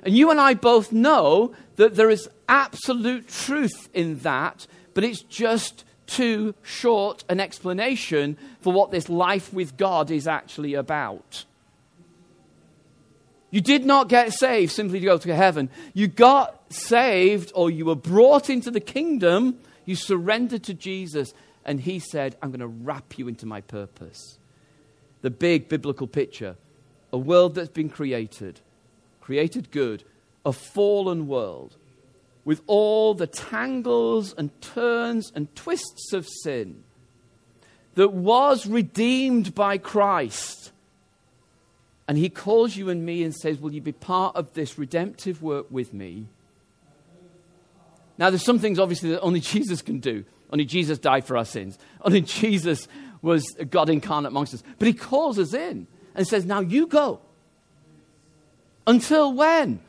And 0.02 0.17
you 0.17 0.32
and 0.32 0.39
I 0.39 0.56
both 0.56 0.91
know 0.91 1.54
that 1.76 1.93
there 1.93 2.10
is 2.10 2.28
absolute 2.50 3.28
truth 3.28 3.89
in 3.93 4.17
that, 4.19 4.65
but 4.95 5.04
it's 5.04 5.21
just 5.21 5.84
too 6.08 6.56
short 6.63 7.24
an 7.30 7.39
explanation 7.39 8.38
for 8.60 8.74
what 8.74 8.89
this 8.89 9.08
life 9.08 9.54
with 9.54 9.78
God 9.78 10.10
is 10.10 10.28
actually 10.28 10.74
about. 10.74 11.45
You 13.52 13.60
did 13.62 13.86
not 13.86 14.08
get 14.08 14.34
saved 14.34 14.72
simply 14.72 15.02
to 15.02 15.06
go 15.06 15.18
to 15.18 15.36
heaven. 15.36 15.70
You 15.94 16.08
got 16.08 16.74
saved 16.74 17.52
or 17.54 17.70
you 17.70 17.86
were 17.86 17.96
brought 17.96 18.50
into 18.50 18.72
the 18.72 18.80
kingdom. 18.80 19.60
You 19.86 19.96
surrendered 19.96 20.64
to 20.64 20.74
Jesus, 20.74 21.34
and 21.66 21.82
He 21.82 22.00
said, 22.00 22.38
I'm 22.42 22.50
going 22.50 22.62
to 22.62 22.68
wrap 22.68 23.18
you 23.18 23.28
into 23.28 23.46
my 23.46 23.62
purpose. 23.62 24.38
The 25.22 25.30
big 25.30 25.70
biblical 25.70 26.08
picture 26.08 26.56
a 27.14 27.18
world 27.18 27.56
that's 27.56 27.70
been 27.70 27.90
created, 27.90 28.62
created 29.20 29.70
good, 29.70 30.04
a 30.46 30.54
fallen 30.54 31.28
world 31.28 31.76
with 32.46 32.62
all 32.68 33.14
the 33.14 33.28
tangles 33.28 34.34
and 34.34 34.50
turns 34.62 35.32
and 35.36 35.54
twists 35.56 36.14
of 36.14 36.28
sin 36.44 36.84
that 37.96 38.14
was 38.14 38.66
redeemed 38.66 39.54
by 39.54 39.78
Christ 39.78 40.70
and 42.12 42.17
he 42.17 42.28
calls 42.28 42.76
you 42.76 42.89
and 42.89 43.06
me 43.06 43.24
and 43.24 43.34
says, 43.34 43.58
Will 43.58 43.74
you 43.74 43.80
be 43.80 43.93
part 43.93 44.36
of 44.36 44.54
this 44.54 44.78
redemptive 44.78 45.41
work 45.41 45.67
with 45.71 45.93
me? 45.93 46.28
Now, 48.17 48.30
there's 48.30 48.43
some 48.43 48.60
things 48.60 48.80
obviously 48.80 49.12
that 49.12 49.21
only 49.21 49.39
Jesus 49.54 49.82
can 49.82 50.02
do. 50.02 50.26
Only 50.52 50.65
Jesus 50.65 51.00
died 51.00 51.24
for 51.24 51.38
our 51.38 51.45
sins. 51.45 51.80
Only 52.02 52.19
Jesus 52.39 52.89
was 53.21 53.45
God 53.69 53.89
incarnate 53.89 54.32
amongst 54.32 54.54
us. 54.54 54.62
But 54.78 54.89
he 54.89 54.93
calls 54.93 55.39
us 55.39 55.54
in 55.54 55.88
and 56.13 56.28
says, 56.28 56.43
Now 56.43 56.60
you 56.60 56.86
go. 56.86 57.21
Until 58.86 59.32
when? 59.32 59.80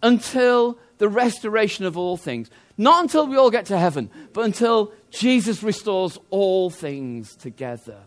Until 0.00 0.78
the 0.98 1.08
restoration 1.08 1.86
of 1.86 1.98
all 1.98 2.16
things. 2.16 2.52
Not 2.78 3.02
until 3.02 3.26
we 3.26 3.36
all 3.36 3.50
get 3.50 3.66
to 3.66 3.78
heaven, 3.80 4.10
but 4.32 4.44
until 4.44 4.92
Jesus 5.10 5.60
restores 5.64 6.20
all 6.30 6.70
things 6.70 7.34
together. 7.34 7.98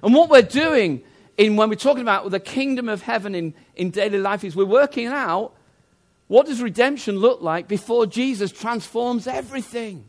And 0.00 0.14
what 0.14 0.30
we're 0.30 0.42
doing 0.42 1.02
in 1.38 1.56
when 1.56 1.68
we're 1.68 1.76
talking 1.76 2.02
about 2.02 2.30
the 2.30 2.40
kingdom 2.40 2.88
of 2.88 3.02
heaven 3.02 3.34
in, 3.34 3.54
in 3.74 3.90
daily 3.90 4.18
life 4.18 4.44
is 4.44 4.56
we're 4.56 4.64
working 4.64 5.06
out 5.06 5.52
what 6.28 6.46
does 6.46 6.62
redemption 6.62 7.18
look 7.18 7.40
like 7.42 7.68
before 7.68 8.06
Jesus 8.06 8.50
transforms 8.50 9.26
everything. 9.26 10.04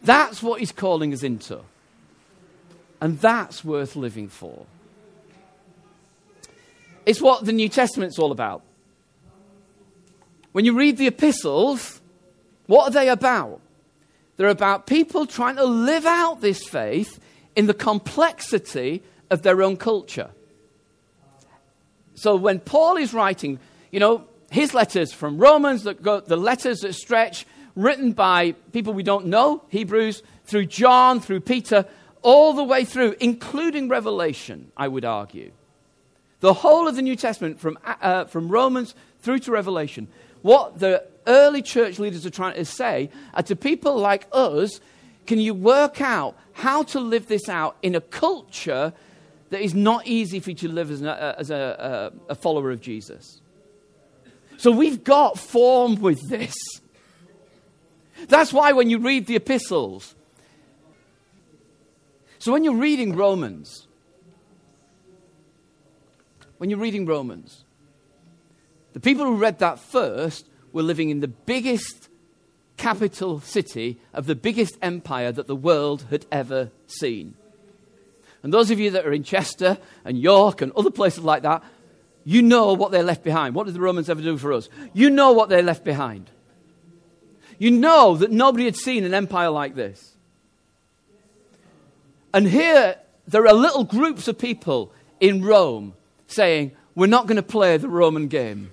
That's 0.00 0.42
what 0.42 0.60
he's 0.60 0.72
calling 0.72 1.12
us 1.12 1.22
into. 1.22 1.60
And 3.00 3.20
that's 3.20 3.64
worth 3.64 3.96
living 3.96 4.28
for. 4.28 4.64
It's 7.04 7.20
what 7.20 7.44
the 7.44 7.52
New 7.52 7.68
Testament's 7.68 8.18
all 8.18 8.32
about. 8.32 8.62
When 10.52 10.64
you 10.64 10.76
read 10.76 10.96
the 10.96 11.06
epistles, 11.06 12.00
what 12.66 12.88
are 12.88 12.90
they 12.90 13.08
about? 13.08 13.60
They're 14.36 14.48
about 14.48 14.86
people 14.86 15.26
trying 15.26 15.56
to 15.56 15.64
live 15.64 16.06
out 16.06 16.40
this 16.40 16.62
faith 16.64 17.18
in 17.58 17.66
the 17.66 17.74
complexity 17.74 19.02
of 19.30 19.42
their 19.42 19.64
own 19.64 19.76
culture. 19.76 20.30
So 22.14 22.36
when 22.36 22.60
Paul 22.60 22.96
is 22.96 23.12
writing, 23.12 23.58
you 23.90 23.98
know, 23.98 24.28
his 24.48 24.74
letters 24.74 25.12
from 25.12 25.38
Romans, 25.38 25.82
that 25.82 26.00
go, 26.00 26.20
the 26.20 26.36
letters 26.36 26.82
that 26.82 26.92
stretch, 26.92 27.46
written 27.74 28.12
by 28.12 28.52
people 28.72 28.92
we 28.92 29.02
don't 29.02 29.26
know, 29.26 29.64
Hebrews, 29.70 30.22
through 30.44 30.66
John, 30.66 31.18
through 31.18 31.40
Peter, 31.40 31.84
all 32.22 32.52
the 32.52 32.62
way 32.62 32.84
through, 32.84 33.16
including 33.18 33.88
Revelation, 33.88 34.70
I 34.76 34.86
would 34.86 35.04
argue. 35.04 35.50
The 36.38 36.54
whole 36.54 36.86
of 36.86 36.94
the 36.94 37.02
New 37.02 37.16
Testament, 37.16 37.58
from, 37.58 37.76
uh, 37.84 38.26
from 38.26 38.48
Romans 38.48 38.94
through 39.20 39.40
to 39.40 39.50
Revelation, 39.50 40.06
what 40.42 40.78
the 40.78 41.04
early 41.26 41.62
church 41.62 41.98
leaders 41.98 42.24
are 42.24 42.30
trying 42.30 42.54
to 42.54 42.64
say 42.64 43.10
are 43.34 43.42
to 43.42 43.56
people 43.56 43.96
like 43.96 44.28
us 44.30 44.80
can 45.28 45.38
you 45.38 45.52
work 45.52 46.00
out 46.00 46.38
how 46.58 46.82
to 46.82 46.98
live 46.98 47.28
this 47.28 47.48
out 47.48 47.76
in 47.82 47.94
a 47.94 48.00
culture 48.00 48.92
that 49.50 49.60
is 49.60 49.74
not 49.74 50.06
easy 50.08 50.40
for 50.40 50.50
you 50.50 50.56
to 50.56 50.68
live 50.68 50.90
as, 50.90 51.02
a, 51.02 51.10
uh, 51.10 51.34
as 51.38 51.50
a, 51.50 52.12
a, 52.28 52.32
a 52.32 52.34
follower 52.34 52.72
of 52.72 52.80
Jesus? 52.80 53.40
So 54.56 54.72
we've 54.72 55.04
got 55.04 55.38
form 55.38 56.00
with 56.00 56.18
this. 56.28 56.54
That's 58.26 58.52
why 58.52 58.72
when 58.72 58.90
you 58.90 58.98
read 58.98 59.26
the 59.26 59.36
epistles, 59.36 60.16
so 62.40 62.52
when 62.52 62.64
you're 62.64 62.74
reading 62.74 63.14
Romans, 63.14 63.86
when 66.58 66.70
you're 66.70 66.80
reading 66.80 67.06
Romans, 67.06 67.64
the 68.94 69.00
people 69.00 69.24
who 69.24 69.36
read 69.36 69.60
that 69.60 69.78
first 69.78 70.48
were 70.72 70.82
living 70.82 71.10
in 71.10 71.20
the 71.20 71.28
biggest 71.28 72.07
capital 72.78 73.40
city 73.40 73.98
of 74.14 74.26
the 74.26 74.34
biggest 74.34 74.78
empire 74.80 75.30
that 75.32 75.46
the 75.46 75.56
world 75.56 76.06
had 76.10 76.24
ever 76.32 76.70
seen. 76.86 77.34
And 78.42 78.52
those 78.52 78.70
of 78.70 78.78
you 78.78 78.90
that 78.92 79.04
are 79.04 79.12
in 79.12 79.24
Chester 79.24 79.78
and 80.04 80.18
York 80.18 80.62
and 80.62 80.72
other 80.72 80.90
places 80.90 81.24
like 81.24 81.42
that, 81.42 81.62
you 82.24 82.42
know 82.42 82.72
what 82.72 82.92
they 82.92 83.02
left 83.02 83.24
behind. 83.24 83.54
What 83.54 83.66
did 83.66 83.74
the 83.74 83.80
Romans 83.80 84.08
ever 84.08 84.22
do 84.22 84.38
for 84.38 84.52
us? 84.52 84.68
You 84.92 85.10
know 85.10 85.32
what 85.32 85.48
they 85.48 85.62
left 85.62 85.84
behind. 85.84 86.30
You 87.58 87.72
know 87.72 88.16
that 88.16 88.30
nobody 88.30 88.64
had 88.64 88.76
seen 88.76 89.04
an 89.04 89.14
empire 89.14 89.50
like 89.50 89.74
this. 89.74 90.14
And 92.32 92.46
here, 92.46 92.96
there 93.26 93.46
are 93.46 93.54
little 93.54 93.84
groups 93.84 94.28
of 94.28 94.38
people 94.38 94.92
in 95.18 95.42
Rome 95.42 95.94
saying, 96.28 96.72
We're 96.94 97.06
not 97.06 97.26
going 97.26 97.36
to 97.36 97.42
play 97.42 97.76
the 97.78 97.88
Roman 97.88 98.28
game. 98.28 98.70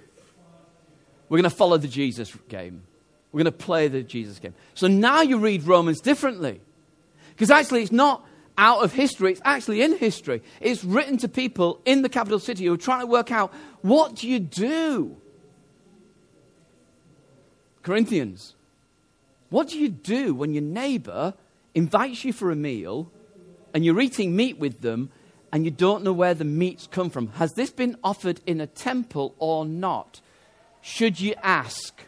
We're 1.30 1.38
going 1.38 1.50
to 1.50 1.56
follow 1.56 1.78
the 1.78 1.88
Jesus 1.88 2.36
game. 2.48 2.84
We're 3.36 3.44
going 3.44 3.52
to 3.58 3.66
play 3.66 3.90
the 3.90 4.02
Jesus 4.02 4.40
game. 4.40 4.54
So 4.76 4.88
now 4.88 5.20
you 5.20 5.40
read 5.40 5.64
Romans 5.64 6.00
differently. 6.00 6.62
Because 7.32 7.52
actually, 7.52 7.82
it's 7.82 7.92
not 7.92 8.26
out 8.58 8.82
of 8.82 8.94
history, 8.94 9.34
it's 9.34 9.42
actually 9.44 9.82
in 9.82 9.98
history. 9.98 10.42
It's 10.62 10.86
written 10.86 11.18
to 11.18 11.28
people 11.28 11.82
in 11.84 12.02
the 12.02 12.08
capital 12.08 12.40
city 12.40 12.64
who 12.64 12.74
are 12.74 12.78
trying 12.78 13.02
to 13.02 13.08
work 13.08 13.34
out 13.34 13.54
what 13.82 14.16
do 14.16 14.30
you 14.30 14.40
do? 14.40 15.18
Corinthians, 17.84 18.56
what 19.50 19.68
do 19.68 19.80
you 19.80 19.90
do 19.90 20.34
when 20.34 20.54
your 20.54 20.64
neighbor 20.64 21.34
invites 21.74 22.24
you 22.24 22.32
for 22.32 22.52
a 22.52 22.56
meal 22.56 23.12
and 23.74 23.84
you're 23.84 24.00
eating 24.00 24.34
meat 24.34 24.58
with 24.58 24.80
them 24.80 25.10
and 25.52 25.66
you 25.66 25.72
don't 25.72 26.06
know 26.06 26.14
where 26.14 26.34
the 26.34 26.46
meat's 26.46 26.88
come 26.88 27.10
from? 27.10 27.28
Has 27.34 27.52
this 27.56 27.70
been 27.70 27.98
offered 28.02 28.40
in 28.46 28.62
a 28.62 28.68
temple 28.68 29.36
or 29.40 29.66
not? 29.66 30.22
should 30.86 31.20
you 31.20 31.34
ask? 31.42 32.00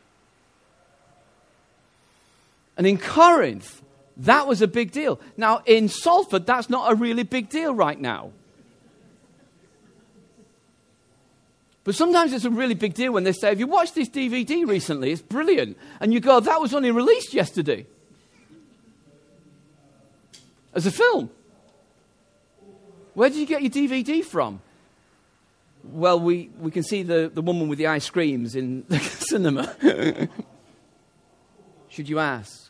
And 2.77 2.87
in 2.87 2.97
Corinth, 2.97 3.81
that 4.17 4.47
was 4.47 4.61
a 4.61 4.67
big 4.67 4.91
deal. 4.91 5.19
Now, 5.35 5.61
in 5.65 5.89
Salford, 5.89 6.45
that's 6.45 6.69
not 6.69 6.91
a 6.91 6.95
really 6.95 7.23
big 7.23 7.49
deal 7.49 7.73
right 7.73 7.99
now. 7.99 8.31
But 11.83 11.95
sometimes 11.95 12.33
it's 12.33 12.45
a 12.45 12.49
really 12.49 12.73
big 12.73 12.93
deal 12.93 13.13
when 13.13 13.23
they 13.23 13.31
say, 13.31 13.49
Have 13.49 13.59
you 13.59 13.67
watched 13.67 13.95
this 13.95 14.09
DVD 14.09 14.67
recently? 14.67 15.11
It's 15.11 15.21
brilliant. 15.21 15.77
And 15.99 16.13
you 16.13 16.19
go, 16.19 16.39
That 16.39 16.61
was 16.61 16.73
only 16.73 16.91
released 16.91 17.33
yesterday 17.33 17.85
as 20.73 20.85
a 20.85 20.91
film. 20.91 21.29
Where 23.13 23.29
did 23.29 23.39
you 23.39 23.45
get 23.45 23.61
your 23.61 23.71
DVD 23.71 24.23
from? 24.23 24.61
well, 25.91 26.19
we, 26.19 26.49
we 26.59 26.71
can 26.71 26.83
see 26.83 27.03
the, 27.03 27.31
the 27.33 27.41
woman 27.41 27.67
with 27.67 27.77
the 27.77 27.87
ice 27.87 28.09
creams 28.09 28.55
in 28.55 28.83
the 28.89 28.99
cinema. 28.99 29.75
Should 31.89 32.09
you 32.09 32.19
ask? 32.19 32.66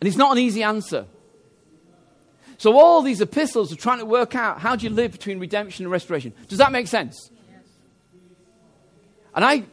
And 0.00 0.08
it's 0.08 0.16
not 0.16 0.32
an 0.32 0.38
easy 0.38 0.62
answer. 0.62 1.06
So, 2.58 2.78
all 2.78 3.02
these 3.02 3.20
epistles 3.20 3.72
are 3.72 3.76
trying 3.76 3.98
to 3.98 4.06
work 4.06 4.34
out 4.34 4.60
how 4.60 4.76
do 4.76 4.84
you 4.84 4.90
live 4.90 5.12
between 5.12 5.38
redemption 5.38 5.84
and 5.84 5.92
restoration. 5.92 6.32
Does 6.48 6.58
that 6.58 6.72
make 6.72 6.86
sense? 6.86 7.30
And 9.34 9.44
I, 9.44 9.64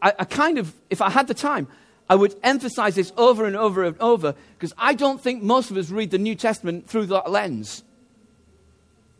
I, 0.00 0.14
I 0.20 0.24
kind 0.24 0.58
of, 0.58 0.72
if 0.88 1.02
I 1.02 1.10
had 1.10 1.28
the 1.28 1.34
time, 1.34 1.68
I 2.08 2.14
would 2.14 2.34
emphasize 2.42 2.94
this 2.94 3.12
over 3.16 3.44
and 3.44 3.56
over 3.56 3.84
and 3.84 3.98
over 4.00 4.34
because 4.58 4.72
I 4.78 4.94
don't 4.94 5.22
think 5.22 5.42
most 5.42 5.70
of 5.70 5.76
us 5.76 5.90
read 5.90 6.10
the 6.10 6.18
New 6.18 6.34
Testament 6.34 6.88
through 6.88 7.06
that 7.06 7.30
lens. 7.30 7.82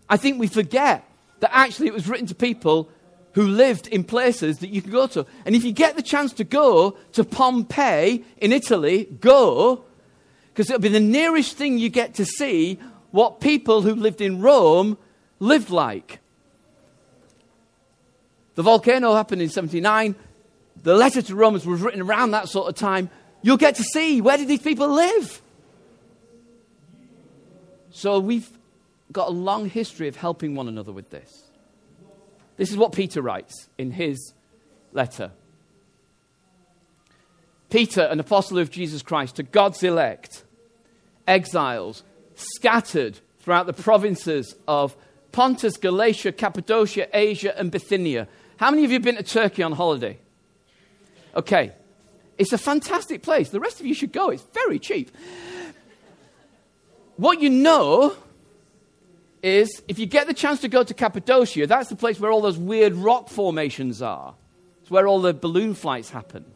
I 0.09 0.17
think 0.17 0.41
we 0.41 0.47
forget 0.47 1.05
that 1.41 1.51
actually 1.55 1.88
it 1.88 1.95
was 1.95 2.09
written 2.09 2.27
to 2.27 2.35
people 2.35 2.91
who 3.33 3.47
lived 3.47 3.87
in 3.88 4.05
places 4.05 4.59
that 4.59 4.69
you 4.69 4.83
can 4.83 4.91
go 4.91 5.07
to. 5.09 5.27
And 5.45 5.55
if 5.55 5.65
you 5.65 5.73
get 5.73 5.97
the 5.97 6.03
chance 6.03 6.33
to 6.35 6.45
go 6.45 6.99
to 7.12 7.25
Pompeii 7.25 8.25
in 8.38 8.53
Italy, 8.53 9.05
go, 9.21 9.85
because 10.53 10.69
it'll 10.69 10.83
be 10.83 10.88
the 10.88 11.01
nearest 11.01 11.57
thing 11.57 11.79
you 11.79 11.88
get 11.88 12.15
to 12.15 12.25
see 12.25 12.79
what 13.11 13.41
people 13.41 13.83
who 13.83 13.95
lived 13.95 14.21
in 14.21 14.41
Rome 14.41 14.99
lived 15.38 15.71
like. 15.71 16.19
The 18.55 18.62
volcano 18.62 19.15
happened 19.15 19.41
in 19.41 19.49
79. 19.49 20.15
The 20.83 20.95
letter 20.95 21.23
to 21.23 21.35
Romans 21.35 21.65
was 21.65 21.81
written 21.81 22.03
around 22.03 22.33
that 22.33 22.49
sort 22.49 22.69
of 22.69 22.75
time. 22.75 23.09
You'll 23.41 23.57
get 23.57 23.77
to 23.77 23.83
see 23.83 24.21
where 24.21 24.37
did 24.37 24.49
these 24.49 24.61
people 24.61 24.88
live? 24.88 25.41
So 27.91 28.19
we've 28.19 28.49
got 29.11 29.29
a 29.29 29.33
long 29.33 29.69
history 29.69 30.09
of 30.09 30.17
helping 30.17 30.55
one 30.55 30.69
another 30.69 30.93
with 30.93 31.11
this. 31.11 31.51
This 32.57 32.71
is 32.71 32.77
what 32.77 32.93
Peter 32.93 33.23
writes 33.23 33.69
in 33.79 33.91
his 33.91 34.35
letter. 34.93 35.33
Peter, 37.73 38.03
an 38.03 38.21
apostle 38.21 38.59
of 38.59 38.71
Jesus 38.71 39.01
Christ, 39.01 39.37
to 39.37 39.43
God's 39.43 39.83
elect, 39.83 40.45
exiles, 41.27 42.03
scattered 42.35 43.19
throughout 43.39 43.67
the 43.67 43.73
provinces 43.73 44.55
of 44.69 44.95
Pontus, 45.33 45.79
Galatia, 45.79 46.33
Cappadocia, 46.33 47.09
Asia, 47.15 47.59
and 47.59 47.71
Bithynia. 47.71 48.29
How 48.59 48.71
many 48.71 48.85
of 48.85 48.91
you 48.91 48.97
have 48.97 49.03
been 49.03 49.17
to 49.17 49.23
Turkey 49.23 49.63
on 49.63 49.73
holiday? 49.73 50.19
Okay. 51.35 51.73
It's 52.37 52.53
a 52.53 52.59
fantastic 52.59 53.23
place. 53.23 53.49
The 53.49 53.61
rest 53.61 53.81
of 53.81 53.87
you 53.87 53.95
should 53.95 54.13
go. 54.13 54.29
It's 54.29 54.45
very 54.53 54.79
cheap. 54.79 55.11
What 57.17 57.41
you 57.41 57.49
know 57.49 58.15
is 59.43 59.83
if 59.89 59.99
you 59.99 60.05
get 60.05 60.27
the 60.27 60.35
chance 60.35 60.61
to 60.61 60.69
go 60.69 60.85
to 60.85 60.93
Cappadocia, 60.93 61.67
that's 61.67 61.89
the 61.89 61.97
place 61.97 62.21
where 62.21 62.31
all 62.31 62.43
those 62.43 62.59
weird 62.59 62.93
rock 62.93 63.31
formations 63.31 64.03
are. 64.03 64.35
It's 64.83 64.91
where 64.91 65.07
all 65.07 65.23
the 65.23 65.33
balloon 65.33 65.73
flights 65.73 66.11
happen. 66.11 66.52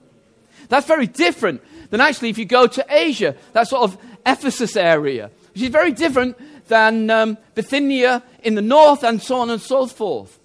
That's 0.69 0.87
very 0.87 1.07
different 1.07 1.63
than 1.91 2.01
actually 2.01 2.31
if 2.31 2.39
you 2.39 2.45
go 2.45 2.67
to 2.67 2.87
Asia, 2.89 3.37
that 3.53 3.69
sort 3.69 3.83
of 3.83 3.99
Ephesus 4.25 4.77
area, 4.77 5.31
which 5.55 5.63
is 5.63 5.69
very 5.69 5.93
different 5.93 6.37
than 6.69 7.11
um, 7.11 7.39
Bithynia 7.55 8.23
in 8.43 8.55
the 8.55 8.63
north 8.63 9.05
and 9.05 9.23
so 9.23 9.37
on 9.37 9.51
and 9.51 9.61
so 9.61 9.87
forth. 9.87 10.39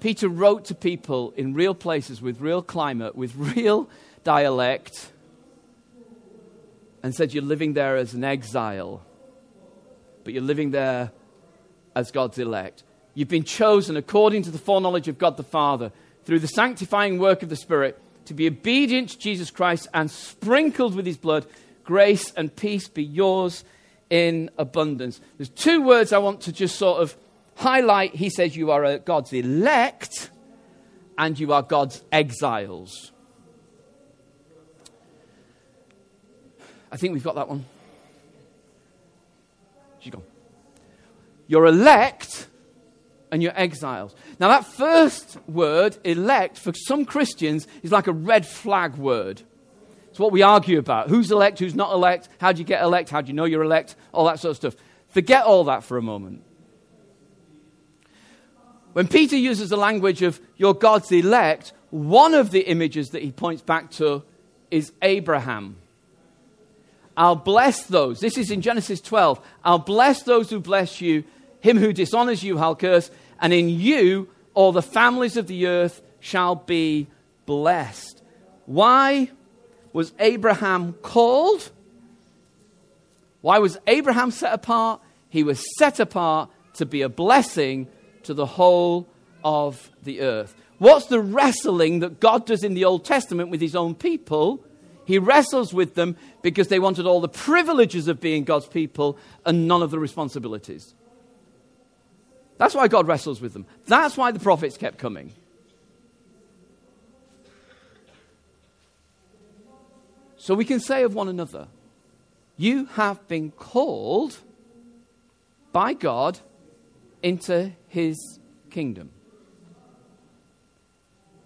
Peter 0.00 0.28
wrote 0.28 0.64
to 0.66 0.74
people 0.74 1.32
in 1.36 1.54
real 1.54 1.74
places 1.74 2.22
with 2.22 2.40
real 2.40 2.62
climate, 2.62 3.16
with 3.16 3.34
real 3.56 3.88
dialect, 4.22 5.10
and 7.02 7.14
said, 7.14 7.34
You're 7.34 7.42
living 7.42 7.72
there 7.72 7.96
as 7.96 8.14
an 8.14 8.22
exile 8.22 9.02
but 10.28 10.34
you're 10.34 10.42
living 10.42 10.72
there 10.72 11.10
as 11.94 12.10
God's 12.10 12.38
elect. 12.38 12.82
You've 13.14 13.28
been 13.28 13.44
chosen 13.44 13.96
according 13.96 14.42
to 14.42 14.50
the 14.50 14.58
foreknowledge 14.58 15.08
of 15.08 15.16
God 15.16 15.38
the 15.38 15.42
Father 15.42 15.90
through 16.26 16.40
the 16.40 16.48
sanctifying 16.48 17.18
work 17.18 17.42
of 17.42 17.48
the 17.48 17.56
Spirit 17.56 17.98
to 18.28 18.34
be 18.34 18.46
obedient 18.46 19.10
to 19.10 19.18
Jesus 19.18 19.50
Christ 19.50 19.88
and 19.92 20.10
sprinkled 20.10 20.94
with 20.94 21.06
his 21.06 21.16
blood. 21.16 21.46
Grace 21.84 22.30
and 22.32 22.54
peace 22.54 22.88
be 22.88 23.02
yours 23.02 23.64
in 24.10 24.50
abundance. 24.58 25.20
There's 25.36 25.48
two 25.48 25.82
words 25.82 26.12
I 26.12 26.18
want 26.18 26.42
to 26.42 26.52
just 26.52 26.76
sort 26.76 27.02
of 27.02 27.16
highlight. 27.56 28.14
He 28.14 28.30
says, 28.30 28.56
You 28.56 28.70
are 28.70 28.98
God's 28.98 29.32
elect 29.32 30.30
and 31.16 31.38
you 31.38 31.52
are 31.52 31.62
God's 31.62 32.02
exiles. 32.12 33.12
I 36.90 36.96
think 36.96 37.12
we've 37.12 37.24
got 37.24 37.34
that 37.34 37.48
one. 37.48 37.64
She's 40.00 40.12
gone. 40.12 40.22
You're 41.46 41.66
elect 41.66 42.47
and 43.30 43.42
you're 43.42 43.58
exiles. 43.58 44.14
Now, 44.40 44.48
that 44.48 44.64
first 44.64 45.38
word, 45.46 45.96
elect, 46.04 46.58
for 46.58 46.72
some 46.72 47.04
Christians 47.04 47.66
is 47.82 47.92
like 47.92 48.06
a 48.06 48.12
red 48.12 48.46
flag 48.46 48.96
word. 48.96 49.42
It's 50.10 50.18
what 50.18 50.32
we 50.32 50.42
argue 50.42 50.78
about. 50.78 51.08
Who's 51.08 51.30
elect, 51.30 51.58
who's 51.58 51.74
not 51.74 51.92
elect? 51.92 52.28
How 52.40 52.52
do 52.52 52.58
you 52.58 52.64
get 52.64 52.82
elect? 52.82 53.10
How 53.10 53.20
do 53.20 53.28
you 53.28 53.34
know 53.34 53.44
you're 53.44 53.62
elect? 53.62 53.94
All 54.12 54.24
that 54.26 54.40
sort 54.40 54.50
of 54.50 54.56
stuff. 54.56 54.76
Forget 55.08 55.44
all 55.44 55.64
that 55.64 55.84
for 55.84 55.96
a 55.96 56.02
moment. 56.02 56.42
When 58.94 59.06
Peter 59.06 59.36
uses 59.36 59.70
the 59.70 59.76
language 59.76 60.22
of 60.22 60.40
you're 60.56 60.74
God's 60.74 61.12
elect, 61.12 61.72
one 61.90 62.34
of 62.34 62.50
the 62.50 62.60
images 62.60 63.10
that 63.10 63.22
he 63.22 63.30
points 63.30 63.62
back 63.62 63.90
to 63.92 64.22
is 64.70 64.92
Abraham. 65.02 65.76
I'll 67.16 67.36
bless 67.36 67.84
those. 67.84 68.20
This 68.20 68.38
is 68.38 68.50
in 68.50 68.60
Genesis 68.60 69.00
12. 69.00 69.40
I'll 69.64 69.78
bless 69.78 70.22
those 70.22 70.50
who 70.50 70.60
bless 70.60 71.00
you. 71.00 71.24
Him 71.60 71.78
who 71.78 71.92
dishonors 71.92 72.42
you, 72.42 72.58
I'll 72.58 72.76
curse. 72.76 73.10
And 73.40 73.52
in 73.52 73.68
you, 73.68 74.28
all 74.54 74.72
the 74.72 74.82
families 74.82 75.36
of 75.36 75.46
the 75.46 75.66
earth 75.66 76.02
shall 76.20 76.54
be 76.54 77.06
blessed. 77.46 78.22
Why 78.66 79.30
was 79.92 80.12
Abraham 80.18 80.92
called? 80.94 81.70
Why 83.40 83.58
was 83.58 83.78
Abraham 83.86 84.30
set 84.30 84.52
apart? 84.52 85.00
He 85.28 85.42
was 85.42 85.64
set 85.78 86.00
apart 86.00 86.50
to 86.74 86.86
be 86.86 87.02
a 87.02 87.08
blessing 87.08 87.88
to 88.24 88.34
the 88.34 88.46
whole 88.46 89.08
of 89.44 89.90
the 90.02 90.20
earth. 90.20 90.54
What's 90.78 91.06
the 91.06 91.20
wrestling 91.20 92.00
that 92.00 92.20
God 92.20 92.46
does 92.46 92.62
in 92.62 92.74
the 92.74 92.84
Old 92.84 93.04
Testament 93.04 93.50
with 93.50 93.60
his 93.60 93.74
own 93.74 93.94
people? 93.94 94.64
He 95.04 95.18
wrestles 95.18 95.72
with 95.72 95.94
them 95.94 96.16
because 96.42 96.68
they 96.68 96.78
wanted 96.78 97.06
all 97.06 97.20
the 97.20 97.28
privileges 97.28 98.08
of 98.08 98.20
being 98.20 98.44
God's 98.44 98.66
people 98.66 99.16
and 99.44 99.66
none 99.66 99.82
of 99.82 99.90
the 99.90 99.98
responsibilities. 99.98 100.94
That's 102.58 102.74
why 102.74 102.88
God 102.88 103.06
wrestles 103.06 103.40
with 103.40 103.52
them. 103.52 103.66
That's 103.86 104.16
why 104.16 104.32
the 104.32 104.40
prophets 104.40 104.76
kept 104.76 104.98
coming. 104.98 105.32
So 110.36 110.54
we 110.54 110.64
can 110.64 110.80
say 110.80 111.02
of 111.04 111.14
one 111.14 111.28
another, 111.28 111.68
You 112.56 112.86
have 112.86 113.26
been 113.28 113.50
called 113.52 114.38
by 115.72 115.94
God 115.94 116.38
into 117.22 117.72
his 117.88 118.38
kingdom. 118.70 119.10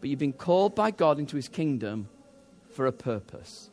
But 0.01 0.11
you've 0.11 0.18
been 0.18 0.33
called 0.33 0.75
by 0.75 0.90
God 0.90 1.18
into 1.18 1.37
his 1.37 1.48
kingdom 1.48 2.09
for 2.70 2.87
a 2.87 2.92
purpose. 2.92 3.70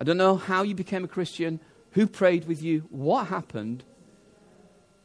I 0.00 0.04
don't 0.04 0.16
know 0.16 0.36
how 0.36 0.62
you 0.62 0.74
became 0.74 1.04
a 1.04 1.08
Christian, 1.08 1.60
who 1.92 2.06
prayed 2.06 2.46
with 2.46 2.62
you, 2.62 2.80
what 2.90 3.28
happened, 3.28 3.84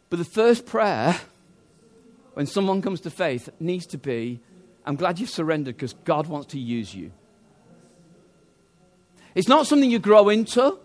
but 0.09 0.19
the 0.19 0.25
first 0.25 0.65
prayer 0.65 1.19
when 2.33 2.45
someone 2.45 2.81
comes 2.81 3.01
to 3.01 3.09
faith 3.09 3.49
needs 3.59 3.85
to 3.87 3.97
be 3.97 4.39
I'm 4.87 4.95
glad 4.95 5.19
you've 5.19 5.29
surrendered 5.29 5.75
because 5.75 5.91
God 6.05 6.27
wants 6.27 6.47
to 6.53 6.59
use 6.59 6.95
you. 6.95 7.11
It's 9.35 9.49
not 9.49 9.67
something 9.67 9.91
you 9.91 9.99
grow 9.99 10.29
into, 10.29 10.79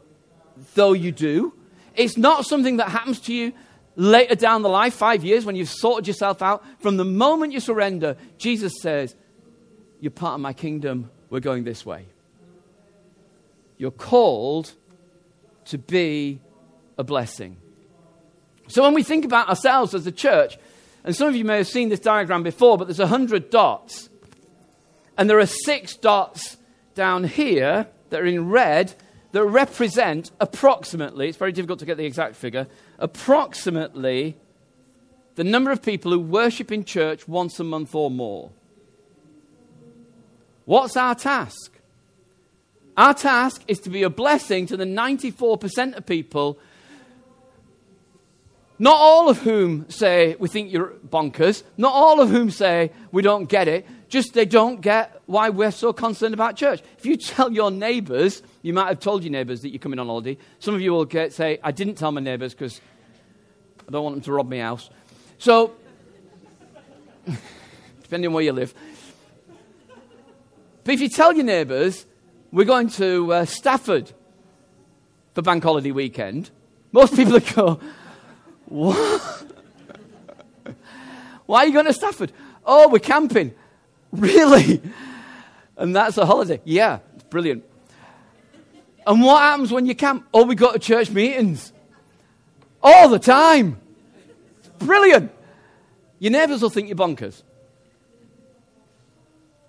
though 0.75 0.93
you 0.93 1.13
do. 1.13 1.55
It's 1.95 2.17
not 2.17 2.45
something 2.45 2.79
that 2.79 2.89
happens 2.89 3.21
to 3.21 3.33
you 3.33 3.53
later 3.95 4.35
down 4.35 4.63
the 4.63 4.69
line, 4.69 4.91
five 4.91 5.25
years, 5.25 5.45
when 5.45 5.55
you've 5.55 5.69
sorted 5.69 6.09
yourself 6.09 6.43
out. 6.43 6.65
From 6.81 6.97
the 6.97 7.05
moment 7.05 7.53
you 7.53 7.61
surrender, 7.61 8.17
Jesus 8.39 8.73
says, 8.81 9.15
You're 10.01 10.11
part 10.11 10.35
of 10.35 10.41
my 10.41 10.53
kingdom. 10.53 11.09
We're 11.31 11.39
going 11.39 11.63
this 11.63 11.87
way. 11.87 12.07
You're 13.79 13.93
called 13.93 14.73
to 15.67 15.79
be 15.79 16.41
a 16.99 17.05
blessing. 17.05 17.57
So 18.73 18.83
when 18.83 18.95
we 18.95 19.03
think 19.03 19.27
about 19.27 19.51
ourselves 19.51 19.95
as 19.95 20.07
a 20.07 20.13
church, 20.13 20.57
and 21.05 21.15
some 21.15 21.29
of 21.29 21.37
you 21.37 21.45
may 21.45 21.59
have 21.59 21.69
seen 21.69 21.91
this 21.91 22.01
diagram 22.01 22.43
before, 22.43 22.79
but 22.79 22.87
there's 22.87 23.07
hundred 23.07 23.51
dots. 23.51 24.09
And 25.19 25.29
there 25.29 25.39
are 25.39 25.47
six 25.47 25.95
dots 25.95 26.57
down 26.95 27.25
here 27.25 27.87
that 28.09 28.21
are 28.23 28.27
in 28.27 28.49
red 28.49 28.95
that 29.33 29.45
represent 29.45 30.31
approximately, 30.41 31.29
it's 31.29 31.37
very 31.37 31.53
difficult 31.53 31.81
to 31.81 31.87
get 31.87 31.99
the 31.99 32.07
exact 32.07 32.35
figure, 32.35 32.67
approximately 32.99 34.39
the 35.35 35.45
number 35.45 35.71
of 35.71 35.83
people 35.83 36.11
who 36.11 36.21
worship 36.21 36.73
in 36.73 36.85
church 36.85 37.29
once 37.29 37.61
a 37.61 37.65
month 37.65 37.95
or 37.95 38.11
more. 38.11 38.53
What's 40.65 40.97
our 40.97 41.15
task? 41.15 41.79
Our 42.97 43.13
task 43.13 43.65
is 43.69 43.81
to 43.81 43.91
be 43.91 44.03
a 44.03 44.11
blessing 44.11 44.65
to 44.67 44.79
the 44.79 44.85
94% 44.85 45.95
of 45.95 46.07
people 46.07 46.59
not 48.83 48.97
all 48.99 49.29
of 49.29 49.39
whom 49.39 49.89
say, 49.91 50.35
we 50.41 50.49
think 50.49 50.73
you're 50.73 50.95
bonkers. 51.09 51.63
Not 51.77 51.93
all 51.93 52.21
of 52.21 52.31
whom 52.31 52.51
say, 52.51 52.91
we 53.13 53.23
don't 53.23 53.49
get 53.49 53.69
it. 53.69 53.87
Just 54.09 54.35
they 54.35 54.45
don't 54.45 54.81
get 54.81 55.23
why 55.27 55.51
we're 55.51 55.71
so 55.71 55.93
concerned 55.93 56.35
about 56.35 56.57
church. 56.57 56.83
If 56.99 57.07
you 57.07 57.17
tell 57.17 57.53
your 57.53 57.71
neighbors, 57.71 58.43
you 58.61 58.73
might 58.73 58.89
have 58.89 58.99
told 58.99 59.23
your 59.23 59.31
neighbors 59.31 59.61
that 59.61 59.69
you're 59.69 59.79
coming 59.79 60.01
on 60.01 60.09
holiday. 60.09 60.37
Some 60.59 60.75
of 60.75 60.81
you 60.81 60.91
will 60.91 61.05
get, 61.05 61.33
say, 61.33 61.61
I 61.63 61.71
didn't 61.71 61.95
tell 61.95 62.11
my 62.11 62.21
neighbors 62.21 62.55
because 62.55 62.81
I 63.87 63.93
don't 63.93 64.03
want 64.03 64.17
them 64.17 64.25
to 64.25 64.33
rob 64.33 64.51
my 64.51 64.59
house. 64.59 64.91
So, 65.39 65.77
depending 68.03 68.27
on 68.27 68.35
where 68.35 68.43
you 68.43 68.53
live. 68.53 68.75
But 70.83 70.95
if 70.95 71.01
you 71.01 71.09
tell 71.09 71.33
your 71.33 71.45
neighbors, 71.45 72.05
we're 72.51 72.65
going 72.65 72.89
to 72.89 73.33
uh, 73.33 73.45
Stafford 73.45 74.11
for 75.35 75.43
bank 75.43 75.63
holiday 75.63 75.93
weekend, 75.93 76.51
most 76.91 77.15
people 77.15 77.39
go, 77.55 77.79
what? 78.73 79.47
Why 81.47 81.61
are 81.61 81.67
you 81.67 81.73
going 81.73 81.87
to 81.87 81.93
Stafford? 81.93 82.33
Oh, 82.65 82.89
we're 82.89 83.01
camping. 83.01 83.55
Really? 84.13 84.81
And 85.77 85.95
that's 85.95 86.17
a 86.17 86.25
holiday. 86.25 86.61
Yeah, 86.65 87.01
it's 87.15 87.25
brilliant. 87.25 87.65
And 89.07 89.23
what 89.23 89.43
happens 89.43 89.73
when 89.73 89.85
you 89.85 89.95
camp? 89.95 90.27
Oh, 90.33 90.45
we 90.45 90.55
go 90.55 90.73
to 90.73 90.79
church 90.79 91.11
meetings. 91.11 91.73
All 92.83 93.09
the 93.09 93.19
time. 93.19 93.79
brilliant. 94.79 95.33
Your 96.19 96.33
neighbours 96.33 96.63
will 96.63 96.71
think 96.71 96.89
you're 96.89 96.97
bonkers. 96.97 97.43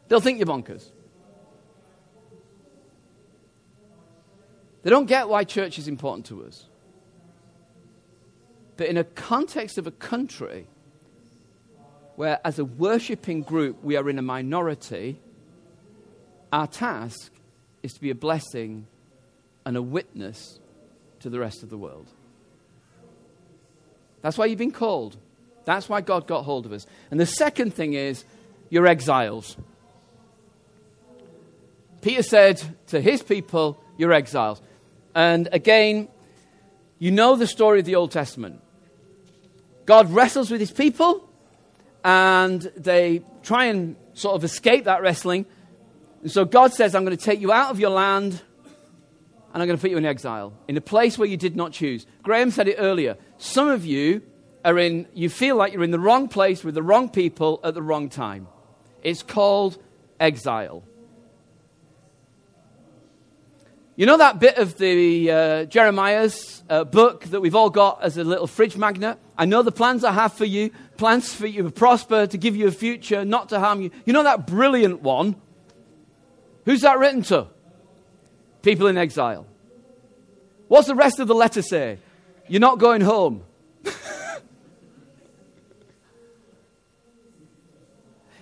They'll 0.07 0.21
think 0.21 0.37
you're 0.37 0.47
bonkers. 0.47 0.89
They 4.83 4.89
don't 4.89 5.07
get 5.07 5.27
why 5.27 5.43
church 5.43 5.79
is 5.79 5.87
important 5.87 6.27
to 6.27 6.45
us. 6.45 6.67
But 8.77 8.87
in 8.87 8.97
a 8.97 9.03
context 9.03 9.77
of 9.77 9.87
a 9.87 9.91
country 9.91 10.67
where, 12.15 12.39
as 12.43 12.59
a 12.59 12.65
worshipping 12.65 13.41
group, 13.41 13.83
we 13.83 13.95
are 13.95 14.09
in 14.09 14.19
a 14.19 14.21
minority, 14.21 15.19
our 16.51 16.67
task 16.67 17.31
is 17.81 17.93
to 17.93 18.01
be 18.01 18.09
a 18.09 18.15
blessing 18.15 18.87
and 19.65 19.77
a 19.77 19.81
witness 19.81 20.59
to 21.19 21.29
the 21.29 21.39
rest 21.39 21.63
of 21.63 21.69
the 21.69 21.77
world. 21.77 22.07
That's 24.21 24.37
why 24.37 24.45
you've 24.45 24.59
been 24.59 24.71
called. 24.71 25.17
That's 25.65 25.87
why 25.89 26.01
God 26.01 26.27
got 26.27 26.43
hold 26.43 26.65
of 26.65 26.71
us. 26.71 26.85
And 27.11 27.19
the 27.19 27.25
second 27.25 27.73
thing 27.73 27.93
is, 27.93 28.25
you're 28.69 28.87
exiles. 28.87 29.57
Peter 32.01 32.23
said 32.23 32.61
to 32.87 32.99
his 32.99 33.21
people, 33.21 33.81
You're 33.97 34.13
exiles. 34.13 34.61
And 35.15 35.47
again, 35.51 36.07
you 36.99 37.11
know 37.11 37.35
the 37.35 37.47
story 37.47 37.79
of 37.79 37.85
the 37.85 37.95
Old 37.95 38.11
Testament. 38.11 38.61
God 39.85 40.11
wrestles 40.11 40.49
with 40.49 40.59
his 40.59 40.71
people, 40.71 41.29
and 42.03 42.61
they 42.77 43.23
try 43.43 43.65
and 43.65 43.95
sort 44.13 44.35
of 44.35 44.43
escape 44.43 44.85
that 44.85 45.01
wrestling. 45.01 45.45
And 46.21 46.31
so 46.31 46.45
God 46.45 46.73
says, 46.73 46.95
I'm 46.95 47.05
going 47.05 47.17
to 47.17 47.23
take 47.23 47.41
you 47.41 47.51
out 47.51 47.71
of 47.71 47.79
your 47.79 47.89
land, 47.89 48.41
and 49.53 49.61
I'm 49.61 49.67
going 49.67 49.77
to 49.77 49.81
put 49.81 49.91
you 49.91 49.97
in 49.97 50.05
exile, 50.05 50.53
in 50.67 50.77
a 50.77 50.81
place 50.81 51.17
where 51.17 51.27
you 51.27 51.37
did 51.37 51.55
not 51.55 51.71
choose. 51.71 52.05
Graham 52.23 52.51
said 52.51 52.67
it 52.67 52.75
earlier. 52.77 53.17
Some 53.37 53.69
of 53.69 53.85
you 53.85 54.21
are 54.65 54.79
in, 54.79 55.07
you 55.13 55.29
feel 55.29 55.55
like 55.55 55.73
you're 55.73 55.83
in 55.83 55.91
the 55.91 55.99
wrong 55.99 56.27
place 56.27 56.63
with 56.63 56.75
the 56.75 56.83
wrong 56.83 57.09
people 57.09 57.59
at 57.63 57.73
the 57.73 57.81
wrong 57.81 58.09
time. 58.09 58.47
It's 59.03 59.21
called 59.21 59.77
exile. 60.19 60.83
You 63.95 64.07
know 64.07 64.17
that 64.17 64.39
bit 64.39 64.57
of 64.57 64.75
the 64.79 65.29
uh, 65.29 65.65
Jeremiah's 65.65 66.63
uh, 66.67 66.83
book 66.83 67.25
that 67.25 67.41
we've 67.41 67.53
all 67.53 67.69
got 67.69 68.01
as 68.01 68.17
a 68.17 68.23
little 68.23 68.47
fridge 68.47 68.75
magnet? 68.75 69.19
I 69.37 69.45
know 69.45 69.61
the 69.61 69.71
plans 69.71 70.03
I 70.03 70.11
have 70.11 70.33
for 70.33 70.45
you, 70.45 70.71
plans 70.97 71.31
for 71.31 71.45
you 71.45 71.61
to 71.61 71.69
prosper, 71.69 72.25
to 72.25 72.37
give 72.39 72.55
you 72.55 72.65
a 72.67 72.71
future, 72.71 73.23
not 73.23 73.49
to 73.49 73.59
harm 73.59 73.81
you. 73.81 73.91
You 74.05 74.13
know 74.13 74.23
that 74.23 74.47
brilliant 74.47 75.03
one? 75.03 75.35
Who's 76.65 76.81
that 76.81 76.97
written 76.97 77.21
to? 77.23 77.49
People 78.63 78.87
in 78.87 78.97
exile. 78.97 79.45
What's 80.69 80.87
the 80.87 80.95
rest 80.95 81.19
of 81.19 81.27
the 81.27 81.35
letter 81.35 81.61
say? 81.61 81.99
You're 82.47 82.61
not 82.61 82.79
going 82.79 83.01
home. 83.01 83.43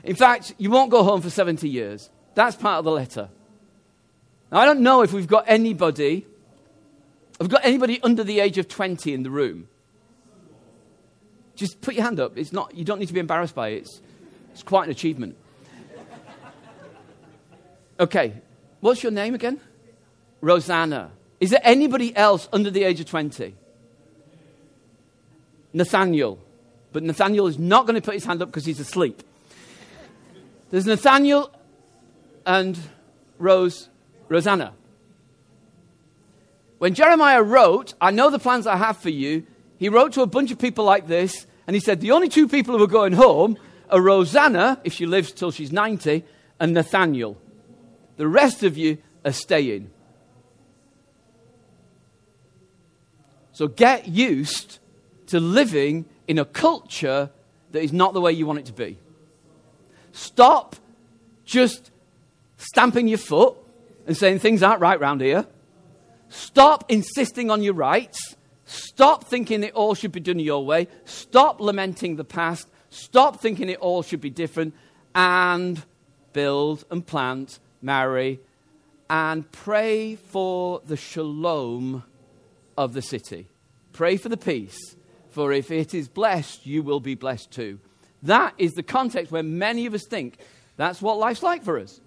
In 0.05 0.15
fact, 0.15 0.53
you 0.57 0.69
won't 0.69 0.91
go 0.91 1.03
home 1.03 1.19
for 1.21 1.29
70 1.29 1.67
years. 1.67 2.09
That's 2.35 2.55
part 2.55 2.79
of 2.79 2.85
the 2.85 2.91
letter. 2.91 3.27
Now, 4.51 4.59
I 4.59 4.65
don't 4.65 4.81
know 4.81 5.01
if 5.01 5.13
we've 5.13 5.27
got 5.27 5.45
anybody, 5.47 6.25
have 7.39 7.49
got 7.49 7.63
anybody 7.63 8.01
under 8.03 8.23
the 8.23 8.39
age 8.41 8.57
of 8.57 8.67
20 8.67 9.13
in 9.13 9.23
the 9.23 9.31
room. 9.31 9.67
Just 11.55 11.79
put 11.81 11.95
your 11.95 12.03
hand 12.03 12.19
up. 12.19 12.37
It's 12.37 12.51
not, 12.51 12.75
you 12.75 12.83
don't 12.83 12.99
need 12.99 13.07
to 13.07 13.13
be 13.13 13.19
embarrassed 13.19 13.55
by 13.55 13.69
it. 13.69 13.83
It's, 13.83 14.01
it's 14.51 14.63
quite 14.63 14.85
an 14.85 14.91
achievement. 14.91 15.37
Okay, 17.99 18.33
what's 18.79 19.03
your 19.03 19.11
name 19.11 19.35
again? 19.35 19.61
Rosanna. 20.41 21.11
Is 21.39 21.51
there 21.51 21.61
anybody 21.63 22.15
else 22.15 22.49
under 22.51 22.71
the 22.71 22.83
age 22.83 22.99
of 22.99 23.05
20? 23.05 23.55
Nathaniel. 25.73 26.39
But 26.91 27.03
Nathaniel 27.03 27.47
is 27.47 27.57
not 27.57 27.85
going 27.85 27.95
to 27.95 28.01
put 28.01 28.15
his 28.15 28.25
hand 28.25 28.41
up 28.41 28.49
because 28.49 28.65
he's 28.65 28.79
asleep. 28.79 29.23
There's 30.71 30.85
Nathaniel 30.85 31.51
and 32.45 32.77
Rose, 33.37 33.87
Rosanna. 34.32 34.74
When 36.78 36.94
Jeremiah 36.94 37.44
wrote, 37.44 37.94
I 38.00 38.12
know 38.12 38.30
the 38.30 38.39
plans 38.39 38.65
I 38.65 38.78
have 38.78 38.96
for 38.96 39.10
you, 39.10 39.46
he 39.78 39.89
wrote 39.89 40.13
to 40.13 40.22
a 40.22 40.26
bunch 40.26 40.52
of 40.52 40.58
people 40.58 40.86
like 40.86 41.06
this, 41.06 41.46
and 41.67 41.76
he 41.76 41.82
said, 41.82 42.00
The 42.00 42.12
only 42.12 42.30
two 42.30 42.48
people 42.48 42.78
who 42.78 42.84
are 42.86 42.88
going 42.88 43.12
home 43.12 43.58
are 43.89 44.02
Rosanna, 44.02 44.80
if 44.86 44.94
she 44.94 45.06
lives 45.06 45.34
till 45.34 45.52
she's 45.52 45.74
90, 45.74 46.24
and 46.62 46.74
Nathaniel. 46.74 47.38
The 48.15 48.28
rest 48.28 48.63
of 48.63 48.78
you 48.78 49.00
are 49.26 49.34
staying. 49.34 49.91
So 53.52 53.67
get 53.67 54.08
used 54.08 54.80
to 55.28 55.41
living 55.41 56.06
in 56.26 56.39
a 56.39 56.46
culture 56.46 57.32
that 57.72 57.84
is 57.84 57.91
not 57.91 58.13
the 58.13 58.22
way 58.22 58.32
you 58.32 58.46
want 58.46 58.60
it 58.60 58.65
to 58.67 58.74
be. 58.74 58.98
Stop 60.13 60.78
just 61.44 61.91
stamping 62.56 63.10
your 63.10 63.17
foot 63.17 63.58
and 64.05 64.15
saying 64.15 64.39
things 64.39 64.63
aren't 64.63 64.81
right 64.81 64.99
round 64.99 65.21
here. 65.21 65.45
Stop 66.29 66.85
insisting 66.89 67.51
on 67.51 67.61
your 67.61 67.73
rights. 67.73 68.35
Stop 68.65 69.25
thinking 69.25 69.63
it 69.63 69.73
all 69.73 69.95
should 69.95 70.11
be 70.11 70.19
done 70.19 70.39
your 70.39 70.65
way. 70.65 70.87
Stop 71.05 71.59
lamenting 71.59 72.15
the 72.15 72.23
past. 72.23 72.69
Stop 72.89 73.41
thinking 73.41 73.69
it 73.69 73.79
all 73.79 74.01
should 74.01 74.21
be 74.21 74.29
different. 74.29 74.73
And 75.13 75.83
build 76.31 76.85
and 76.89 77.05
plant, 77.05 77.59
marry, 77.81 78.39
and 79.09 79.51
pray 79.51 80.15
for 80.15 80.81
the 80.85 80.95
shalom 80.95 82.03
of 82.77 82.93
the 82.93 83.01
city. 83.01 83.49
Pray 83.91 84.15
for 84.15 84.29
the 84.29 84.37
peace, 84.37 84.95
for 85.29 85.51
if 85.51 85.69
it 85.69 85.93
is 85.93 86.07
blessed, 86.07 86.65
you 86.65 86.81
will 86.81 87.01
be 87.01 87.15
blessed 87.15 87.51
too. 87.51 87.79
That 88.23 88.53
is 88.57 88.71
the 88.71 88.83
context 88.83 89.31
where 89.31 89.43
many 89.43 89.85
of 89.85 89.93
us 89.93 90.05
think 90.09 90.37
that's 90.77 91.01
what 91.01 91.17
life's 91.17 91.43
like 91.43 91.63
for 91.63 91.77
us. 91.77 91.99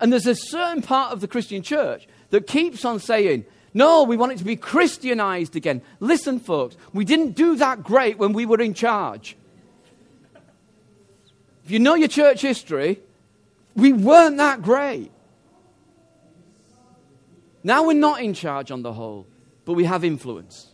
And 0.00 0.12
there's 0.12 0.26
a 0.26 0.34
certain 0.34 0.82
part 0.82 1.12
of 1.12 1.20
the 1.20 1.28
Christian 1.28 1.62
church 1.62 2.06
that 2.30 2.46
keeps 2.46 2.84
on 2.84 3.00
saying, 3.00 3.46
no, 3.72 4.04
we 4.04 4.16
want 4.16 4.32
it 4.32 4.38
to 4.38 4.44
be 4.44 4.56
Christianized 4.56 5.56
again. 5.56 5.82
Listen, 6.00 6.40
folks, 6.40 6.76
we 6.92 7.04
didn't 7.04 7.32
do 7.32 7.56
that 7.56 7.82
great 7.82 8.18
when 8.18 8.32
we 8.32 8.46
were 8.46 8.60
in 8.60 8.74
charge. 8.74 9.36
If 11.64 11.70
you 11.70 11.78
know 11.78 11.94
your 11.94 12.08
church 12.08 12.42
history, 12.42 13.00
we 13.74 13.92
weren't 13.92 14.38
that 14.38 14.62
great. 14.62 15.10
Now 17.64 17.86
we're 17.86 17.94
not 17.94 18.22
in 18.22 18.32
charge 18.32 18.70
on 18.70 18.82
the 18.82 18.92
whole, 18.92 19.26
but 19.64 19.72
we 19.72 19.84
have 19.84 20.04
influence. 20.04 20.68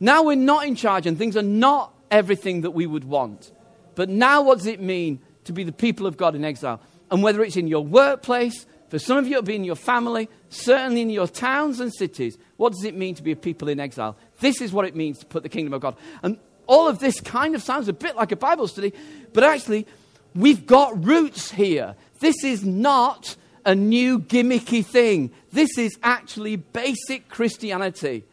Now 0.00 0.24
we're 0.24 0.34
not 0.34 0.66
in 0.66 0.74
charge 0.74 1.06
and 1.06 1.16
things 1.16 1.36
are 1.36 1.42
not 1.42 1.94
everything 2.10 2.62
that 2.62 2.72
we 2.72 2.86
would 2.86 3.04
want. 3.04 3.52
But 3.94 4.08
now, 4.08 4.42
what 4.42 4.58
does 4.58 4.66
it 4.66 4.80
mean 4.80 5.20
to 5.44 5.52
be 5.52 5.64
the 5.64 5.72
people 5.72 6.06
of 6.06 6.16
God 6.16 6.34
in 6.34 6.44
exile? 6.44 6.80
And 7.10 7.22
whether 7.22 7.42
it's 7.42 7.56
in 7.56 7.68
your 7.68 7.84
workplace, 7.84 8.66
for 8.88 8.98
some 8.98 9.18
of 9.18 9.26
you, 9.26 9.32
it'll 9.32 9.42
be 9.42 9.56
in 9.56 9.64
your 9.64 9.76
family, 9.76 10.28
certainly 10.48 11.02
in 11.02 11.10
your 11.10 11.26
towns 11.26 11.80
and 11.80 11.92
cities. 11.92 12.38
What 12.56 12.72
does 12.72 12.84
it 12.84 12.96
mean 12.96 13.14
to 13.16 13.22
be 13.22 13.32
a 13.32 13.36
people 13.36 13.68
in 13.68 13.80
exile? 13.80 14.16
This 14.40 14.60
is 14.60 14.72
what 14.72 14.84
it 14.84 14.94
means 14.94 15.18
to 15.18 15.26
put 15.26 15.42
the 15.42 15.48
kingdom 15.48 15.72
of 15.72 15.80
God. 15.80 15.96
And 16.22 16.38
all 16.66 16.88
of 16.88 16.98
this 16.98 17.20
kind 17.20 17.54
of 17.54 17.62
sounds 17.62 17.88
a 17.88 17.92
bit 17.92 18.16
like 18.16 18.32
a 18.32 18.36
Bible 18.36 18.68
study, 18.68 18.92
but 19.32 19.44
actually, 19.44 19.86
we've 20.34 20.66
got 20.66 21.04
roots 21.04 21.50
here. 21.50 21.94
This 22.20 22.44
is 22.44 22.64
not 22.64 23.36
a 23.64 23.74
new 23.74 24.20
gimmicky 24.20 24.84
thing. 24.84 25.32
This 25.52 25.76
is 25.78 25.96
actually 26.02 26.56
basic 26.56 27.28
Christianity 27.28 28.24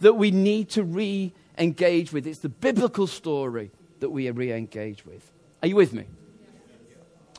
that 0.00 0.14
we 0.14 0.30
need 0.30 0.70
to 0.70 0.84
re 0.84 1.32
engage 1.58 2.12
with. 2.12 2.26
It's 2.26 2.40
the 2.40 2.50
biblical 2.50 3.06
story 3.06 3.70
that 4.00 4.10
we 4.10 4.30
re 4.30 4.52
engage 4.52 5.06
with. 5.06 5.30
Are 5.62 5.68
you 5.68 5.76
with 5.76 5.94
me? 5.94 6.04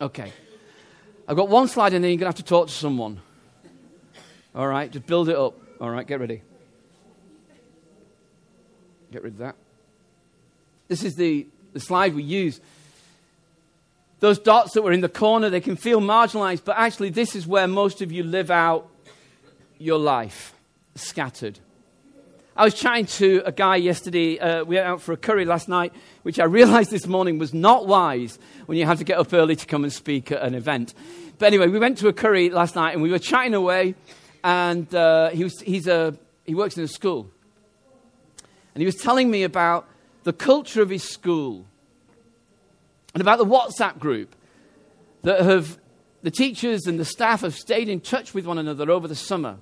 Okay. 0.01 0.31
I've 1.27 1.35
got 1.35 1.49
one 1.49 1.67
slide 1.67 1.93
and 1.93 2.03
then 2.03 2.11
you're 2.11 2.19
going 2.19 2.31
to 2.31 2.37
have 2.37 2.43
to 2.43 2.43
talk 2.43 2.67
to 2.67 2.73
someone. 2.73 3.19
All 4.55 4.67
right, 4.67 4.89
just 4.89 5.05
build 5.05 5.29
it 5.29 5.35
up. 5.35 5.55
All 5.81 5.89
right, 5.89 6.07
get 6.07 6.19
ready. 6.19 6.41
Get 9.11 9.23
rid 9.23 9.33
of 9.33 9.39
that. 9.39 9.55
This 10.87 11.03
is 11.03 11.15
the, 11.15 11.47
the 11.73 11.79
slide 11.79 12.15
we 12.15 12.23
use. 12.23 12.61
Those 14.19 14.39
dots 14.39 14.73
that 14.73 14.81
were 14.81 14.91
in 14.91 15.01
the 15.01 15.09
corner, 15.09 15.49
they 15.49 15.61
can 15.61 15.75
feel 15.75 15.99
marginalized, 16.01 16.63
but 16.65 16.77
actually, 16.77 17.09
this 17.09 17.35
is 17.35 17.45
where 17.45 17.67
most 17.67 18.01
of 18.01 18.11
you 18.11 18.23
live 18.23 18.49
out 18.49 18.89
your 19.77 19.99
life 19.99 20.53
scattered. 20.95 21.59
I 22.58 22.63
was 22.63 22.74
chatting 22.74 23.06
to 23.06 23.43
a 23.46 23.52
guy 23.52 23.76
yesterday. 23.76 24.39
Uh, 24.39 24.63
we 24.63 24.78
went 24.78 24.88
out 24.88 25.00
for 25.00 25.12
a 25.12 25.17
curry 25.17 25.46
last 25.46 25.70
night, 25.70 25.93
which 26.24 26.39
I 26.39 26.46
realized 26.46 26.89
this 26.89 27.06
morning 27.06 27.38
was 27.38 27.54
not 27.54 27.86
wise 27.86 28.39
when 28.65 28.80
you 28.80 28.86
have 28.88 28.98
to 28.98 29.04
get 29.04 29.20
up 29.20 29.32
early 29.32 29.56
to 29.56 29.65
come 29.67 29.84
and 29.84 29.93
speak 29.93 30.32
at 30.32 30.41
an 30.41 30.56
event. 30.56 30.96
But 31.38 31.46
anyway, 31.46 31.67
we 31.67 31.78
went 31.78 32.00
to 32.00 32.08
a 32.08 32.13
curry 32.13 32.50
last 32.50 32.76
night 32.76 32.93
and 32.93 33.04
we 33.04 33.12
were 33.12 33.20
chatting 33.20 33.54
away. 33.54 33.93
And 34.43 34.93
uh, 34.96 35.30
he, 35.30 35.43
was, 35.43 35.62
he's 35.62 35.86
a, 35.86 36.17
he 36.46 36.56
works 36.56 36.76
in 36.78 36.84
a 36.84 36.88
school. 36.88 37.30
And 38.74 38.82
he 38.82 38.88
was 38.88 38.96
telling 38.96 39.30
me 39.30 39.43
about 39.43 39.88
the 40.24 40.34
culture 40.34 40.82
of 40.82 40.89
his 40.89 41.04
school 41.04 41.63
and 43.13 43.22
about 43.22 43.38
the 43.38 43.46
WhatsApp 43.46 44.00
group 44.00 44.36
that 45.22 45.41
have, 45.41 45.78
the 46.24 46.32
teachers 46.32 46.88
and 46.88 47.00
the 47.00 47.06
staff 47.06 47.41
have 47.41 47.54
stayed 47.54 47.88
in 47.88 48.02
touch 48.02 48.34
with 48.34 48.48
one 48.48 48.58
another 48.58 48.89
over 48.89 49.08
the 49.08 49.15
summer. 49.15 49.58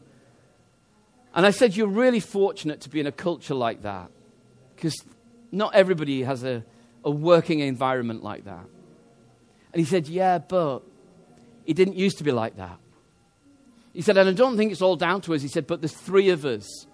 And 1.36 1.46
I 1.46 1.52
said, 1.52 1.76
You're 1.76 1.88
really 1.88 2.22
fortunate 2.22 2.82
to 2.82 2.90
be 2.90 3.00
in 3.00 3.08
a 3.08 3.12
culture 3.12 3.54
like 3.54 3.82
that 3.84 4.10
because 4.76 5.04
not 5.52 5.76
everybody 5.76 6.24
has 6.24 6.44
a, 6.44 6.64
a 7.04 7.12
working 7.12 7.60
environment 7.60 8.24
like 8.24 8.46
that. 8.46 8.66
And 9.74 9.80
he 9.80 9.86
said, 9.86 10.08
Yeah, 10.08 10.40
but 10.40 10.80
it 11.66 11.76
didn't 11.76 11.98
used 11.98 12.18
to 12.20 12.24
be 12.24 12.32
like 12.32 12.56
that. 12.56 12.80
He 13.94 14.02
said, 14.02 14.18
And 14.18 14.30
I 14.30 14.32
don't 14.32 14.56
think 14.56 14.72
it's 14.72 14.82
all 14.82 14.96
down 14.96 15.22
to 15.22 15.34
us. 15.34 15.42
He 15.42 15.50
said, 15.50 15.68
But 15.68 15.82
there's 15.82 15.94
three 15.94 16.30
of 16.30 16.46
us. 16.46 16.88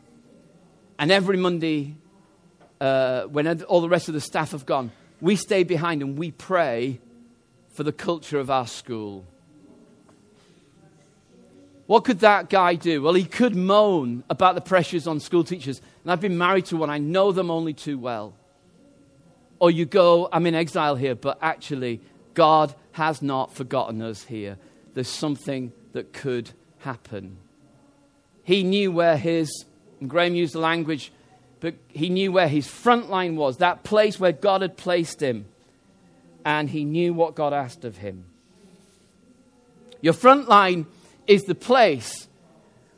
And 0.97 1.11
every 1.11 1.37
Monday, 1.37 1.95
uh, 2.79 3.23
when 3.23 3.61
all 3.63 3.81
the 3.81 3.89
rest 3.89 4.07
of 4.07 4.15
the 4.15 4.21
staff 4.21 4.51
have 4.51 4.65
gone, 4.65 4.91
we 5.19 5.35
stay 5.35 5.63
behind 5.63 6.01
and 6.01 6.17
we 6.17 6.31
pray 6.31 6.99
for 7.73 7.83
the 7.83 7.91
culture 7.91 8.39
of 8.39 8.49
our 8.49 8.67
school. 8.67 9.25
What 11.91 12.05
could 12.05 12.19
that 12.19 12.49
guy 12.49 12.75
do? 12.75 13.01
Well, 13.01 13.15
he 13.15 13.25
could 13.25 13.53
moan 13.53 14.23
about 14.29 14.55
the 14.55 14.61
pressures 14.61 15.07
on 15.07 15.19
school 15.19 15.43
teachers. 15.43 15.81
And 16.03 16.11
I've 16.13 16.21
been 16.21 16.37
married 16.37 16.67
to 16.67 16.77
one, 16.77 16.89
I 16.89 16.99
know 16.99 17.33
them 17.33 17.51
only 17.51 17.73
too 17.73 17.99
well. 17.99 18.33
Or 19.59 19.69
you 19.69 19.85
go, 19.85 20.29
I'm 20.31 20.45
in 20.45 20.55
exile 20.55 20.95
here, 20.95 21.15
but 21.15 21.37
actually, 21.41 21.99
God 22.33 22.73
has 22.93 23.21
not 23.21 23.53
forgotten 23.53 24.01
us 24.01 24.23
here. 24.23 24.57
There's 24.93 25.09
something 25.09 25.73
that 25.91 26.13
could 26.13 26.51
happen. 26.77 27.35
He 28.45 28.63
knew 28.63 28.93
where 28.93 29.17
his, 29.17 29.65
Graham 30.07 30.33
used 30.33 30.53
the 30.53 30.59
language, 30.59 31.11
but 31.59 31.75
he 31.89 32.07
knew 32.07 32.31
where 32.31 32.47
his 32.47 32.67
front 32.67 33.09
line 33.09 33.35
was, 33.35 33.57
that 33.57 33.83
place 33.83 34.17
where 34.17 34.31
God 34.31 34.61
had 34.61 34.77
placed 34.77 35.21
him. 35.21 35.43
And 36.45 36.69
he 36.69 36.85
knew 36.85 37.13
what 37.13 37.35
God 37.35 37.51
asked 37.51 37.83
of 37.83 37.97
him. 37.97 38.23
Your 39.99 40.13
front 40.13 40.47
line 40.47 40.85
is 41.27 41.43
the 41.43 41.55
place 41.55 42.27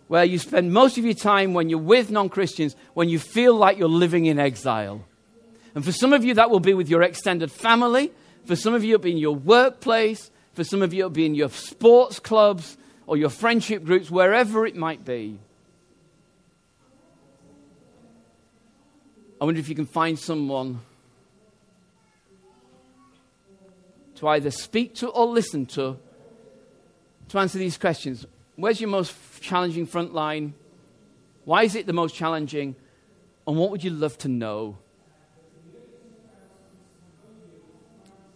where 0.07 0.23
you 0.23 0.37
spend 0.37 0.71
most 0.71 0.97
of 0.97 1.05
your 1.05 1.13
time 1.13 1.53
when 1.53 1.69
you're 1.69 1.79
with 1.79 2.11
non 2.11 2.29
Christians, 2.29 2.75
when 2.93 3.09
you 3.09 3.19
feel 3.19 3.55
like 3.55 3.77
you're 3.77 3.87
living 3.87 4.25
in 4.25 4.39
exile. 4.39 5.05
And 5.75 5.83
for 5.83 5.91
some 5.91 6.13
of 6.13 6.23
you, 6.23 6.35
that 6.35 6.49
will 6.49 6.59
be 6.59 6.73
with 6.73 6.89
your 6.89 7.01
extended 7.01 7.51
family. 7.51 8.11
For 8.45 8.55
some 8.55 8.73
of 8.73 8.83
you, 8.83 8.95
it'll 8.95 9.03
be 9.03 9.11
in 9.11 9.17
your 9.17 9.35
workplace. 9.35 10.29
For 10.53 10.63
some 10.63 10.81
of 10.81 10.93
you, 10.93 10.99
it'll 10.99 11.09
be 11.09 11.25
in 11.25 11.35
your 11.35 11.49
sports 11.49 12.19
clubs 12.19 12.77
or 13.07 13.17
your 13.17 13.29
friendship 13.29 13.83
groups, 13.83 14.11
wherever 14.11 14.65
it 14.65 14.75
might 14.75 15.03
be. 15.03 15.39
I 19.41 19.45
wonder 19.45 19.59
if 19.59 19.67
you 19.67 19.75
can 19.75 19.85
find 19.85 20.17
someone 20.17 20.79
to 24.15 24.27
either 24.29 24.51
speak 24.51 24.95
to 24.95 25.09
or 25.09 25.25
listen 25.25 25.65
to 25.65 25.97
to 27.33 27.39
answer 27.39 27.57
these 27.57 27.79
questions. 27.79 28.27
where's 28.57 28.79
your 28.79 28.91
most 28.91 29.15
challenging 29.41 29.87
front 29.87 30.13
line? 30.13 30.53
Why 31.45 31.63
is 31.63 31.73
it 31.73 31.87
the 31.87 31.93
most 31.93 32.13
challenging? 32.13 32.75
And 33.47 33.57
what 33.57 33.71
would 33.71 33.83
you 33.83 33.89
love 33.89 34.19
to 34.19 34.27
know? 34.27 34.77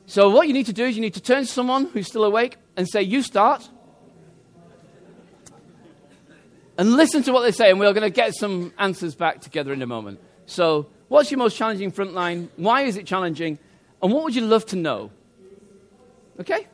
So, 0.08 0.32
what 0.32 0.48
you 0.48 0.54
need 0.54 0.66
to 0.66 0.74
do 0.74 0.86
is 0.86 0.96
you 0.96 1.02
need 1.02 1.14
to 1.14 1.22
turn 1.22 1.44
to 1.44 1.46
someone 1.46 1.86
who's 1.86 2.08
still 2.08 2.24
awake 2.24 2.58
and 2.76 2.90
say, 2.90 3.04
You 3.04 3.22
start. 3.22 3.70
And 6.80 6.94
listen 6.94 7.22
to 7.24 7.32
what 7.32 7.42
they 7.42 7.52
say, 7.52 7.70
and 7.70 7.80
we're 7.80 7.94
going 7.94 8.02
to 8.02 8.10
get 8.10 8.34
some 8.34 8.74
answers 8.80 9.16
back 9.16 9.42
together 9.42 9.74
in 9.74 9.82
a 9.84 9.88
moment. 9.88 10.20
So, 10.48 10.88
what's 11.08 11.30
your 11.30 11.38
most 11.38 11.56
challenging 11.56 11.92
front 11.92 12.14
line? 12.14 12.50
Why 12.56 12.82
is 12.82 12.98
it 12.98 13.06
challenging? 13.06 13.60
And 14.02 14.12
what 14.12 14.24
would 14.24 14.36
you 14.36 14.42
love 14.42 14.66
to 14.68 14.76
know? 14.76 15.12
Okay? 16.40 16.68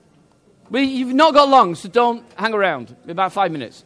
Well, 0.70 0.82
you've 0.82 1.14
not 1.14 1.34
got 1.34 1.50
long, 1.50 1.76
so 1.76 1.90
don't 1.90 2.26
hang 2.36 2.54
around. 2.54 2.96
About 3.08 3.34
five 3.34 3.52
minutes. 3.52 3.84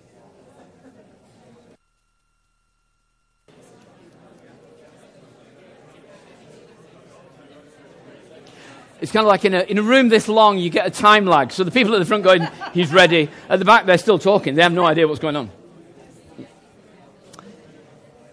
It's 9.00 9.12
kind 9.12 9.24
of 9.24 9.28
like 9.28 9.46
in 9.46 9.54
a, 9.54 9.62
in 9.62 9.78
a 9.78 9.84
room 9.84 10.10
this 10.10 10.28
long, 10.28 10.58
you 10.58 10.72
get 10.72 10.88
a 10.88 10.90
time 10.90 11.26
lag. 11.26 11.52
So 11.52 11.64
the 11.64 11.72
people 11.72 11.94
at 11.94 12.00
the 12.00 12.06
front 12.06 12.24
going, 12.24 12.48
he's 12.74 12.92
ready. 12.92 13.30
At 13.48 13.60
the 13.60 13.66
back, 13.66 13.86
they're 13.86 13.98
still 13.98 14.18
talking. 14.18 14.56
They 14.56 14.64
have 14.64 14.74
no 14.74 14.86
idea 14.86 15.08
what's 15.08 15.20
going 15.20 15.36
on. 15.36 15.52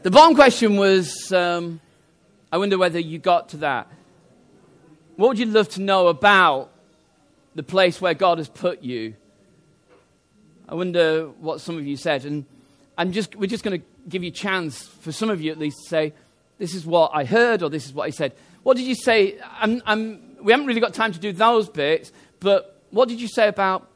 The 0.03 0.11
bottom 0.11 0.35
question 0.35 0.77
was 0.77 1.33
um, 1.33 1.81
I 2.53 2.59
wonder 2.59 2.79
whether 2.79 2.99
you 2.99 3.19
got 3.19 3.51
to 3.51 3.57
that. 3.59 3.89
What 5.17 5.29
would 5.29 5.39
you 5.39 5.47
love 5.47 5.69
to 5.71 5.83
know 5.83 6.09
about 6.09 6.71
the 7.55 7.63
place 7.63 8.01
where 8.01 8.15
God 8.15 8.39
has 8.39 8.49
put 8.49 8.83
you? 8.83 9.15
I 10.69 10.75
wonder 10.75 11.27
what 11.41 11.61
some 11.61 11.77
of 11.77 11.87
you 11.87 11.97
said. 11.97 12.25
And 12.25 12.45
I'm 12.97 13.13
just, 13.13 13.37
we're 13.37 13.47
just 13.47 13.65
going 13.65 13.81
to 13.81 13.87
give 14.09 14.23
you 14.23 14.29
a 14.29 14.33
chance, 14.33 14.83
for 14.83 15.13
some 15.13 15.31
of 15.31 15.41
you 15.41 15.53
at 15.53 15.59
least, 15.59 15.77
to 15.85 15.89
say, 15.89 16.13
This 16.59 16.75
is 16.75 16.87
what 16.87 17.11
I 17.15 17.25
heard, 17.25 17.63
or 17.63 17.71
this 17.71 17.87
is 17.87 17.93
what 17.93 18.05
I 18.05 18.11
said. 18.11 18.33
What 18.63 18.77
did 18.77 18.87
you 18.87 18.95
say? 18.95 19.39
I'm, 19.61 19.83
I'm 19.85 20.37
we 20.43 20.53
haven't 20.53 20.67
really 20.67 20.81
got 20.81 20.95
time 20.95 21.13
to 21.13 21.19
do 21.19 21.33
those 21.33 21.69
bits, 21.69 22.13
but 22.41 22.83
what 22.91 23.09
did 23.09 23.21
you 23.21 23.29
say 23.29 23.49
about, 23.49 23.89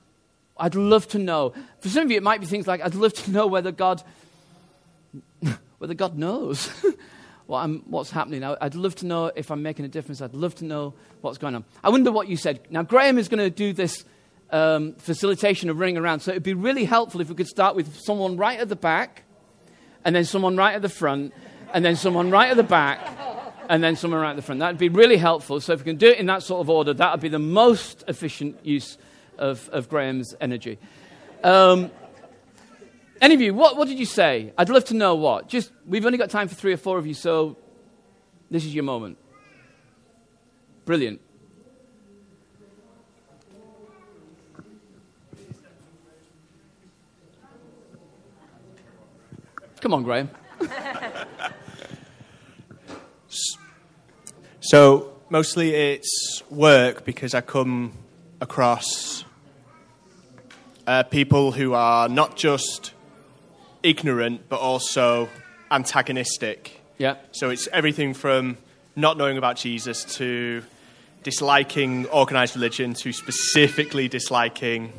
I'd 0.56 0.74
love 0.74 1.06
to 1.08 1.18
know? 1.18 1.52
For 1.80 1.88
some 1.88 2.04
of 2.04 2.10
you, 2.10 2.16
it 2.16 2.22
might 2.22 2.40
be 2.40 2.46
things 2.46 2.66
like, 2.66 2.80
I'd 2.80 2.94
love 2.94 3.12
to 3.12 3.30
know 3.30 3.46
whether 3.46 3.70
God, 3.70 4.02
whether 5.78 5.94
God 5.94 6.16
knows 6.16 6.70
what 7.48 7.60
I'm, 7.60 7.82
what's 7.86 8.10
happening. 8.10 8.44
I'd 8.44 8.74
love 8.74 8.94
to 8.96 9.06
know 9.06 9.32
if 9.34 9.50
I'm 9.50 9.62
making 9.62 9.86
a 9.86 9.88
difference. 9.88 10.20
I'd 10.20 10.34
love 10.34 10.54
to 10.56 10.66
know 10.66 10.92
what's 11.22 11.38
going 11.38 11.54
on. 11.54 11.64
I 11.82 11.88
wonder 11.88 12.12
what 12.12 12.28
you 12.28 12.36
said. 12.36 12.60
Now, 12.68 12.82
Graham 12.82 13.16
is 13.16 13.28
going 13.28 13.38
to 13.38 13.48
do 13.48 13.72
this 13.72 14.04
um, 14.50 14.94
facilitation 14.96 15.70
of 15.70 15.78
running 15.78 15.96
around, 15.96 16.20
so 16.20 16.30
it 16.30 16.34
would 16.34 16.42
be 16.42 16.52
really 16.52 16.84
helpful 16.84 17.22
if 17.22 17.30
we 17.30 17.34
could 17.34 17.48
start 17.48 17.74
with 17.74 17.96
someone 17.96 18.36
right 18.36 18.60
at 18.60 18.68
the 18.68 18.76
back, 18.76 19.24
and 20.04 20.14
then 20.14 20.26
someone 20.26 20.58
right 20.58 20.74
at 20.74 20.82
the 20.82 20.90
front, 20.90 21.32
and 21.72 21.82
then 21.82 21.96
someone 21.96 22.30
right 22.30 22.50
at 22.50 22.56
the 22.58 22.62
back 22.62 23.00
and 23.68 23.84
then 23.84 23.96
someone 23.96 24.20
right 24.20 24.30
at 24.30 24.36
the 24.36 24.42
front. 24.42 24.60
That 24.60 24.68
would 24.68 24.78
be 24.78 24.88
really 24.88 25.18
helpful. 25.18 25.60
So 25.60 25.74
if 25.74 25.80
we 25.80 25.84
can 25.84 25.96
do 25.96 26.08
it 26.08 26.18
in 26.18 26.26
that 26.26 26.42
sort 26.42 26.60
of 26.60 26.70
order, 26.70 26.94
that 26.94 27.12
would 27.12 27.20
be 27.20 27.28
the 27.28 27.38
most 27.38 28.02
efficient 28.08 28.64
use 28.64 28.96
of, 29.36 29.68
of 29.70 29.88
Graham's 29.88 30.34
energy. 30.40 30.78
Um, 31.44 31.90
any 33.20 33.34
of 33.34 33.40
you, 33.40 33.54
what, 33.54 33.76
what 33.76 33.88
did 33.88 33.98
you 33.98 34.06
say? 34.06 34.52
I'd 34.56 34.68
love 34.68 34.84
to 34.86 34.94
know 34.94 35.14
what. 35.14 35.48
Just, 35.48 35.72
we've 35.86 36.04
only 36.06 36.18
got 36.18 36.30
time 36.30 36.48
for 36.48 36.54
three 36.54 36.72
or 36.72 36.76
four 36.76 36.98
of 36.98 37.06
you, 37.06 37.14
so 37.14 37.56
this 38.50 38.64
is 38.64 38.74
your 38.74 38.84
moment. 38.84 39.18
Brilliant. 40.84 41.20
Come 49.80 49.94
on, 49.94 50.02
Graham. 50.02 50.30
So 54.70 55.14
mostly 55.30 55.74
it's 55.74 56.42
work 56.50 57.06
because 57.06 57.32
I 57.32 57.40
come 57.40 57.94
across 58.38 59.24
uh, 60.86 61.04
people 61.04 61.52
who 61.52 61.72
are 61.72 62.06
not 62.06 62.36
just 62.36 62.92
ignorant 63.82 64.48
but 64.48 64.60
also 64.60 65.28
antagonistic. 65.70 66.80
Yeah. 66.98 67.16
So 67.32 67.50
it's 67.50 67.68
everything 67.68 68.14
from 68.14 68.56
not 68.96 69.16
knowing 69.16 69.38
about 69.38 69.56
Jesus 69.56 70.04
to 70.16 70.62
disliking 71.22 72.06
organized 72.06 72.56
religion 72.56 72.94
to 72.94 73.12
specifically 73.12 74.08
disliking 74.08 74.92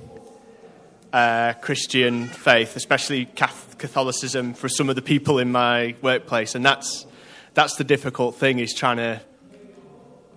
uh, 1.11 1.53
Christian 1.53 2.27
faith, 2.27 2.75
especially 2.75 3.25
Catholicism, 3.25 4.53
for 4.53 4.69
some 4.69 4.89
of 4.89 4.95
the 4.95 5.01
people 5.01 5.39
in 5.39 5.51
my 5.51 5.95
workplace, 6.01 6.55
and 6.55 6.63
that's 6.63 7.05
that's 7.53 7.75
the 7.75 7.83
difficult 7.83 8.35
thing 8.35 8.59
is 8.59 8.73
trying 8.73 8.97
to 8.97 9.21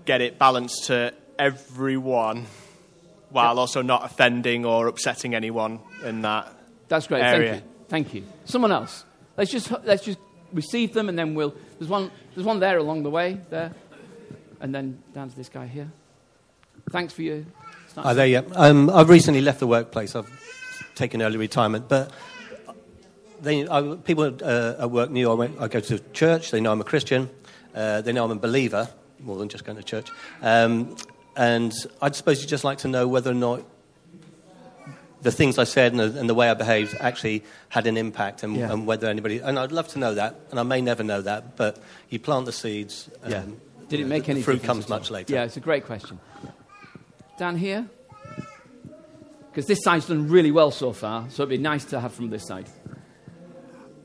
get 0.05 0.21
it 0.21 0.39
balanced 0.39 0.85
to 0.87 1.13
everyone 1.39 2.47
while 3.31 3.59
also 3.59 3.83
not 3.83 4.05
offending 4.05 4.65
or 4.65 4.87
upsetting 4.89 5.35
anyone 5.35 5.81
in 6.05 6.23
that 6.23 6.53
That's 6.89 7.07
great. 7.07 7.23
area. 7.23 7.53
Thank 7.53 7.65
you. 7.65 7.72
Thank 7.93 8.15
you. 8.15 8.25
Someone 8.47 8.73
else. 8.73 9.05
Let's 9.37 9.51
just, 9.51 9.71
let's 9.85 10.03
just 10.03 10.19
receive 10.51 10.95
them 10.95 11.11
and 11.11 11.19
then 11.19 11.35
we'll. 11.35 11.55
There's 11.79 11.91
one, 11.91 12.11
there's 12.35 12.47
one 12.47 12.59
there 12.59 12.79
along 12.79 13.03
the 13.03 13.11
way, 13.11 13.39
there. 13.51 13.75
And 14.63 14.75
then 14.75 15.03
down 15.15 15.29
to 15.29 15.37
this 15.37 15.51
guy 15.51 15.67
here. 15.67 15.93
Thanks 16.89 17.13
for 17.13 17.21
your. 17.21 17.45
Hi 17.97 18.15
there, 18.15 18.27
yeah. 18.27 18.45
Um, 18.55 18.89
I've 18.89 19.11
recently 19.11 19.43
left 19.43 19.61
the 19.61 19.67
workplace. 19.67 20.17
I've 20.17 20.31
taken 20.95 21.21
early 21.21 21.37
retirement, 21.37 21.91
but 21.91 22.11
they, 23.43 23.69
I, 23.69 23.97
people 23.97 24.39
uh, 24.43 24.77
at 24.79 24.91
work 24.91 25.11
knew 25.11 25.31
I, 25.31 25.35
went, 25.35 25.61
I 25.61 25.69
go 25.69 25.81
to 25.81 25.99
church. 26.15 26.51
They 26.51 26.63
know 26.63 26.73
I'm 26.73 26.81
a 26.81 26.85
Christian. 26.85 27.29
Uh, 27.75 28.01
they 28.01 28.15
know 28.15 28.25
I'm 28.25 28.31
a 28.31 28.37
believer 28.37 28.89
more 29.21 29.37
than 29.37 29.51
just 29.51 29.67
going 29.67 29.77
to 29.77 29.85
church. 29.85 30.09
Um, 30.41 30.97
and 31.37 31.75
I 32.01 32.11
suppose 32.13 32.41
you'd 32.41 32.49
just 32.49 32.65
like 32.65 32.79
to 32.79 32.89
know 32.89 33.07
whether 33.07 33.31
or 33.31 33.35
not 33.35 33.65
the 35.23 35.33
things 35.33 35.59
I 35.59 35.65
said 35.65 35.93
and 35.93 36.01
the, 36.01 36.21
and 36.21 36.29
the 36.29 36.35
way 36.35 36.51
I 36.51 36.55
behaved 36.55 36.97
actually 37.01 37.45
had 37.69 37.87
an 37.87 37.97
impact, 37.97 38.43
and, 38.43 38.57
yeah. 38.57 38.73
and, 38.73 38.87
whether 38.87 39.07
anybody. 39.09 39.39
And 39.39 39.59
I'd 39.59 39.73
love 39.73 39.89
to 39.89 39.99
know 39.99 40.15
that, 40.15 40.37
and 40.51 40.61
I 40.61 40.63
may 40.63 40.81
never 40.81 41.03
know 41.03 41.23
that, 41.23 41.57
but 41.57 41.79
you 42.11 42.19
plant 42.19 42.47
the 42.47 42.53
seeds. 42.53 43.09
yeah. 43.27 43.45
Did 43.89 44.01
it 44.01 44.07
make 44.07 44.25
the, 44.25 44.31
any 44.31 44.41
the 44.41 44.45
fruit 44.45 44.63
comes 44.63 44.89
much 44.89 45.11
later? 45.11 45.35
Yeah, 45.35 45.45
it's 45.45 45.57
a 45.57 45.61
great 45.61 45.85
question. 45.85 46.19
Down 47.39 47.57
here, 47.57 47.87
because 49.51 49.67
this 49.67 49.83
side's 49.83 50.07
done 50.07 50.29
really 50.29 50.51
well 50.51 50.71
so 50.71 50.93
far, 50.93 51.29
so 51.31 51.43
it'd 51.43 51.51
be 51.51 51.59
nice 51.59 51.85
to 51.87 52.01
have 52.01 52.15
from 52.15 52.31
this 52.31 52.47
side. 52.47 52.69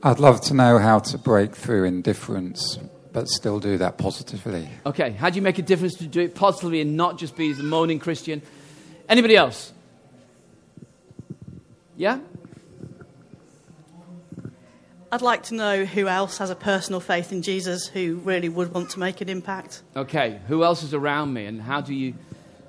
I'd 0.02 0.20
love 0.20 0.40
to 0.42 0.54
know 0.54 0.78
how 0.78 0.98
to 1.00 1.18
break 1.18 1.56
through 1.56 1.84
indifference 1.84 2.78
but 3.12 3.28
still 3.28 3.58
do 3.58 3.78
that 3.78 3.98
positively. 3.98 4.68
Okay, 4.86 5.10
how 5.10 5.30
do 5.30 5.36
you 5.36 5.42
make 5.42 5.58
a 5.58 5.62
difference 5.62 5.94
to 5.96 6.06
do 6.06 6.20
it 6.20 6.34
positively 6.34 6.80
and 6.80 6.96
not 6.96 7.18
just 7.18 7.36
be 7.36 7.52
the 7.52 7.62
moaning 7.62 7.98
Christian? 7.98 8.42
Anybody 9.08 9.34
else? 9.36 9.72
Yeah? 11.98 12.20
I'd 15.10 15.20
like 15.20 15.42
to 15.44 15.54
know 15.54 15.84
who 15.84 16.06
else 16.06 16.38
has 16.38 16.48
a 16.48 16.54
personal 16.54 17.00
faith 17.00 17.32
in 17.32 17.42
Jesus 17.42 17.86
who 17.88 18.16
really 18.24 18.48
would 18.48 18.72
want 18.72 18.90
to 18.90 19.00
make 19.00 19.20
an 19.20 19.28
impact. 19.28 19.82
Okay, 19.96 20.40
who 20.46 20.62
else 20.62 20.82
is 20.82 20.94
around 20.94 21.32
me 21.32 21.46
and 21.46 21.60
how 21.60 21.80
do 21.80 21.92
you, 21.92 22.14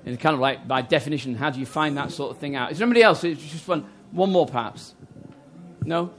and 0.04 0.18
kind 0.18 0.34
of 0.34 0.40
like 0.40 0.66
by 0.66 0.82
definition, 0.82 1.36
how 1.36 1.50
do 1.50 1.60
you 1.60 1.66
find 1.66 1.96
that 1.96 2.10
sort 2.10 2.32
of 2.32 2.38
thing 2.38 2.56
out? 2.56 2.72
Is 2.72 2.78
there 2.78 2.86
anybody 2.86 3.04
else? 3.04 3.22
It's 3.24 3.40
just 3.40 3.68
one, 3.68 3.86
one 4.10 4.32
more 4.32 4.46
perhaps. 4.46 4.94
No? 5.84 6.10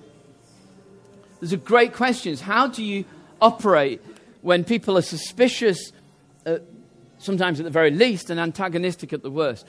There's 1.39 1.53
a 1.53 1.57
great 1.57 1.93
questions. 1.93 2.39
How 2.39 2.68
do 2.68 2.84
you 2.84 3.03
operate 3.41 4.01
when 4.41 4.64
people 4.64 4.97
are 4.97 5.01
suspicious, 5.01 5.91
uh, 6.45 6.59
sometimes 7.18 7.59
at 7.59 7.64
the 7.64 7.72
very 7.72 7.91
least, 7.91 8.30
and 8.30 8.39
antagonistic 8.39 9.12
at 9.12 9.22
the 9.22 9.32
worst. 9.32 9.68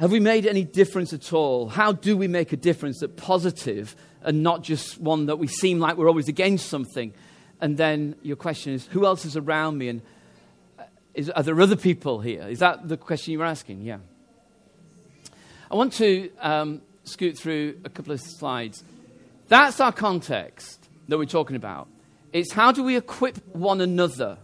Have 0.00 0.10
we 0.10 0.18
made 0.18 0.46
any 0.46 0.64
difference 0.64 1.12
at 1.12 1.30
all? 1.34 1.68
How 1.68 1.92
do 1.92 2.16
we 2.16 2.26
make 2.26 2.54
a 2.54 2.56
difference 2.56 3.00
that 3.00 3.18
positive 3.18 3.94
and 4.22 4.42
not 4.42 4.62
just 4.62 4.98
one 4.98 5.26
that 5.26 5.36
we 5.36 5.46
seem 5.46 5.78
like 5.78 5.98
we're 5.98 6.08
always 6.08 6.26
against 6.26 6.70
something? 6.70 7.12
And 7.60 7.76
then 7.76 8.16
your 8.22 8.36
question 8.36 8.72
is, 8.72 8.86
who 8.86 9.04
else 9.04 9.26
is 9.26 9.36
around 9.36 9.76
me? 9.76 9.88
And 9.88 10.00
uh, 10.78 10.84
is, 11.12 11.28
are 11.28 11.42
there 11.42 11.60
other 11.60 11.76
people 11.76 12.18
here? 12.18 12.48
Is 12.48 12.60
that 12.60 12.88
the 12.88 12.96
question 12.96 13.32
you 13.32 13.40
were 13.40 13.44
asking? 13.44 13.82
Yeah. 13.82 13.98
I 15.70 15.74
want 15.74 15.92
to 15.94 16.30
um, 16.40 16.80
scoot 17.04 17.36
through 17.36 17.78
a 17.84 17.90
couple 17.90 18.14
of 18.14 18.22
slides. 18.22 18.82
That's 19.48 19.80
our 19.80 19.92
context 19.92 20.88
that 21.08 21.18
we're 21.18 21.26
talking 21.26 21.56
about. 21.56 21.88
It's 22.32 22.54
how 22.54 22.72
do 22.72 22.82
we 22.82 22.96
equip 22.96 23.36
one 23.54 23.82
another? 23.82 24.38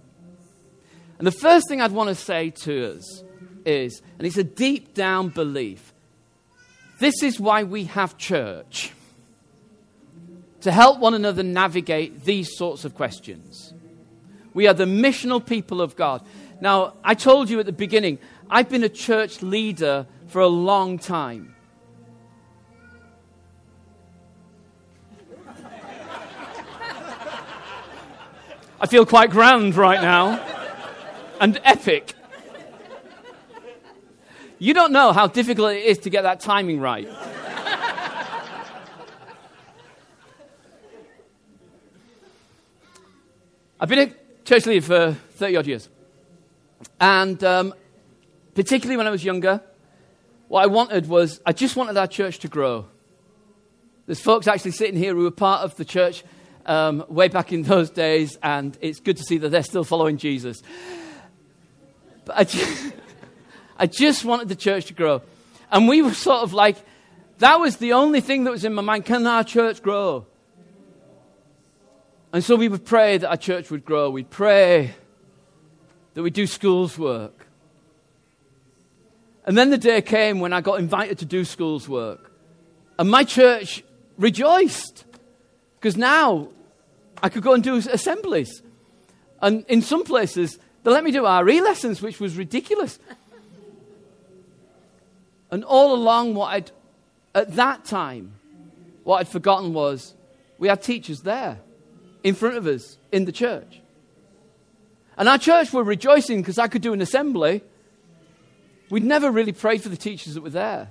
And 1.17 1.27
the 1.27 1.33
first 1.33 1.67
thing 1.67 1.81
I'd 1.81 1.93
want 1.93 2.11
to 2.11 2.15
say 2.15 2.51
to 2.51 2.97
us 2.97 3.23
is. 3.67 4.01
And 4.19 4.27
it's 4.27 4.39
a 4.39 4.45
deep 4.45 4.95
down 4.95 5.29
belief. 5.29 5.93
This 6.99 7.23
is 7.23 7.39
why 7.39 7.64
we 7.64 7.85
have 7.85 8.17
church 8.17 8.93
to 10.62 10.73
help 10.73 10.99
one 10.99 11.14
another 11.14 11.43
navigate 11.43 12.25
these 12.25 12.57
sorts 12.57 12.85
of 12.85 12.95
questions. 12.95 13.75
We 14.55 14.67
are 14.67 14.75
the 14.75 14.85
missional 14.85 15.45
people 15.45 15.81
of 15.83 15.97
God. 15.97 16.27
Now, 16.61 16.95
I 17.05 17.14
told 17.14 17.51
you 17.51 17.61
at 17.61 17.67
the 17.67 17.73
beginning, 17.73 18.19
I've 18.49 18.69
been 18.69 18.83
a 18.83 18.89
church 18.89 19.43
leader 19.43 20.07
for 20.29 20.41
a 20.41 20.49
long 20.49 20.99
time. 20.99 21.55
I 28.79 28.87
feel 28.87 29.07
quite 29.07 29.31
grand 29.31 29.75
right 29.75 30.03
now 30.03 30.43
and 31.41 31.61
epic. 31.64 32.16
You 34.59 34.73
don't 34.73 34.93
know 34.93 35.13
how 35.13 35.27
difficult 35.27 35.73
it 35.73 35.85
is 35.85 35.99
to 35.99 36.11
get 36.11 36.23
that 36.23 36.41
timing 36.41 36.81
right. 36.81 37.07
I've 43.79 43.91
been 43.91 43.99
a 43.99 44.13
church 44.45 44.65
leader 44.65 44.87
for 44.87 45.13
30 45.35 45.57
odd 45.57 45.67
years. 45.67 45.91
And 46.99 47.45
um, 47.45 47.75
particularly 48.55 48.97
when 48.97 49.07
I 49.07 49.11
was 49.11 49.23
younger, 49.23 49.61
what 50.49 50.63
I 50.63 50.67
wanted 50.67 51.07
was, 51.07 51.41
I 51.45 51.53
just 51.53 51.77
wanted 51.77 51.99
our 51.99 52.07
church 52.07 52.39
to 52.39 52.49
grow. 52.49 52.87
There's 54.07 54.21
folks 54.21 54.47
actually 54.47 54.71
sitting 54.71 54.97
here 54.97 55.15
who 55.15 55.25
were 55.25 55.31
part 55.31 55.63
of 55.63 55.77
the 55.77 55.85
church 55.85 56.25
um, 56.65 57.05
way 57.09 57.29
back 57.29 57.53
in 57.53 57.63
those 57.63 57.91
days, 57.91 58.39
and 58.43 58.79
it's 58.81 59.01
good 59.01 59.19
to 59.19 59.23
see 59.23 59.37
that 59.39 59.51
they're 59.51 59.63
still 59.63 59.85
following 59.85 60.17
Jesus. 60.17 60.63
But 62.25 62.39
I 62.39 62.45
just, 62.45 62.95
I 63.79 63.87
just 63.87 64.24
wanted 64.24 64.49
the 64.49 64.57
church 64.57 64.87
to 64.87 64.95
grow. 64.95 65.22
And 65.70 65.89
we 65.89 66.03
were 66.03 66.14
sort 66.14 66.43
of 66.43 66.53
like, 66.53 66.77
that 67.39 67.61
was 67.61 67.77
the 67.77 67.93
only 67.93 68.20
thing 68.20 68.45
that 68.45 68.51
was 68.51 68.64
in 68.64 68.72
my 68.74 68.83
mind. 68.83 69.05
Can 69.05 69.27
our 69.27 69.45
church 69.45 69.83
grow? 69.83 70.27
And 72.33 72.43
so 72.43 72.57
we 72.57 72.68
would 72.68 72.85
pray 72.85 73.18
that 73.18 73.29
our 73.29 73.37
church 73.37 73.70
would 73.70 73.85
grow. 73.85 74.11
We'd 74.11 74.31
pray 74.31 74.95
that 76.14 76.22
we'd 76.22 76.35
do 76.35 76.47
schools 76.47 76.99
work. 76.99 77.47
And 79.45 79.57
then 79.57 79.70
the 79.70 79.79
day 79.79 80.03
came 80.03 80.41
when 80.41 80.53
I 80.53 80.61
got 80.61 80.81
invited 80.81 81.18
to 81.18 81.24
do 81.24 81.45
schools 81.45 81.89
work. 81.89 82.33
And 82.99 83.11
my 83.11 83.24
church 83.24 83.85
rejoiced 84.18 85.05
because 85.79 85.97
now 85.97 86.49
I 87.22 87.29
could 87.29 87.43
go 87.43 87.53
and 87.53 87.62
do 87.62 87.77
assemblies. 87.77 88.62
And 89.41 89.64
in 89.68 89.83
some 89.83 90.05
places, 90.05 90.59
they 90.83 90.91
let 90.91 91.05
me 91.05 91.12
do 91.12 91.27
RE 91.27 91.61
lessons, 91.61 92.03
which 92.03 92.18
was 92.18 92.37
ridiculous. 92.37 92.99
And 95.51 95.65
all 95.65 95.95
along, 95.95 96.35
what 96.35 96.53
I'd, 96.53 96.71
at 97.35 97.55
that 97.57 97.85
time, 97.85 98.35
what 99.05 99.19
I'd 99.19 99.29
forgotten 99.29 99.73
was 99.73 100.15
we 100.59 100.69
had 100.69 100.83
teachers 100.83 101.21
there 101.21 101.59
in 102.25 102.35
front 102.35 102.57
of 102.57 102.67
us 102.67 102.99
in 103.13 103.25
the 103.25 103.33
church. 103.33 103.81
And 105.17 105.29
our 105.29 105.39
church 105.39 105.73
were 105.73 105.85
rejoicing 105.85 106.41
because 106.41 106.59
I 106.59 106.69
could 106.69 106.83
do 106.83 106.93
an 106.93 107.01
assembly. 107.01 107.63
We'd 108.91 109.05
never 109.05 109.31
really 109.31 109.53
prayed 109.53 109.83
for 109.83 109.89
the 109.89 109.97
teachers 109.97 110.35
that 110.35 110.43
were 110.43 110.51
there. 110.51 110.91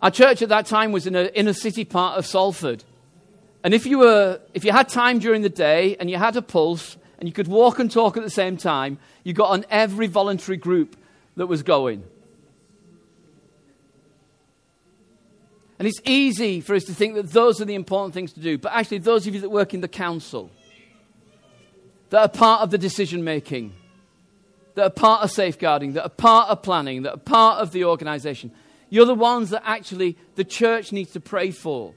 Our 0.00 0.10
church 0.10 0.42
at 0.42 0.50
that 0.50 0.66
time 0.66 0.92
was 0.92 1.06
in 1.06 1.16
an 1.16 1.28
inner 1.28 1.54
city 1.54 1.84
part 1.84 2.18
of 2.18 2.26
Salford. 2.26 2.84
And 3.64 3.72
if 3.72 3.86
you, 3.86 3.98
were, 3.98 4.38
if 4.52 4.64
you 4.64 4.70
had 4.70 4.90
time 4.90 5.18
during 5.18 5.40
the 5.40 5.48
day 5.48 5.96
and 5.98 6.10
you 6.10 6.18
had 6.18 6.36
a 6.36 6.42
pulse 6.42 6.98
and 7.24 7.28
you 7.30 7.32
could 7.32 7.48
walk 7.48 7.78
and 7.78 7.90
talk 7.90 8.18
at 8.18 8.22
the 8.22 8.28
same 8.28 8.58
time, 8.58 8.98
you 9.22 9.32
got 9.32 9.48
on 9.48 9.64
every 9.70 10.08
voluntary 10.08 10.58
group 10.58 10.94
that 11.36 11.46
was 11.46 11.62
going. 11.62 12.04
And 15.78 15.88
it's 15.88 16.02
easy 16.04 16.60
for 16.60 16.74
us 16.74 16.84
to 16.84 16.92
think 16.92 17.14
that 17.14 17.30
those 17.30 17.62
are 17.62 17.64
the 17.64 17.76
important 17.76 18.12
things 18.12 18.34
to 18.34 18.40
do. 18.40 18.58
But 18.58 18.72
actually, 18.74 18.98
those 18.98 19.26
of 19.26 19.34
you 19.34 19.40
that 19.40 19.48
work 19.48 19.72
in 19.72 19.80
the 19.80 19.88
council, 19.88 20.50
that 22.10 22.20
are 22.20 22.28
part 22.28 22.60
of 22.60 22.70
the 22.70 22.76
decision 22.76 23.24
making, 23.24 23.72
that 24.74 24.84
are 24.84 24.90
part 24.90 25.22
of 25.22 25.30
safeguarding, 25.30 25.94
that 25.94 26.04
are 26.04 26.10
part 26.10 26.50
of 26.50 26.60
planning, 26.60 27.04
that 27.04 27.14
are 27.14 27.16
part 27.16 27.62
of 27.62 27.72
the 27.72 27.86
organization, 27.86 28.52
you're 28.90 29.06
the 29.06 29.14
ones 29.14 29.48
that 29.48 29.62
actually 29.64 30.18
the 30.34 30.44
church 30.44 30.92
needs 30.92 31.12
to 31.12 31.20
pray 31.20 31.52
for. 31.52 31.94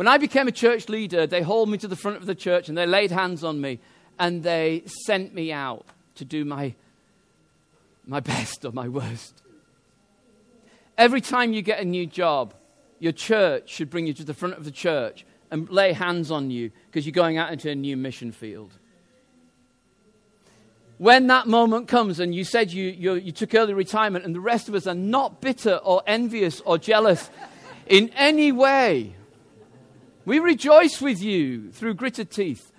When 0.00 0.08
I 0.08 0.16
became 0.16 0.48
a 0.48 0.52
church 0.52 0.88
leader, 0.88 1.26
they 1.26 1.42
hauled 1.42 1.68
me 1.68 1.76
to 1.76 1.86
the 1.86 1.94
front 1.94 2.16
of 2.16 2.24
the 2.24 2.34
church 2.34 2.70
and 2.70 2.78
they 2.78 2.86
laid 2.86 3.10
hands 3.10 3.44
on 3.44 3.60
me 3.60 3.80
and 4.20 4.44
they 4.44 4.84
sent 4.86 5.34
me 5.34 5.50
out 5.50 5.84
to 6.14 6.24
do 6.24 6.44
my, 6.44 6.74
my 8.06 8.20
best 8.20 8.64
or 8.64 8.70
my 8.70 8.88
worst. 8.88 9.42
Every 10.96 11.20
time 11.20 11.52
you 11.52 11.62
get 11.62 11.80
a 11.80 11.84
new 11.84 12.06
job, 12.06 12.54
your 13.00 13.12
church 13.12 13.70
should 13.70 13.90
bring 13.90 14.06
you 14.06 14.12
to 14.14 14.24
the 14.24 14.34
front 14.34 14.54
of 14.54 14.64
the 14.64 14.70
church 14.70 15.26
and 15.50 15.68
lay 15.68 15.92
hands 15.92 16.30
on 16.30 16.50
you 16.50 16.70
because 16.86 17.04
you're 17.04 17.12
going 17.12 17.38
out 17.38 17.52
into 17.52 17.68
a 17.68 17.74
new 17.74 17.96
mission 17.96 18.30
field 18.30 18.70
when 21.00 21.28
that 21.28 21.46
moment 21.46 21.88
comes 21.88 22.20
and 22.20 22.34
you 22.34 22.44
said 22.44 22.70
you, 22.70 22.90
you, 22.90 23.14
you, 23.14 23.32
took 23.32 23.54
early 23.54 23.72
retirement 23.72 24.22
and 24.22 24.34
the 24.34 24.40
rest 24.40 24.68
of 24.68 24.74
us 24.74 24.86
are 24.86 24.94
not 24.94 25.40
bitter 25.40 25.76
or 25.76 26.02
envious 26.06 26.60
or 26.60 26.76
jealous 26.76 27.30
in 27.86 28.10
any 28.10 28.52
way, 28.52 29.14
we 30.26 30.38
rejoice 30.40 31.00
with 31.00 31.22
you 31.22 31.70
through 31.72 31.94
gritted 31.94 32.30
teeth. 32.30 32.69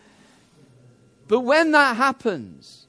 But 1.32 1.46
when 1.46 1.72
that 1.72 1.96
happens, 1.96 2.88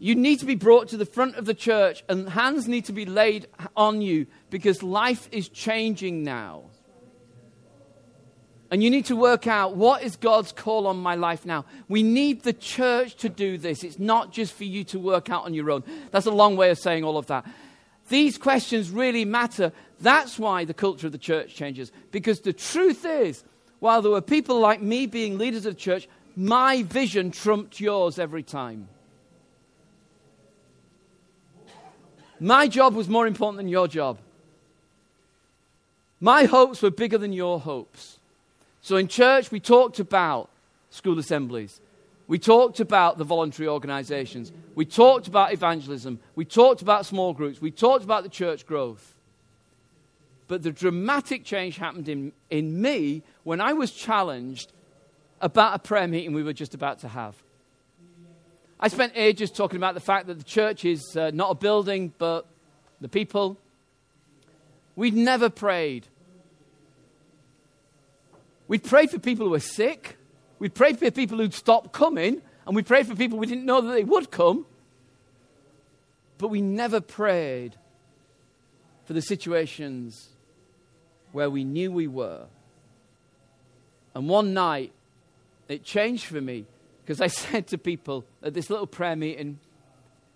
you 0.00 0.16
need 0.16 0.40
to 0.40 0.46
be 0.46 0.56
brought 0.56 0.88
to 0.88 0.96
the 0.96 1.06
front 1.06 1.36
of 1.36 1.44
the 1.44 1.54
church 1.54 2.02
and 2.08 2.28
hands 2.28 2.66
need 2.66 2.86
to 2.86 2.92
be 2.92 3.06
laid 3.06 3.46
on 3.76 4.02
you 4.02 4.26
because 4.50 4.82
life 4.82 5.28
is 5.30 5.48
changing 5.48 6.24
now. 6.24 6.64
And 8.72 8.82
you 8.82 8.90
need 8.90 9.04
to 9.04 9.14
work 9.14 9.46
out 9.46 9.76
what 9.76 10.02
is 10.02 10.16
God's 10.16 10.50
call 10.50 10.88
on 10.88 10.96
my 10.96 11.14
life 11.14 11.46
now. 11.46 11.66
We 11.88 12.02
need 12.02 12.42
the 12.42 12.52
church 12.52 13.14
to 13.18 13.28
do 13.28 13.58
this. 13.58 13.84
It's 13.84 14.00
not 14.00 14.32
just 14.32 14.54
for 14.54 14.64
you 14.64 14.82
to 14.86 14.98
work 14.98 15.30
out 15.30 15.44
on 15.44 15.54
your 15.54 15.70
own. 15.70 15.84
That's 16.10 16.26
a 16.26 16.32
long 16.32 16.56
way 16.56 16.70
of 16.70 16.80
saying 16.80 17.04
all 17.04 17.16
of 17.16 17.26
that. 17.26 17.46
These 18.08 18.38
questions 18.38 18.90
really 18.90 19.24
matter. 19.24 19.70
That's 20.00 20.36
why 20.36 20.64
the 20.64 20.74
culture 20.74 21.06
of 21.06 21.12
the 21.12 21.18
church 21.18 21.54
changes. 21.54 21.92
Because 22.10 22.40
the 22.40 22.52
truth 22.52 23.04
is, 23.04 23.44
while 23.78 24.02
there 24.02 24.10
were 24.10 24.20
people 24.20 24.58
like 24.58 24.82
me 24.82 25.06
being 25.06 25.38
leaders 25.38 25.64
of 25.64 25.74
the 25.74 25.80
church, 25.80 26.08
my 26.36 26.82
vision 26.82 27.30
trumped 27.30 27.80
yours 27.80 28.18
every 28.18 28.42
time. 28.42 28.88
My 32.40 32.66
job 32.66 32.94
was 32.94 33.08
more 33.08 33.26
important 33.26 33.58
than 33.58 33.68
your 33.68 33.88
job. 33.88 34.18
My 36.20 36.44
hopes 36.44 36.82
were 36.82 36.90
bigger 36.90 37.18
than 37.18 37.32
your 37.32 37.60
hopes. 37.60 38.18
So 38.80 38.96
in 38.96 39.08
church, 39.08 39.50
we 39.50 39.60
talked 39.60 39.98
about 39.98 40.50
school 40.90 41.18
assemblies. 41.18 41.80
We 42.26 42.38
talked 42.38 42.80
about 42.80 43.18
the 43.18 43.24
voluntary 43.24 43.68
organizations. 43.68 44.52
We 44.74 44.84
talked 44.84 45.28
about 45.28 45.52
evangelism. 45.52 46.18
We 46.34 46.44
talked 46.44 46.82
about 46.82 47.06
small 47.06 47.34
groups. 47.34 47.60
We 47.60 47.70
talked 47.70 48.04
about 48.04 48.22
the 48.22 48.28
church 48.28 48.66
growth. 48.66 49.14
But 50.48 50.62
the 50.62 50.70
dramatic 50.70 51.44
change 51.44 51.76
happened 51.76 52.08
in, 52.08 52.32
in 52.50 52.80
me 52.80 53.22
when 53.44 53.60
I 53.60 53.72
was 53.72 53.90
challenged 53.90 54.72
about 55.44 55.76
a 55.76 55.78
prayer 55.78 56.08
meeting 56.08 56.32
we 56.32 56.42
were 56.42 56.52
just 56.52 56.74
about 56.74 57.00
to 57.00 57.08
have. 57.08 57.36
I 58.80 58.88
spent 58.88 59.12
ages 59.14 59.50
talking 59.50 59.76
about 59.76 59.94
the 59.94 60.00
fact 60.00 60.26
that 60.26 60.38
the 60.38 60.44
church 60.44 60.84
is 60.84 61.16
uh, 61.16 61.30
not 61.32 61.50
a 61.50 61.54
building, 61.54 62.12
but 62.18 62.46
the 63.00 63.08
people. 63.08 63.56
We'd 64.96 65.14
never 65.14 65.48
prayed 65.48 66.08
We'd 68.68 68.84
pray 68.84 69.06
for 69.06 69.18
people 69.18 69.46
who 69.46 69.52
were 69.52 69.60
sick. 69.60 70.16
We'd 70.58 70.74
pray 70.74 70.94
for 70.94 71.10
people 71.10 71.38
who'd 71.38 71.54
stopped 71.54 71.92
coming. 71.92 72.40
And 72.66 72.74
we 72.74 72.82
prayed 72.82 73.06
for 73.06 73.14
people 73.14 73.38
we 73.38 73.46
didn't 73.46 73.66
know 73.66 73.80
that 73.80 73.92
they 73.92 74.04
would 74.04 74.30
come. 74.30 74.66
But 76.38 76.48
we 76.48 76.60
never 76.60 77.00
prayed 77.00 77.76
for 79.04 79.12
the 79.12 79.22
situations 79.22 80.28
where 81.32 81.50
we 81.50 81.64
knew 81.64 81.92
we 81.92 82.06
were. 82.06 82.46
And 84.14 84.28
one 84.28 84.54
night, 84.54 84.92
it 85.68 85.84
changed 85.84 86.26
for 86.26 86.40
me 86.40 86.66
because 87.04 87.20
I 87.20 87.26
said 87.28 87.66
to 87.68 87.78
people 87.78 88.24
at 88.42 88.54
this 88.54 88.70
little 88.70 88.86
prayer 88.86 89.16
meeting, 89.16 89.58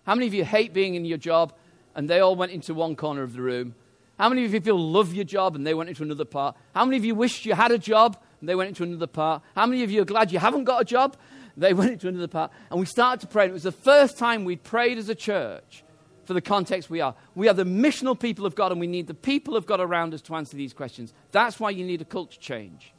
How 0.05 0.15
many 0.15 0.27
of 0.27 0.33
you 0.33 0.45
hate 0.45 0.73
being 0.73 0.95
in 0.95 1.05
your 1.05 1.17
job? 1.17 1.53
And 1.95 2.09
they 2.09 2.19
all 2.19 2.35
went 2.35 2.51
into 2.51 2.73
one 2.73 2.95
corner 2.95 3.23
of 3.23 3.33
the 3.33 3.41
room. 3.41 3.75
How 4.17 4.29
many 4.29 4.45
of 4.45 4.53
you 4.53 4.61
feel 4.61 4.77
love 4.77 5.13
your 5.13 5.25
job 5.25 5.55
and 5.55 5.65
they 5.65 5.73
went 5.73 5.89
into 5.89 6.03
another 6.03 6.25
part? 6.25 6.55
How 6.75 6.85
many 6.85 6.97
of 6.97 7.05
you 7.05 7.15
wished 7.15 7.45
you 7.45 7.53
had 7.53 7.71
a 7.71 7.77
job 7.77 8.17
and 8.39 8.47
they 8.49 8.55
went 8.55 8.67
into 8.67 8.83
another 8.83 9.07
part? 9.07 9.41
How 9.55 9.65
many 9.65 9.83
of 9.83 9.91
you 9.91 10.01
are 10.01 10.05
glad 10.05 10.31
you 10.31 10.39
haven't 10.39 10.65
got 10.65 10.81
a 10.81 10.85
job? 10.85 11.17
They 11.57 11.73
went 11.73 11.91
into 11.91 12.07
another 12.07 12.29
part. 12.29 12.51
And 12.71 12.79
we 12.79 12.85
started 12.85 13.19
to 13.21 13.27
pray. 13.27 13.43
And 13.43 13.49
it 13.49 13.53
was 13.53 13.63
the 13.63 13.73
first 13.73 14.17
time 14.17 14.45
we'd 14.45 14.63
prayed 14.63 14.97
as 14.97 15.09
a 15.09 15.15
church 15.15 15.83
for 16.23 16.33
the 16.33 16.41
context 16.41 16.89
we 16.89 17.01
are. 17.01 17.15
We 17.35 17.49
are 17.49 17.53
the 17.53 17.65
missional 17.65 18.17
people 18.17 18.45
of 18.45 18.55
God 18.55 18.71
and 18.71 18.79
we 18.79 18.87
need 18.87 19.07
the 19.07 19.13
people 19.13 19.57
of 19.57 19.65
God 19.65 19.81
around 19.81 20.13
us 20.13 20.21
to 20.21 20.35
answer 20.35 20.55
these 20.55 20.73
questions. 20.73 21.11
That's 21.31 21.59
why 21.59 21.71
you 21.71 21.83
need 21.83 22.01
a 22.01 22.05
culture 22.05 22.39
change. 22.39 22.93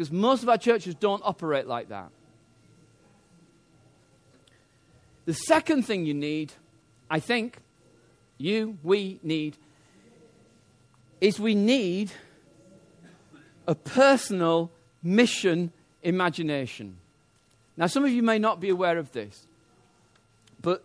Because 0.00 0.12
most 0.12 0.42
of 0.42 0.48
our 0.48 0.56
churches 0.56 0.94
don't 0.94 1.20
operate 1.26 1.66
like 1.66 1.90
that. 1.90 2.08
The 5.26 5.34
second 5.34 5.82
thing 5.82 6.06
you 6.06 6.14
need, 6.14 6.54
I 7.10 7.20
think, 7.20 7.58
you, 8.38 8.78
we 8.82 9.20
need, 9.22 9.58
is 11.20 11.38
we 11.38 11.54
need 11.54 12.12
a 13.66 13.74
personal 13.74 14.70
mission 15.02 15.70
imagination. 16.02 16.96
Now, 17.76 17.86
some 17.86 18.02
of 18.02 18.10
you 18.10 18.22
may 18.22 18.38
not 18.38 18.58
be 18.58 18.70
aware 18.70 18.96
of 18.96 19.12
this, 19.12 19.46
but 20.62 20.82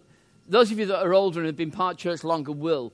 those 0.49 0.73
of 0.73 0.79
you 0.79 0.87
that 0.87 1.01
are 1.01 1.13
older 1.13 1.39
and 1.39 1.47
have 1.47 1.55
been 1.55 1.71
part 1.71 1.97
church 1.97 2.25
longer 2.25 2.51
will. 2.51 2.91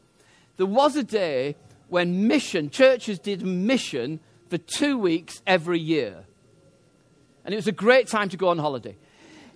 There 0.57 0.67
was 0.67 0.95
a 0.95 1.03
day 1.03 1.55
when 1.89 2.27
mission, 2.27 2.69
churches 2.69 3.17
did 3.17 3.41
mission 3.41 4.19
for 4.51 4.57
two 4.57 4.97
weeks 4.97 5.41
every 5.47 5.79
year. 5.79 6.25
And 7.45 7.53
it 7.53 7.57
was 7.57 7.67
a 7.67 7.71
great 7.71 8.07
time 8.07 8.27
to 8.29 8.37
go 8.37 8.49
on 8.49 8.59
holiday. 8.59 8.97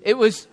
It 0.02 0.18
was. 0.18 0.48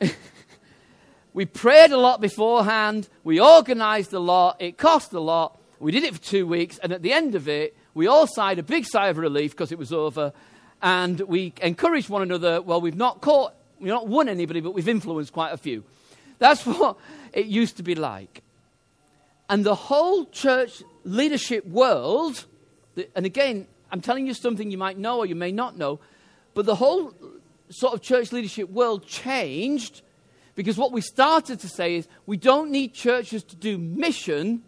we 1.34 1.44
prayed 1.44 1.92
a 1.92 1.98
lot 1.98 2.20
beforehand, 2.20 3.08
we 3.22 3.38
organized 3.38 4.14
a 4.14 4.18
lot, 4.18 4.60
it 4.60 4.78
cost 4.78 5.12
a 5.12 5.20
lot. 5.20 5.60
We 5.78 5.92
did 5.92 6.04
it 6.04 6.14
for 6.14 6.22
two 6.22 6.46
weeks, 6.46 6.78
and 6.78 6.92
at 6.92 7.02
the 7.02 7.12
end 7.12 7.34
of 7.34 7.46
it, 7.46 7.76
we 7.92 8.06
all 8.06 8.26
sighed 8.26 8.58
a 8.58 8.62
big 8.62 8.86
sigh 8.86 9.08
of 9.08 9.18
relief 9.18 9.50
because 9.50 9.70
it 9.70 9.78
was 9.78 9.92
over, 9.92 10.32
and 10.80 11.20
we 11.20 11.52
encouraged 11.60 12.08
one 12.08 12.22
another. 12.22 12.62
Well, 12.62 12.80
we've 12.80 12.96
not 12.96 13.20
caught, 13.20 13.54
we've 13.78 13.92
not 13.92 14.08
won 14.08 14.30
anybody, 14.30 14.60
but 14.60 14.72
we've 14.72 14.88
influenced 14.88 15.34
quite 15.34 15.52
a 15.52 15.58
few. 15.58 15.84
That's 16.38 16.64
what 16.66 16.96
it 17.34 17.46
used 17.46 17.76
to 17.76 17.82
be 17.82 17.94
like. 17.94 18.42
And 19.50 19.62
the 19.62 19.74
whole 19.74 20.24
church 20.24 20.82
leadership 21.04 21.66
world, 21.66 22.46
and 23.14 23.26
again, 23.26 23.66
I'm 23.90 24.00
telling 24.00 24.26
you 24.26 24.34
something 24.34 24.70
you 24.70 24.78
might 24.78 24.98
know 24.98 25.18
or 25.18 25.26
you 25.26 25.34
may 25.34 25.52
not 25.52 25.76
know, 25.76 26.00
but 26.54 26.66
the 26.66 26.74
whole 26.74 27.12
sort 27.68 27.94
of 27.94 28.02
church 28.02 28.32
leadership 28.32 28.70
world 28.70 29.06
changed 29.06 30.02
because 30.54 30.78
what 30.78 30.92
we 30.92 31.00
started 31.00 31.60
to 31.60 31.68
say 31.68 31.96
is 31.96 32.08
we 32.24 32.36
don't 32.36 32.70
need 32.70 32.94
churches 32.94 33.42
to 33.44 33.56
do 33.56 33.76
mission 33.78 34.62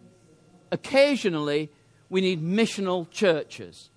occasionally, 0.71 1.71
we 2.09 2.21
need 2.21 2.43
missional 2.43 3.09
churches. 3.09 3.89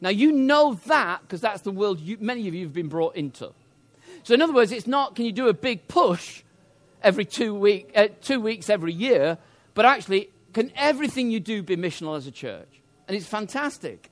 Now, 0.00 0.10
you 0.10 0.30
know 0.30 0.74
that 0.86 1.22
because 1.22 1.40
that's 1.40 1.62
the 1.62 1.72
world 1.72 1.98
you, 1.98 2.16
many 2.20 2.46
of 2.46 2.54
you 2.54 2.64
have 2.64 2.72
been 2.72 2.88
brought 2.88 3.16
into. 3.16 3.52
So, 4.22 4.34
in 4.34 4.42
other 4.42 4.52
words, 4.52 4.70
it's 4.70 4.86
not 4.86 5.16
can 5.16 5.24
you 5.24 5.32
do 5.32 5.48
a 5.48 5.54
big 5.54 5.88
push 5.88 6.42
every 7.02 7.24
two, 7.24 7.54
week, 7.54 7.90
uh, 7.94 8.08
two 8.22 8.40
weeks 8.40 8.70
every 8.70 8.92
year, 8.92 9.38
but 9.74 9.84
actually, 9.84 10.30
can 10.52 10.72
everything 10.76 11.30
you 11.30 11.40
do 11.40 11.62
be 11.62 11.76
missional 11.76 12.16
as 12.16 12.26
a 12.26 12.30
church? 12.30 12.77
And 13.08 13.16
it's 13.16 13.26
fantastic. 13.26 14.10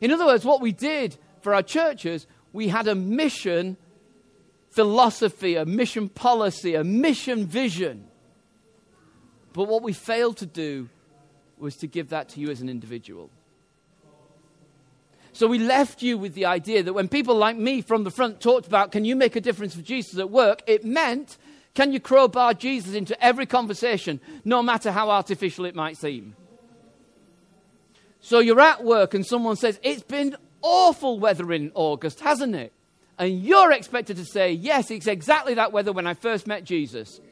In 0.00 0.10
other 0.10 0.26
words, 0.26 0.44
what 0.44 0.60
we 0.60 0.72
did 0.72 1.16
for 1.40 1.54
our 1.54 1.62
churches, 1.62 2.26
we 2.52 2.68
had 2.68 2.88
a 2.88 2.94
mission 2.94 3.76
philosophy, 4.70 5.54
a 5.54 5.64
mission 5.64 6.08
policy, 6.08 6.74
a 6.74 6.82
mission 6.82 7.46
vision. 7.46 8.08
But 9.52 9.64
what 9.64 9.82
we 9.82 9.92
failed 9.92 10.38
to 10.38 10.46
do 10.46 10.88
was 11.58 11.76
to 11.76 11.86
give 11.86 12.08
that 12.08 12.30
to 12.30 12.40
you 12.40 12.50
as 12.50 12.60
an 12.60 12.68
individual. 12.68 13.30
So 15.34 15.46
we 15.46 15.58
left 15.58 16.02
you 16.02 16.18
with 16.18 16.34
the 16.34 16.46
idea 16.46 16.82
that 16.82 16.92
when 16.92 17.08
people 17.08 17.36
like 17.36 17.56
me 17.56 17.82
from 17.82 18.04
the 18.04 18.10
front 18.10 18.40
talked 18.40 18.66
about, 18.66 18.92
can 18.92 19.04
you 19.04 19.14
make 19.14 19.36
a 19.36 19.40
difference 19.40 19.74
for 19.74 19.82
Jesus 19.82 20.18
at 20.18 20.30
work? 20.30 20.62
It 20.66 20.84
meant, 20.84 21.38
can 21.74 21.92
you 21.92 22.00
crowbar 22.00 22.54
Jesus 22.54 22.94
into 22.94 23.18
every 23.22 23.46
conversation, 23.46 24.20
no 24.44 24.62
matter 24.62 24.90
how 24.90 25.10
artificial 25.10 25.64
it 25.64 25.74
might 25.74 25.96
seem? 25.96 26.34
So 28.22 28.38
you're 28.38 28.60
at 28.60 28.82
work 28.84 29.14
and 29.14 29.26
someone 29.26 29.56
says, 29.56 29.78
it's 29.82 30.04
been 30.04 30.36
awful 30.62 31.18
weather 31.18 31.52
in 31.52 31.72
August, 31.74 32.20
hasn't 32.20 32.54
it? 32.54 32.72
And 33.18 33.42
you're 33.42 33.72
expected 33.72 34.16
to 34.16 34.24
say, 34.24 34.52
yes, 34.52 34.90
it's 34.90 35.08
exactly 35.08 35.54
that 35.54 35.72
weather 35.72 35.92
when 35.92 36.06
I 36.06 36.14
first 36.14 36.46
met 36.46 36.64
Jesus. 36.64 37.20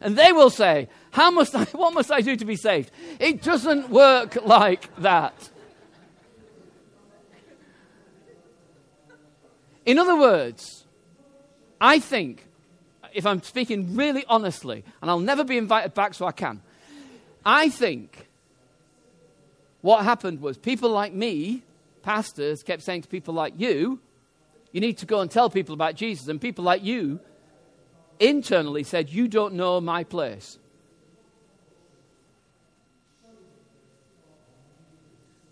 And 0.00 0.18
they 0.18 0.32
will 0.32 0.50
say, 0.50 0.88
How 1.12 1.30
must 1.30 1.54
I, 1.54 1.62
What 1.72 1.94
must 1.94 2.10
I 2.10 2.22
do 2.22 2.34
to 2.34 2.44
be 2.44 2.56
saved? 2.56 2.90
It 3.20 3.40
doesn't 3.40 3.88
work 3.88 4.36
like 4.44 4.92
that. 4.96 5.50
In 9.86 9.98
other 9.98 10.16
words, 10.16 10.84
I 11.80 12.00
think, 12.00 12.46
if 13.14 13.26
I'm 13.26 13.42
speaking 13.42 13.96
really 13.96 14.24
honestly, 14.28 14.84
and 15.00 15.10
I'll 15.10 15.20
never 15.20 15.44
be 15.44 15.58
invited 15.58 15.94
back 15.94 16.14
so 16.14 16.26
I 16.26 16.32
can, 16.32 16.62
I 17.44 17.68
think 17.68 18.28
what 19.80 20.04
happened 20.04 20.40
was 20.40 20.56
people 20.56 20.90
like 20.90 21.12
me, 21.12 21.62
pastors, 22.02 22.62
kept 22.62 22.82
saying 22.82 23.02
to 23.02 23.08
people 23.08 23.34
like 23.34 23.54
you, 23.56 24.00
you 24.70 24.80
need 24.80 24.98
to 24.98 25.06
go 25.06 25.20
and 25.20 25.30
tell 25.30 25.50
people 25.50 25.74
about 25.74 25.96
Jesus. 25.96 26.28
And 26.28 26.40
people 26.40 26.64
like 26.64 26.82
you 26.82 27.20
internally 28.18 28.84
said, 28.84 29.10
You 29.10 29.28
don't 29.28 29.54
know 29.54 29.80
my 29.80 30.04
place. 30.04 30.58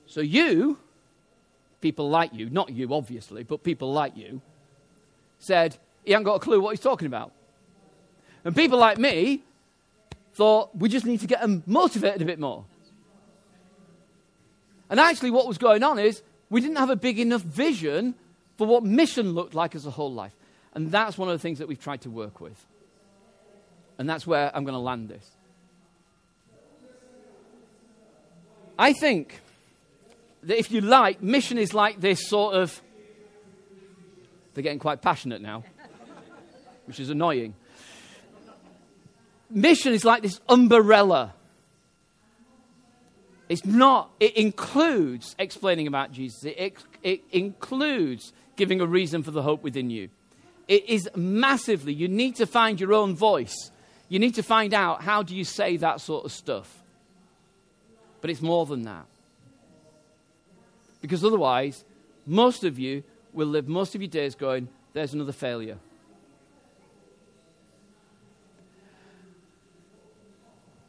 So 0.06 0.20
you, 0.20 0.78
people 1.80 2.08
like 2.08 2.34
you, 2.34 2.50
not 2.50 2.70
you 2.70 2.92
obviously, 2.92 3.44
but 3.44 3.62
people 3.62 3.92
like 3.92 4.16
you, 4.16 4.40
said, 5.38 5.76
He 6.04 6.12
hasn't 6.12 6.24
got 6.24 6.36
a 6.36 6.40
clue 6.40 6.60
what 6.60 6.70
he's 6.70 6.80
talking 6.80 7.06
about. 7.06 7.32
And 8.44 8.54
people 8.54 8.78
like 8.78 8.98
me 8.98 9.42
thought, 10.34 10.76
We 10.76 10.88
just 10.88 11.06
need 11.06 11.20
to 11.20 11.26
get 11.26 11.40
them 11.40 11.62
motivated 11.66 12.22
a 12.22 12.24
bit 12.24 12.38
more. 12.38 12.64
And 14.88 14.98
actually, 14.98 15.30
what 15.30 15.46
was 15.46 15.58
going 15.58 15.82
on 15.82 15.98
is 15.98 16.22
we 16.50 16.60
didn't 16.60 16.76
have 16.76 16.90
a 16.90 16.96
big 16.96 17.18
enough 17.18 17.42
vision 17.42 18.14
for 18.58 18.66
what 18.66 18.82
mission 18.82 19.32
looked 19.32 19.54
like 19.54 19.74
as 19.74 19.86
a 19.86 19.90
whole 19.90 20.12
life. 20.12 20.34
And 20.74 20.90
that's 20.90 21.16
one 21.16 21.28
of 21.28 21.32
the 21.32 21.38
things 21.38 21.58
that 21.58 21.68
we've 21.68 21.80
tried 21.80 22.02
to 22.02 22.10
work 22.10 22.40
with. 22.40 22.66
And 23.98 24.08
that's 24.08 24.26
where 24.26 24.50
I'm 24.54 24.64
going 24.64 24.74
to 24.74 24.80
land 24.80 25.08
this. 25.08 25.28
I 28.78 28.92
think 28.94 29.40
that 30.42 30.58
if 30.58 30.70
you 30.70 30.80
like, 30.80 31.22
mission 31.22 31.58
is 31.58 31.74
like 31.74 32.00
this 32.00 32.26
sort 32.28 32.54
of. 32.54 32.80
They're 34.54 34.62
getting 34.62 34.78
quite 34.78 35.00
passionate 35.00 35.40
now, 35.40 35.64
which 36.86 36.98
is 36.98 37.10
annoying. 37.10 37.54
Mission 39.50 39.92
is 39.92 40.04
like 40.04 40.22
this 40.22 40.40
umbrella. 40.48 41.34
It's 43.48 43.66
not, 43.66 44.10
it 44.20 44.36
includes 44.36 45.34
explaining 45.38 45.88
about 45.88 46.12
Jesus, 46.12 46.44
it, 46.44 46.76
it, 47.02 47.22
includes 47.32 48.32
giving 48.54 48.80
a 48.80 48.86
reason 48.86 49.24
for 49.24 49.32
the 49.32 49.42
hope 49.42 49.64
within 49.64 49.90
you. 49.90 50.08
It 50.68 50.88
is 50.88 51.08
massively, 51.16 51.92
you 51.92 52.06
need 52.06 52.36
to 52.36 52.46
find 52.46 52.80
your 52.80 52.92
own 52.92 53.16
voice. 53.16 53.72
You 54.08 54.20
need 54.20 54.36
to 54.36 54.44
find 54.44 54.72
out 54.72 55.02
how 55.02 55.24
do 55.24 55.34
you 55.34 55.42
say 55.42 55.76
that 55.78 56.00
sort 56.00 56.24
of 56.24 56.32
stuff. 56.32 56.80
But 58.20 58.30
it's 58.30 58.40
more 58.40 58.66
than 58.66 58.82
that. 58.82 59.06
Because 61.00 61.24
otherwise, 61.24 61.84
most 62.26 62.62
of 62.62 62.78
you 62.78 63.02
will 63.32 63.48
live 63.48 63.66
most 63.66 63.96
of 63.96 64.00
your 64.00 64.10
days 64.10 64.36
going, 64.36 64.68
there's 64.92 65.14
another 65.14 65.32
failure. 65.32 65.78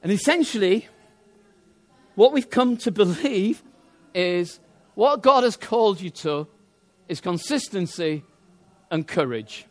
And 0.04 0.12
essentially, 0.12 0.88
what 2.16 2.34
we've 2.34 2.49
come 2.49 2.78
to 2.78 2.91
believe 3.04 3.64
is 4.14 4.60
what 4.95 5.22
God 5.22 5.43
has 5.43 5.56
called 5.58 6.02
you 6.02 6.10
to 6.10 6.47
is 7.08 7.22
consistency 7.22 8.24
and 8.89 9.08
courage. 9.08 9.66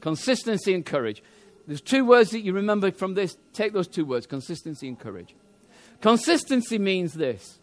Consistency 0.00 0.74
and 0.74 0.84
courage. 0.84 1.22
There's 1.66 1.80
two 1.80 2.04
words 2.04 2.30
that 2.30 2.40
you 2.40 2.52
remember 2.52 2.90
from 2.90 3.14
this. 3.14 3.36
Take 3.52 3.72
those 3.72 3.88
two 3.88 4.04
words 4.04 4.26
consistency 4.26 4.88
and 4.88 4.98
courage. 4.98 5.34
Consistency 6.00 6.78
means 6.78 7.14
this 7.14 7.58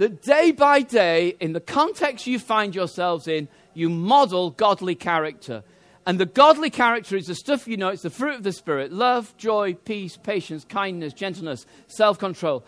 that 0.00 0.22
day 0.22 0.50
by 0.50 0.80
day, 0.80 1.36
in 1.40 1.52
the 1.52 1.60
context 1.60 2.26
you 2.26 2.38
find 2.38 2.74
yourselves 2.74 3.28
in, 3.28 3.48
you 3.74 3.90
model 3.90 4.48
godly 4.48 4.94
character. 4.94 5.62
And 6.10 6.18
the 6.18 6.26
godly 6.26 6.70
character 6.70 7.16
is 7.16 7.28
the 7.28 7.36
stuff 7.36 7.68
you 7.68 7.76
know, 7.76 7.90
it's 7.90 8.02
the 8.02 8.10
fruit 8.10 8.34
of 8.34 8.42
the 8.42 8.50
Spirit 8.50 8.92
love, 8.92 9.32
joy, 9.36 9.74
peace, 9.74 10.16
patience, 10.16 10.64
kindness, 10.64 11.12
gentleness, 11.12 11.66
self 11.86 12.18
control, 12.18 12.64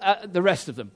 uh, 0.00 0.26
the 0.26 0.42
rest 0.42 0.68
of 0.68 0.74
them. 0.74 0.90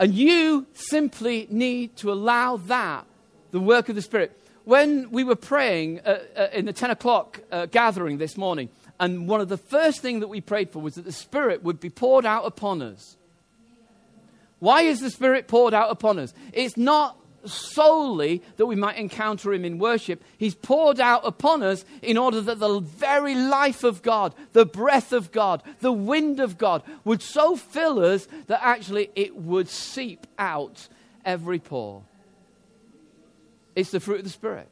And 0.00 0.12
you 0.12 0.66
simply 0.72 1.46
need 1.48 1.94
to 1.98 2.10
allow 2.10 2.56
that, 2.56 3.06
the 3.52 3.60
work 3.60 3.88
of 3.88 3.94
the 3.94 4.02
Spirit 4.02 4.36
when 4.64 5.12
we 5.12 5.22
were 5.22 5.36
praying 5.36 6.00
uh, 6.00 6.24
uh, 6.36 6.48
in 6.52 6.64
the 6.64 6.72
10 6.72 6.90
o'clock 6.90 7.40
uh, 7.52 7.66
gathering 7.66 8.18
this 8.18 8.36
morning, 8.36 8.68
and 8.98 9.28
one 9.28 9.40
of 9.40 9.48
the 9.48 9.58
first 9.58 10.00
things 10.00 10.18
that 10.22 10.28
we 10.28 10.40
prayed 10.40 10.70
for 10.72 10.80
was 10.80 10.96
that 10.96 11.04
the 11.04 11.12
Spirit 11.12 11.62
would 11.62 11.78
be 11.78 11.88
poured 11.88 12.26
out 12.26 12.46
upon 12.46 12.82
us. 12.82 13.16
Why 14.58 14.82
is 14.82 14.98
the 14.98 15.10
Spirit 15.10 15.46
poured 15.46 15.72
out 15.72 15.92
upon 15.92 16.18
us? 16.18 16.34
It's 16.52 16.76
not 16.76 17.16
solely 17.44 18.42
that 18.56 18.66
we 18.66 18.76
might 18.76 18.96
encounter 18.96 19.52
Him 19.52 19.64
in 19.64 19.78
worship. 19.78 20.22
He's 20.36 20.54
poured 20.54 21.00
out 21.00 21.22
upon 21.24 21.62
us 21.62 21.84
in 22.02 22.18
order 22.18 22.40
that 22.40 22.58
the 22.58 22.80
very 22.80 23.34
life 23.34 23.84
of 23.84 24.02
God, 24.02 24.34
the 24.52 24.66
breath 24.66 25.12
of 25.12 25.32
God, 25.32 25.62
the 25.80 25.92
wind 25.92 26.40
of 26.40 26.58
God 26.58 26.82
would 27.04 27.22
so 27.22 27.56
fill 27.56 28.04
us 28.04 28.28
that 28.46 28.60
actually 28.62 29.10
it 29.14 29.36
would 29.36 29.68
seep 29.68 30.26
out 30.38 30.88
every 31.24 31.58
pore. 31.58 32.02
It's 33.74 33.90
the 33.90 34.00
fruit 34.00 34.18
of 34.18 34.24
the 34.24 34.30
Spirit. 34.30 34.68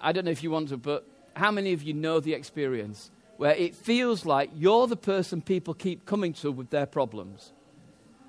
I 0.00 0.12
don't 0.12 0.24
know 0.24 0.30
if 0.30 0.42
you 0.42 0.50
want 0.50 0.70
to, 0.70 0.76
but 0.76 1.06
how 1.34 1.50
many 1.50 1.72
of 1.72 1.82
you 1.82 1.92
know 1.92 2.20
the 2.20 2.34
experience 2.34 3.10
where 3.36 3.54
it 3.54 3.74
feels 3.74 4.24
like 4.24 4.50
you're 4.54 4.86
the 4.86 4.96
person 4.96 5.42
people 5.42 5.74
keep 5.74 6.06
coming 6.06 6.32
to 6.34 6.50
with 6.50 6.70
their 6.70 6.86
problems? 6.86 7.52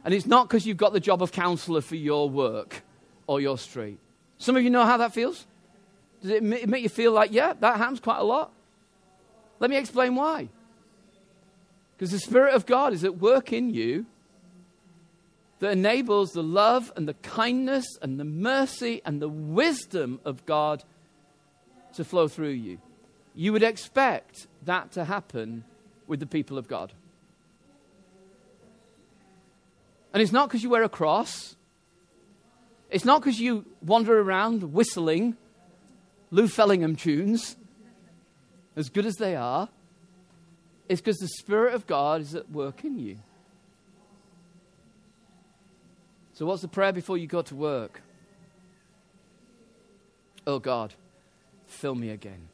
And 0.04 0.14
it's 0.14 0.26
not 0.26 0.48
because 0.48 0.66
you've 0.66 0.78
got 0.78 0.94
the 0.94 1.00
job 1.00 1.22
of 1.22 1.32
counselor 1.32 1.82
for 1.82 1.96
your 1.96 2.30
work 2.30 2.84
or 3.28 3.40
your 3.40 3.58
street. 3.58 4.00
Some 4.38 4.56
of 4.56 4.64
you 4.64 4.70
know 4.70 4.86
how 4.86 4.98
that 4.98 5.14
feels? 5.14 5.46
Does 6.22 6.32
it 6.32 6.44
make 6.44 6.84
you 6.84 6.90
feel 6.90 7.12
like, 7.12 7.32
yeah, 7.32 7.54
that 7.60 7.78
happens 7.78 8.00
quite 8.00 8.20
a 8.20 8.24
lot? 8.24 8.52
Let 9.60 9.70
me 9.70 9.78
explain 9.78 10.16
why. 10.16 10.50
Because 11.96 12.12
the 12.12 12.20
Spirit 12.20 12.56
of 12.56 12.66
God 12.66 12.94
is 12.94 13.04
at 13.04 13.18
work 13.18 13.54
in 13.54 13.70
you 13.70 14.06
that 15.60 15.72
enables 15.72 16.32
the 16.32 16.42
love 16.42 16.92
and 16.96 17.08
the 17.08 17.14
kindness 17.14 17.86
and 18.02 18.20
the 18.20 18.26
mercy 18.26 19.02
and 19.06 19.22
the 19.22 19.30
wisdom 19.30 20.20
of 20.26 20.44
God 20.48 20.84
to 21.94 22.04
flow 22.04 22.28
through 22.28 22.50
you. 22.50 22.80
You 23.36 23.54
would 23.54 23.62
expect 23.62 24.48
that 24.66 24.92
to 24.94 25.06
happen 25.06 25.64
with 26.08 26.20
the 26.20 26.26
people 26.26 26.58
of 26.58 26.68
God. 26.68 26.92
And 30.14 30.22
it's 30.22 30.32
not 30.32 30.50
because 30.50 30.64
you 30.64 30.70
wear 30.70 30.84
a 30.84 30.90
cross. 30.90 31.56
It's 32.90 33.06
not 33.06 33.22
because 33.22 33.40
you 33.40 33.66
wander 33.82 34.20
around 34.20 34.74
whistling 34.74 35.38
Lou 36.30 36.48
Fellingham 36.48 36.96
tunes, 36.96 37.56
as 38.76 38.90
good 38.90 39.06
as 39.06 39.16
they 39.16 39.36
are. 39.36 39.70
It's 40.90 41.00
because 41.00 41.18
the 41.18 41.28
Spirit 41.28 41.74
of 41.74 41.88
God 41.88 42.22
is 42.22 42.36
at 42.36 42.50
work 42.52 42.84
in 42.84 43.00
you. 43.00 43.18
So, 46.34 46.46
what's 46.46 46.62
the 46.62 46.68
prayer 46.68 46.92
before 46.92 47.18
you 47.18 47.28
go 47.28 47.42
to 47.44 47.56
work? 47.56 48.02
Oh 50.48 50.60
God, 50.60 50.94
fill 51.68 51.96
me 51.96 52.10
again. 52.10 52.50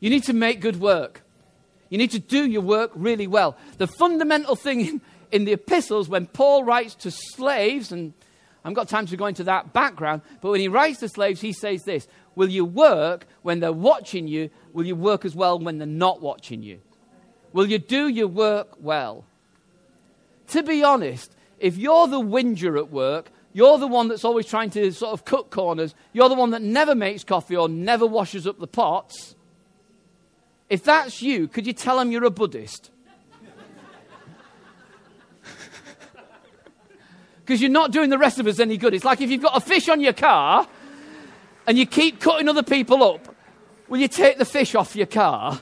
You 0.00 0.10
need 0.10 0.24
to 0.24 0.32
make 0.32 0.60
good 0.60 0.80
work. 0.80 1.22
You 1.92 1.98
need 1.98 2.12
to 2.12 2.18
do 2.18 2.46
your 2.46 2.62
work 2.62 2.90
really 2.94 3.26
well. 3.26 3.54
The 3.76 3.86
fundamental 3.86 4.56
thing 4.56 4.80
in, 4.80 5.00
in 5.30 5.44
the 5.44 5.52
epistles, 5.52 6.08
when 6.08 6.24
Paul 6.24 6.64
writes 6.64 6.94
to 6.94 7.10
slaves, 7.10 7.92
and 7.92 8.14
I 8.64 8.68
haven't 8.68 8.76
got 8.76 8.88
time 8.88 9.04
to 9.08 9.16
go 9.18 9.26
into 9.26 9.44
that 9.44 9.74
background, 9.74 10.22
but 10.40 10.52
when 10.52 10.60
he 10.60 10.68
writes 10.68 11.00
to 11.00 11.10
slaves, 11.10 11.42
he 11.42 11.52
says 11.52 11.82
this 11.82 12.08
Will 12.34 12.48
you 12.48 12.64
work 12.64 13.26
when 13.42 13.60
they're 13.60 13.74
watching 13.74 14.26
you? 14.26 14.48
Will 14.72 14.86
you 14.86 14.96
work 14.96 15.26
as 15.26 15.34
well 15.34 15.58
when 15.58 15.76
they're 15.76 15.86
not 15.86 16.22
watching 16.22 16.62
you? 16.62 16.80
Will 17.52 17.66
you 17.66 17.78
do 17.78 18.08
your 18.08 18.28
work 18.28 18.70
well? 18.80 19.26
To 20.46 20.62
be 20.62 20.82
honest, 20.82 21.30
if 21.58 21.76
you're 21.76 22.08
the 22.08 22.20
whinger 22.20 22.78
at 22.78 22.90
work, 22.90 23.30
you're 23.52 23.76
the 23.76 23.86
one 23.86 24.08
that's 24.08 24.24
always 24.24 24.46
trying 24.46 24.70
to 24.70 24.92
sort 24.92 25.12
of 25.12 25.26
cut 25.26 25.50
corners, 25.50 25.94
you're 26.14 26.30
the 26.30 26.36
one 26.36 26.52
that 26.52 26.62
never 26.62 26.94
makes 26.94 27.22
coffee 27.22 27.54
or 27.54 27.68
never 27.68 28.06
washes 28.06 28.46
up 28.46 28.58
the 28.58 28.66
pots. 28.66 29.36
If 30.72 30.84
that's 30.84 31.20
you, 31.20 31.48
could 31.48 31.66
you 31.66 31.74
tell 31.74 31.98
them 31.98 32.10
you're 32.10 32.24
a 32.24 32.30
Buddhist? 32.30 32.90
Because 37.40 37.60
you're 37.60 37.70
not 37.70 37.90
doing 37.90 38.08
the 38.08 38.16
rest 38.16 38.38
of 38.38 38.46
us 38.46 38.58
any 38.58 38.78
good. 38.78 38.94
It's 38.94 39.04
like 39.04 39.20
if 39.20 39.28
you've 39.28 39.42
got 39.42 39.54
a 39.54 39.60
fish 39.60 39.90
on 39.90 40.00
your 40.00 40.14
car 40.14 40.66
and 41.66 41.76
you 41.76 41.84
keep 41.84 42.20
cutting 42.20 42.48
other 42.48 42.62
people 42.62 43.04
up, 43.04 43.36
will 43.86 43.98
you 43.98 44.08
take 44.08 44.38
the 44.38 44.46
fish 44.46 44.74
off 44.74 44.96
your 44.96 45.04
car? 45.04 45.60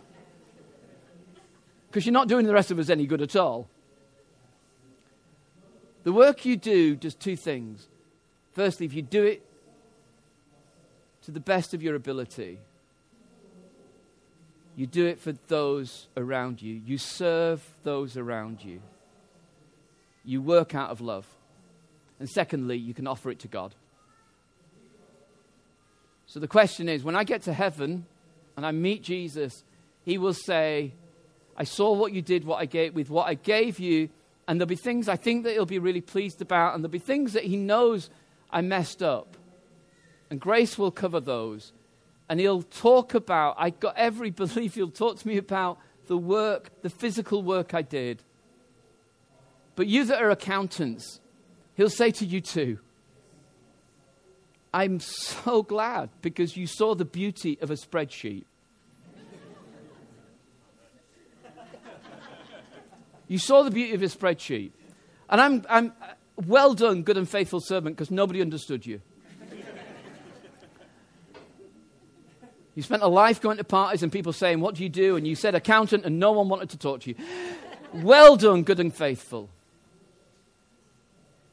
Because 1.89 2.07
you're 2.07 2.13
not 2.13 2.29
doing 2.29 2.47
the 2.47 2.55
rest 2.55 2.71
of 2.71 2.79
us 2.79 2.89
any 2.89 3.05
good 3.05 3.21
at 3.21 3.35
all. 3.35 3.69
The 6.05 6.13
work 6.13 6.45
you 6.45 6.57
do 6.57 6.95
does 6.95 7.17
two 7.17 7.35
things. 7.35 7.89
Firstly, 8.53 8.87
if 8.87 8.95
you 8.95 9.03
do 9.03 9.25
it 9.25 9.45
to 11.23 11.33
the 11.33 11.41
best 11.41 11.75
of 11.75 11.83
your 11.83 11.97
ability, 11.97 12.61
you 14.81 14.87
do 14.87 15.05
it 15.05 15.21
for 15.21 15.33
those 15.49 16.09
around 16.17 16.63
you. 16.63 16.81
You 16.87 16.97
serve 16.97 17.63
those 17.83 18.17
around 18.17 18.65
you. 18.65 18.81
You 20.25 20.41
work 20.41 20.75
out 20.75 20.89
of 20.89 21.03
love. 21.03 21.27
And 22.19 22.27
secondly, 22.27 22.79
you 22.79 22.95
can 22.95 23.07
offer 23.07 23.31
it 23.31 23.41
to 23.41 23.49
God. 23.49 23.75
So 26.25 26.41
the 26.41 26.49
question 26.49 26.89
is 26.89 27.05
when 27.05 27.15
I 27.15 27.25
get 27.25 27.43
to 27.43 27.53
heaven 27.53 28.07
and 28.57 28.65
I 28.65 28.71
meet 28.71 29.03
Jesus, 29.03 29.65
he 30.03 30.17
will 30.17 30.33
say, 30.33 30.95
I 31.59 31.65
saw 31.65 31.93
what 31.93 32.15
you 32.15 32.23
did 32.23 32.45
what 32.45 32.59
I 32.59 32.65
gave, 32.65 32.95
with 32.95 33.11
what 33.11 33.29
I 33.29 33.35
gave 33.35 33.79
you, 33.79 34.09
and 34.49 34.59
there'll 34.59 34.67
be 34.67 34.77
things 34.77 35.11
I 35.11 35.17
think 35.17 35.45
that 35.45 35.53
he'll 35.53 35.67
be 35.67 35.79
really 35.79 36.01
pleased 36.01 36.41
about, 36.41 36.75
and 36.75 36.83
there'll 36.83 36.91
be 36.91 36.99
things 36.99 37.35
that 37.35 37.45
he 37.45 37.59
knows 37.59 38.09
I 38.51 38.63
messed 38.63 39.03
up. 39.03 39.37
And 40.31 40.41
grace 40.41 40.79
will 40.79 40.91
cover 40.91 41.21
those. 41.21 41.75
And 42.31 42.41
he'll 42.41 42.63
talk 42.63 43.13
about, 43.13 43.57
I 43.59 43.69
got 43.69 43.99
every 43.99 44.31
belief, 44.43 44.77
he'll 44.77 44.91
talk 44.91 45.19
to 45.19 45.29
me 45.29 45.37
about 45.37 45.79
the 46.07 46.17
work, 46.17 46.71
the 46.81 46.89
physical 46.89 47.43
work 47.43 47.75
I 47.75 47.83
did. 47.83 48.23
But 49.77 49.87
you 49.87 50.05
that 50.07 50.23
are 50.23 50.31
accountants, 50.31 51.21
He'll 51.81 51.89
say 51.89 52.11
to 52.11 52.27
you 52.27 52.43
too, 52.43 52.79
I'm 54.75 55.01
so 55.01 55.63
glad 55.63 56.11
because 56.21 56.55
you 56.55 56.67
saw 56.67 56.95
the 56.95 57.07
beauty 57.07 57.57
of 57.63 57.71
a 57.71 57.75
spreadsheet. 57.75 58.45
you 63.29 63.39
saw 63.39 63.63
the 63.63 63.71
beauty 63.71 63.95
of 63.95 64.03
a 64.03 64.07
spreadsheet. 64.09 64.73
And 65.31 65.41
I'm, 65.41 65.65
I'm 65.71 65.93
uh, 66.03 66.13
well 66.47 66.75
done, 66.75 67.03
good 67.03 67.17
and 67.17 67.27
faithful 67.27 67.61
servant, 67.61 67.97
because 67.97 68.11
nobody 68.11 68.43
understood 68.43 68.85
you. 68.85 69.01
You 72.75 72.83
spent 72.83 73.03
a 73.03 73.09
life 73.09 73.41
going 73.41 73.57
to 73.57 73.65
parties 73.65 74.03
and 74.03 74.13
people 74.13 74.33
saying, 74.33 74.61
What 74.61 74.75
do 74.77 74.83
you 74.83 74.89
do? 74.89 75.17
And 75.17 75.27
you 75.27 75.35
said 75.35 75.55
accountant, 75.55 76.05
and 76.05 76.19
no 76.19 76.33
one 76.33 76.49
wanted 76.49 76.71
to 76.71 76.79
talk 76.79 77.01
to 77.03 77.11
you. 77.11 77.17
well 77.93 78.37
done, 78.37 78.63
good 78.63 78.81
and 78.81 78.95
faithful. 78.95 79.49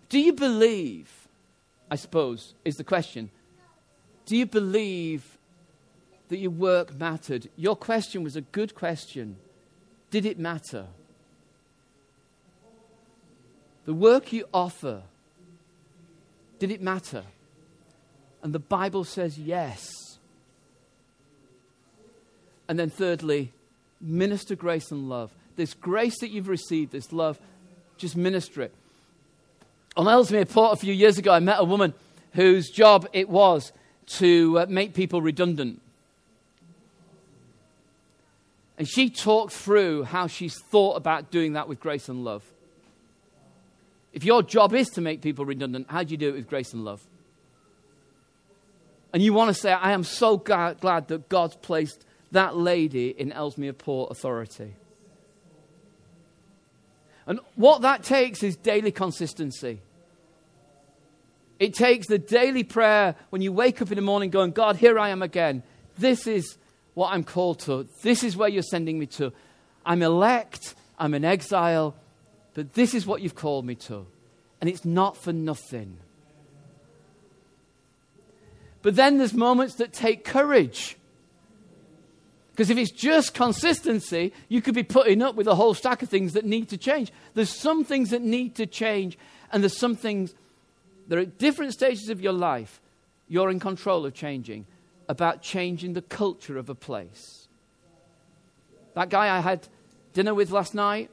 Do 0.10 0.20
you 0.20 0.34
believe, 0.34 1.10
I 1.92 1.96
suppose, 1.96 2.54
is 2.64 2.76
the 2.76 2.84
question, 2.84 3.30
do 4.26 4.38
you 4.38 4.46
believe 4.46 5.38
that 6.30 6.38
your 6.38 6.52
work 6.52 6.98
mattered? 6.98 7.50
Your 7.56 7.76
question 7.76 8.24
was 8.24 8.36
a 8.36 8.42
good 8.42 8.76
question. 8.76 9.38
Did 10.12 10.26
it 10.26 10.38
matter? 10.38 10.88
The 13.86 13.94
work 13.94 14.34
you 14.34 14.46
offer, 14.54 15.04
did 16.60 16.72
it 16.72 16.82
matter? 16.82 17.24
And 18.44 18.54
the 18.54 18.60
Bible 18.60 19.04
says 19.04 19.38
yes. 19.38 20.07
And 22.68 22.78
then, 22.78 22.90
thirdly, 22.90 23.52
minister 24.02 24.56
grace 24.56 24.92
and 24.92 25.10
love. 25.10 25.32
This 25.56 25.74
grace 25.74 26.20
that 26.20 26.30
you've 26.30 26.50
received, 26.50 26.92
this 26.92 27.12
love, 27.12 27.40
just 27.98 28.16
minister 28.16 28.62
it. 28.62 28.74
On 29.96 30.08
Ellesmere 30.08 30.46
Port 30.46 30.74
a 30.74 30.76
few 30.76 30.94
years 30.94 31.18
ago, 31.18 31.32
I 31.32 31.40
met 31.40 31.60
a 31.60 31.64
woman 31.64 31.94
whose 32.34 32.70
job 32.70 33.08
it 33.14 33.30
was 33.30 33.72
to 34.06 34.60
uh, 34.60 34.66
make 34.70 34.94
people 34.94 35.22
redundant. 35.22 35.82
And 38.78 38.88
she 38.88 39.10
talked 39.10 39.54
through 39.54 40.04
how 40.04 40.28
she's 40.28 40.56
thought 40.70 40.98
about 40.98 41.32
doing 41.32 41.54
that 41.54 41.68
with 41.68 41.80
grace 41.80 42.10
and 42.10 42.24
love. 42.24 42.44
If 44.14 44.24
your 44.24 44.44
job 44.44 44.74
is 44.74 44.90
to 44.90 45.02
make 45.02 45.22
people 45.22 45.46
redundant, 45.46 45.88
how 45.90 46.04
do 46.04 46.12
you 46.12 46.18
do 46.18 46.30
it 46.30 46.34
with 46.34 46.48
grace 46.48 46.74
and 46.74 46.86
love? 46.86 47.02
And 49.14 49.24
you 49.24 49.34
want 49.34 49.50
to 49.50 49.60
say, 49.60 49.72
I 49.72 49.94
am 49.94 50.04
so 50.04 50.38
glad, 50.38 50.80
glad 50.80 51.08
that 51.08 51.28
God's 51.28 51.56
placed 51.56 52.06
that 52.32 52.56
lady 52.56 53.10
in 53.10 53.32
Ellesmere 53.32 53.74
Port 53.74 54.12
Authority. 54.12 54.74
And 57.26 57.40
what 57.56 57.82
that 57.82 58.04
takes 58.04 58.42
is 58.44 58.56
daily 58.56 58.92
consistency. 58.92 59.82
It 61.60 61.74
takes 61.74 62.08
the 62.08 62.20
daily 62.20 62.64
prayer 62.64 63.16
when 63.30 63.42
you 63.42 63.52
wake 63.52 63.82
up 63.82 63.92
in 63.92 63.96
the 63.96 64.02
morning 64.02 64.30
going, 64.30 64.52
God, 64.52 64.78
here 64.78 64.98
I 65.00 65.10
am 65.10 65.22
again. 65.22 65.64
This 65.98 66.28
is 66.28 66.58
what 66.94 67.12
I'm 67.12 67.24
called 67.24 67.60
to. 67.62 67.88
This 68.02 68.24
is 68.24 68.38
where 68.38 68.50
you're 68.50 68.64
sending 68.64 68.98
me 69.00 69.08
to. 69.08 69.34
I'm 69.86 70.02
elect, 70.04 70.76
I'm 71.00 71.14
in 71.14 71.26
exile, 71.26 71.96
but 72.54 72.74
this 72.74 72.94
is 72.94 73.06
what 73.06 73.22
you've 73.22 73.36
called 73.36 73.66
me 73.66 73.76
to. 73.76 74.06
And 74.62 74.70
it's 74.70 74.86
not 74.86 75.18
for 75.18 75.34
nothing. 75.34 75.98
But 78.82 78.96
then 78.96 79.18
there's 79.18 79.34
moments 79.34 79.76
that 79.76 79.94
take 79.94 80.24
courage. 80.24 80.98
Because 82.58 82.72
if 82.72 82.78
it's 82.80 82.90
just 82.90 83.36
consistency, 83.36 84.34
you 84.50 84.64
could 84.64 84.74
be 84.74 84.82
putting 84.82 85.22
up 85.22 85.36
with 85.36 85.46
a 85.46 85.54
whole 85.54 85.76
stack 85.76 86.02
of 86.02 86.10
things 86.10 86.34
that 86.34 86.44
need 86.44 86.70
to 86.70 86.78
change. 86.78 87.14
There's 87.36 87.52
some 87.52 87.86
things 87.86 88.10
that 88.10 88.24
need 88.24 88.56
to 88.56 88.66
change, 88.66 89.16
and 89.52 89.62
there's 89.62 89.78
some 89.78 89.96
things 89.96 90.34
that 91.08 91.20
are 91.20 91.22
at 91.22 91.38
different 91.38 91.74
stages 91.74 92.10
of 92.10 92.20
your 92.20 92.34
life 92.34 92.82
you're 93.28 93.52
in 93.52 93.60
control 93.60 94.08
of 94.08 94.16
changing 94.16 94.66
about 95.08 95.44
changing 95.44 95.94
the 95.94 96.02
culture 96.02 96.58
of 96.58 96.68
a 96.68 96.74
place. 96.74 97.48
That 98.96 99.10
guy 99.10 99.38
I 99.38 99.42
had 99.42 99.68
dinner 100.14 100.34
with 100.34 100.50
last 100.50 100.74
night, 100.74 101.12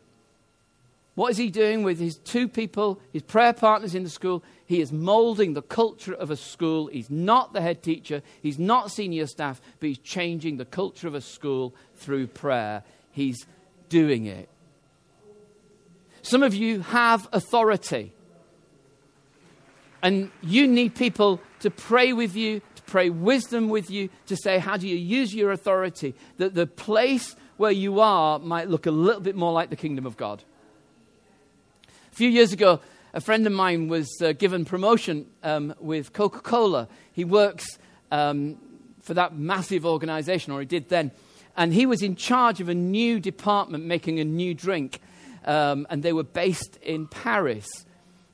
what 1.14 1.30
is 1.30 1.36
he 1.36 1.50
doing 1.50 1.82
with 1.82 1.98
his 1.98 2.16
two 2.16 2.48
people, 2.48 3.02
his 3.12 3.20
prayer 3.20 3.52
partners 3.52 3.94
in 3.94 4.02
the 4.02 4.08
school? 4.08 4.42
He 4.66 4.80
is 4.80 4.92
molding 4.92 5.52
the 5.52 5.62
culture 5.62 6.14
of 6.14 6.30
a 6.30 6.36
school. 6.36 6.86
He's 6.86 7.10
not 7.10 7.52
the 7.52 7.60
head 7.60 7.82
teacher, 7.82 8.22
he's 8.40 8.58
not 8.58 8.90
senior 8.90 9.26
staff, 9.26 9.60
but 9.78 9.88
he's 9.88 9.98
changing 9.98 10.56
the 10.56 10.64
culture 10.64 11.06
of 11.06 11.14
a 11.14 11.20
school 11.20 11.74
through 11.96 12.28
prayer. 12.28 12.82
He's 13.10 13.46
doing 13.88 14.26
it. 14.26 14.48
Some 16.22 16.42
of 16.42 16.54
you 16.54 16.80
have 16.80 17.28
authority. 17.32 18.12
And 20.02 20.30
you 20.42 20.66
need 20.66 20.94
people 20.94 21.40
to 21.60 21.70
pray 21.70 22.12
with 22.12 22.34
you, 22.34 22.60
to 22.76 22.82
pray 22.82 23.10
wisdom 23.10 23.68
with 23.68 23.90
you, 23.90 24.08
to 24.26 24.36
say, 24.36 24.58
how 24.58 24.76
do 24.76 24.88
you 24.88 24.96
use 24.96 25.34
your 25.34 25.52
authority? 25.52 26.14
That 26.38 26.54
the 26.54 26.66
place 26.66 27.36
where 27.56 27.70
you 27.70 28.00
are 28.00 28.38
might 28.38 28.68
look 28.68 28.86
a 28.86 28.90
little 28.90 29.20
bit 29.20 29.36
more 29.36 29.52
like 29.52 29.70
the 29.70 29.76
kingdom 29.76 30.06
of 30.06 30.16
God. 30.16 30.42
A 32.12 32.14
few 32.14 32.28
years 32.28 32.52
ago, 32.52 32.80
a 33.14 33.20
friend 33.20 33.46
of 33.46 33.52
mine 33.52 33.86
was 33.86 34.10
uh, 34.20 34.32
given 34.32 34.64
promotion 34.64 35.26
um, 35.44 35.72
with 35.78 36.12
Coca 36.12 36.40
Cola. 36.40 36.88
He 37.12 37.24
works 37.24 37.78
um, 38.10 38.58
for 39.02 39.14
that 39.14 39.36
massive 39.36 39.86
organization, 39.86 40.52
or 40.52 40.58
he 40.58 40.66
did 40.66 40.88
then. 40.88 41.12
And 41.56 41.72
he 41.72 41.86
was 41.86 42.02
in 42.02 42.16
charge 42.16 42.60
of 42.60 42.68
a 42.68 42.74
new 42.74 43.20
department 43.20 43.84
making 43.84 44.18
a 44.18 44.24
new 44.24 44.52
drink. 44.52 45.00
Um, 45.44 45.86
and 45.90 46.02
they 46.02 46.12
were 46.12 46.24
based 46.24 46.76
in 46.82 47.06
Paris. 47.06 47.68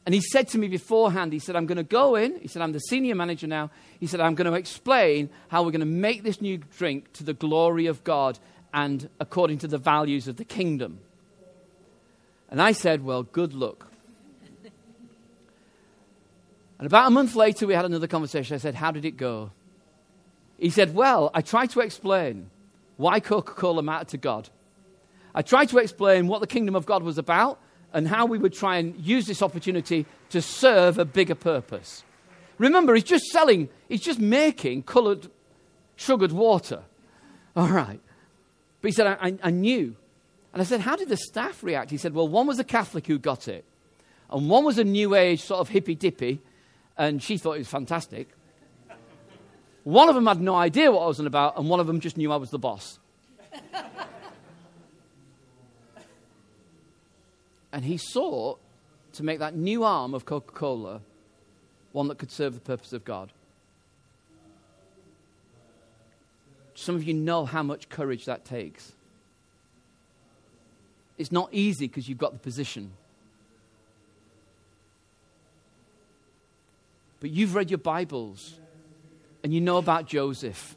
And 0.06 0.14
he 0.14 0.22
said 0.22 0.48
to 0.48 0.58
me 0.58 0.66
beforehand, 0.66 1.34
he 1.34 1.40
said, 1.40 1.56
I'm 1.56 1.66
going 1.66 1.76
to 1.76 1.84
go 1.84 2.14
in. 2.14 2.40
He 2.40 2.48
said, 2.48 2.62
I'm 2.62 2.72
the 2.72 2.78
senior 2.78 3.14
manager 3.14 3.46
now. 3.46 3.70
He 3.98 4.06
said, 4.06 4.20
I'm 4.20 4.34
going 4.34 4.50
to 4.50 4.56
explain 4.56 5.28
how 5.48 5.62
we're 5.62 5.72
going 5.72 5.80
to 5.80 5.86
make 5.86 6.22
this 6.22 6.40
new 6.40 6.56
drink 6.56 7.12
to 7.14 7.24
the 7.24 7.34
glory 7.34 7.84
of 7.84 8.02
God 8.02 8.38
and 8.72 9.10
according 9.18 9.58
to 9.58 9.68
the 9.68 9.76
values 9.76 10.26
of 10.26 10.36
the 10.36 10.44
kingdom. 10.44 11.00
And 12.48 12.62
I 12.62 12.72
said, 12.72 13.04
Well, 13.04 13.24
good 13.24 13.52
luck. 13.52 13.89
And 16.80 16.86
about 16.86 17.08
a 17.08 17.10
month 17.10 17.36
later, 17.36 17.66
we 17.66 17.74
had 17.74 17.84
another 17.84 18.06
conversation. 18.06 18.54
I 18.54 18.58
said, 18.58 18.74
How 18.74 18.90
did 18.90 19.04
it 19.04 19.18
go? 19.18 19.50
He 20.58 20.70
said, 20.70 20.94
Well, 20.94 21.30
I 21.34 21.42
tried 21.42 21.68
to 21.70 21.80
explain 21.80 22.48
why 22.96 23.20
Coca 23.20 23.52
Cola 23.52 23.82
mattered 23.82 24.08
to 24.08 24.16
God. 24.16 24.48
I 25.34 25.42
tried 25.42 25.68
to 25.68 25.78
explain 25.78 26.26
what 26.26 26.40
the 26.40 26.46
kingdom 26.46 26.74
of 26.74 26.86
God 26.86 27.02
was 27.02 27.18
about 27.18 27.60
and 27.92 28.08
how 28.08 28.24
we 28.24 28.38
would 28.38 28.54
try 28.54 28.78
and 28.78 28.98
use 28.98 29.26
this 29.26 29.42
opportunity 29.42 30.06
to 30.30 30.40
serve 30.40 30.96
a 30.96 31.04
bigger 31.04 31.34
purpose. 31.34 32.02
Remember, 32.56 32.94
he's 32.94 33.04
just 33.04 33.26
selling, 33.26 33.68
he's 33.86 34.00
just 34.00 34.18
making 34.18 34.84
colored, 34.84 35.28
sugared 35.96 36.32
water. 36.32 36.80
All 37.56 37.68
right. 37.68 38.00
But 38.80 38.88
he 38.88 38.92
said, 38.92 39.06
I, 39.06 39.26
I, 39.28 39.38
I 39.42 39.50
knew. 39.50 39.96
And 40.54 40.62
I 40.62 40.64
said, 40.64 40.80
How 40.80 40.96
did 40.96 41.10
the 41.10 41.18
staff 41.18 41.62
react? 41.62 41.90
He 41.90 41.98
said, 41.98 42.14
Well, 42.14 42.26
one 42.26 42.46
was 42.46 42.58
a 42.58 42.64
Catholic 42.64 43.06
who 43.06 43.18
got 43.18 43.48
it, 43.48 43.66
and 44.30 44.48
one 44.48 44.64
was 44.64 44.78
a 44.78 44.84
new 44.84 45.14
age 45.14 45.42
sort 45.42 45.60
of 45.60 45.68
hippy 45.68 45.94
dippy, 45.94 46.40
and 47.00 47.20
she 47.22 47.36
thought 47.38 47.52
it 47.54 47.60
was 47.60 47.68
fantastic. 47.68 48.28
One 49.84 50.10
of 50.10 50.14
them 50.14 50.26
had 50.26 50.38
no 50.38 50.54
idea 50.54 50.92
what 50.92 51.00
I 51.02 51.06
was 51.06 51.18
on 51.18 51.26
about, 51.26 51.56
and 51.56 51.66
one 51.66 51.80
of 51.80 51.86
them 51.86 51.98
just 51.98 52.18
knew 52.18 52.30
I 52.30 52.36
was 52.36 52.50
the 52.50 52.58
boss. 52.58 52.98
and 57.72 57.86
he 57.86 57.96
sought 57.96 58.60
to 59.14 59.22
make 59.22 59.38
that 59.38 59.56
new 59.56 59.82
arm 59.82 60.12
of 60.12 60.26
Coca 60.26 60.52
Cola 60.52 61.00
one 61.92 62.08
that 62.08 62.18
could 62.18 62.30
serve 62.30 62.52
the 62.52 62.60
purpose 62.60 62.92
of 62.92 63.02
God. 63.06 63.32
Some 66.74 66.96
of 66.96 67.02
you 67.04 67.14
know 67.14 67.46
how 67.46 67.62
much 67.62 67.88
courage 67.88 68.26
that 68.26 68.44
takes. 68.44 68.92
It's 71.16 71.32
not 71.32 71.48
easy 71.50 71.88
because 71.88 72.10
you've 72.10 72.18
got 72.18 72.34
the 72.34 72.38
position. 72.38 72.92
But 77.20 77.30
you've 77.30 77.54
read 77.54 77.70
your 77.70 77.78
Bibles 77.78 78.58
and 79.44 79.52
you 79.52 79.60
know 79.60 79.76
about 79.76 80.06
Joseph 80.06 80.74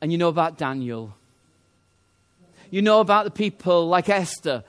and 0.00 0.12
you 0.12 0.18
know 0.18 0.28
about 0.28 0.56
Daniel. 0.56 1.14
You 2.70 2.82
know 2.82 3.00
about 3.00 3.24
the 3.24 3.30
people 3.30 3.88
like 3.88 4.08
Esther 4.08 4.62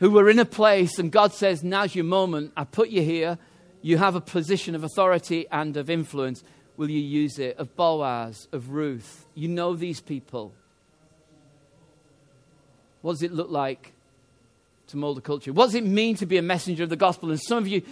who 0.00 0.10
were 0.10 0.28
in 0.28 0.40
a 0.40 0.44
place 0.44 0.98
and 0.98 1.12
God 1.12 1.32
says, 1.32 1.62
Now's 1.62 1.94
your 1.94 2.04
moment. 2.04 2.52
I 2.56 2.64
put 2.64 2.90
you 2.90 3.02
here. 3.02 3.38
You 3.80 3.98
have 3.98 4.16
a 4.16 4.20
position 4.20 4.74
of 4.74 4.82
authority 4.82 5.46
and 5.52 5.76
of 5.76 5.88
influence. 5.88 6.42
Will 6.76 6.90
you 6.90 7.00
use 7.00 7.38
it? 7.38 7.56
Of 7.56 7.76
Boaz, 7.76 8.48
of 8.50 8.70
Ruth. 8.70 9.26
You 9.34 9.48
know 9.48 9.74
these 9.74 10.00
people. 10.00 10.52
What 13.02 13.12
does 13.12 13.22
it 13.22 13.32
look 13.32 13.50
like 13.50 13.92
to 14.88 14.96
mold 14.96 15.18
a 15.18 15.20
culture? 15.20 15.52
What 15.52 15.66
does 15.66 15.74
it 15.74 15.84
mean 15.84 16.16
to 16.16 16.26
be 16.26 16.38
a 16.38 16.42
messenger 16.42 16.82
of 16.82 16.90
the 16.90 16.96
gospel? 16.96 17.30
And 17.30 17.40
some 17.40 17.58
of 17.58 17.68
you, 17.68 17.82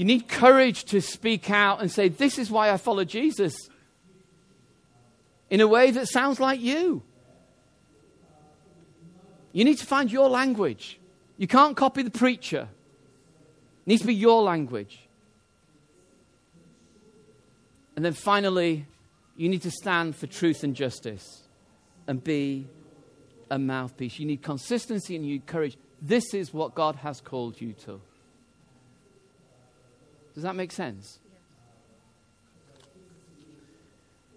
you 0.00 0.06
need 0.06 0.28
courage 0.28 0.84
to 0.84 1.02
speak 1.02 1.50
out 1.50 1.82
and 1.82 1.92
say, 1.92 2.08
This 2.08 2.38
is 2.38 2.50
why 2.50 2.70
I 2.70 2.78
follow 2.78 3.04
Jesus. 3.04 3.68
In 5.50 5.60
a 5.60 5.68
way 5.68 5.90
that 5.90 6.08
sounds 6.08 6.40
like 6.40 6.58
you. 6.58 7.02
You 9.52 9.62
need 9.66 9.76
to 9.76 9.84
find 9.84 10.10
your 10.10 10.30
language. 10.30 10.98
You 11.36 11.46
can't 11.46 11.76
copy 11.76 12.02
the 12.02 12.10
preacher, 12.10 12.66
it 12.70 13.86
needs 13.86 14.00
to 14.00 14.06
be 14.06 14.14
your 14.14 14.42
language. 14.42 15.06
And 17.94 18.02
then 18.02 18.14
finally, 18.14 18.86
you 19.36 19.50
need 19.50 19.60
to 19.60 19.70
stand 19.70 20.16
for 20.16 20.26
truth 20.26 20.64
and 20.64 20.74
justice 20.74 21.42
and 22.06 22.24
be 22.24 22.66
a 23.50 23.58
mouthpiece. 23.58 24.18
You 24.18 24.24
need 24.24 24.40
consistency 24.40 25.14
and 25.14 25.26
you 25.26 25.32
need 25.32 25.46
courage. 25.46 25.76
This 26.00 26.32
is 26.32 26.54
what 26.54 26.74
God 26.74 26.96
has 26.96 27.20
called 27.20 27.60
you 27.60 27.74
to. 27.84 28.00
Does 30.40 30.44
that 30.44 30.56
make 30.56 30.72
sense? 30.72 31.18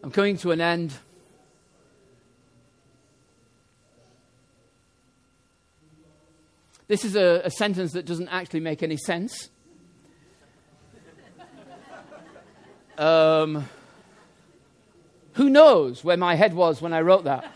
I'm 0.04 0.12
coming 0.12 0.36
to 0.40 0.52
an 0.52 0.60
end. 0.60 0.92
This 6.90 7.06
is 7.06 7.16
a, 7.16 7.44
a 7.46 7.50
sentence 7.52 7.94
that 7.94 8.06
doesn't 8.06 8.28
actually 8.28 8.60
make 8.60 8.84
any 8.84 8.98
sense. 8.98 9.50
Um, 12.98 13.66
who 15.36 15.50
knows 15.50 16.04
where 16.04 16.18
my 16.18 16.36
head 16.36 16.54
was 16.54 16.82
when 16.82 16.92
I 16.92 17.00
wrote 17.00 17.24
that? 17.24 17.50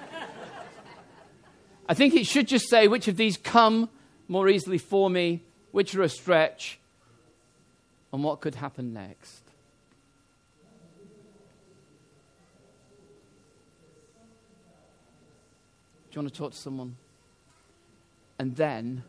I 1.90 1.94
think 1.94 2.16
it 2.16 2.26
should 2.26 2.48
just 2.48 2.70
say 2.70 2.88
which 2.88 3.10
of 3.10 3.18
these 3.18 3.36
come 3.36 3.90
more 4.30 4.48
easily 4.48 4.78
for 4.78 5.10
me, 5.10 5.44
which 5.72 5.94
are 5.96 6.02
a 6.02 6.08
stretch, 6.10 6.80
and 8.18 8.24
what 8.24 8.42
could 8.42 8.56
happen 8.56 8.96
next. 8.96 9.44
Do 16.10 16.16
you 16.16 16.22
want 16.24 16.34
to 16.34 16.40
talk 16.40 16.52
to 16.54 16.58
someone? 16.58 16.96
And 18.40 18.56
then, 18.56 19.04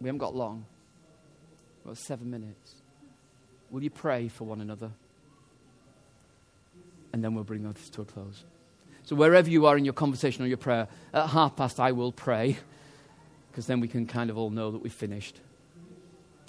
we 0.00 0.08
haven't 0.08 0.20
got 0.20 0.34
long, 0.34 0.64
we've 1.84 1.94
got 1.94 2.02
seven 2.02 2.30
minutes. 2.30 2.76
Will 3.70 3.82
you 3.82 3.90
pray 3.90 4.28
for 4.28 4.44
one 4.44 4.62
another? 4.62 4.90
And 7.12 7.22
then 7.22 7.34
we'll 7.34 7.44
bring 7.44 7.70
this 7.70 7.90
to 7.90 8.00
a 8.00 8.06
close. 8.06 8.44
So, 9.02 9.14
wherever 9.14 9.50
you 9.50 9.66
are 9.66 9.76
in 9.76 9.84
your 9.84 9.92
conversation 9.92 10.42
or 10.42 10.46
your 10.46 10.56
prayer, 10.56 10.88
at 11.12 11.26
half 11.26 11.54
past 11.54 11.78
I 11.78 11.92
will 11.92 12.12
pray, 12.12 12.56
because 13.50 13.66
then 13.66 13.80
we 13.80 13.88
can 13.88 14.06
kind 14.06 14.30
of 14.30 14.38
all 14.38 14.48
know 14.48 14.70
that 14.70 14.78
we've 14.78 14.90
finished. 14.90 15.38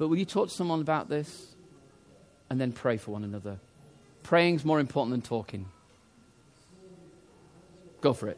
But 0.04 0.10
will 0.10 0.18
you 0.18 0.26
talk 0.26 0.50
to 0.50 0.54
someone 0.54 0.82
about 0.82 1.08
this? 1.08 1.56
And 2.50 2.60
then 2.60 2.74
pray 2.74 2.98
for 2.98 3.12
one 3.12 3.24
another. 3.24 3.60
Praying's 4.22 4.66
more 4.66 4.82
important 4.82 5.12
than 5.12 5.22
talking. 5.22 5.68
Go 8.02 8.12
for 8.12 8.28
it. 8.28 8.38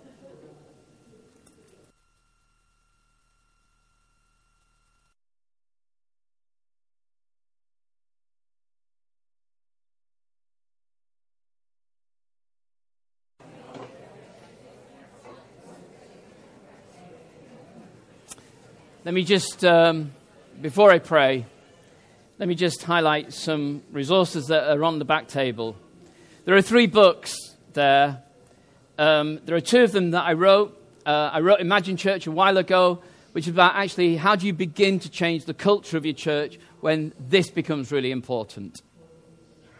Let 19.04 19.16
me 19.16 19.24
just, 19.24 19.66
um, 19.66 20.14
before 20.62 20.92
I 20.92 21.00
pray, 21.00 21.48
let 22.38 22.50
me 22.50 22.56
just 22.56 22.84
highlight 22.84 23.32
some 23.32 23.82
resources 23.92 24.48
that 24.48 24.70
are 24.70 24.84
on 24.84 25.00
the 25.00 25.06
back 25.06 25.30
table. 25.30 25.78
There 26.44 26.56
are 26.56 26.62
three 26.62 26.86
books 26.86 27.38
there. 27.72 28.24
Um, 28.98 29.40
there 29.46 29.56
are 29.56 29.62
two 29.62 29.84
of 29.84 29.94
them 29.94 30.12
that 30.12 30.24
I 30.24 30.34
wrote. 30.34 30.78
Uh, 31.06 31.30
I 31.32 31.40
wrote 31.40 31.62
Imagine 31.62 31.96
Church 31.96 32.28
a 32.28 32.32
while 32.32 32.58
ago, 32.58 33.02
which 33.32 33.48
is 33.48 33.54
about 33.54 33.76
actually 33.76 34.18
how 34.18 34.36
do 34.36 34.48
you 34.48 34.54
begin 34.54 35.00
to 35.00 35.10
change 35.10 35.46
the 35.46 35.54
culture 35.54 35.96
of 35.96 36.06
your 36.06 36.14
church 36.14 36.60
when 36.82 37.14
this 37.20 37.50
becomes 37.50 37.92
really 37.92 38.12
important. 38.12 38.82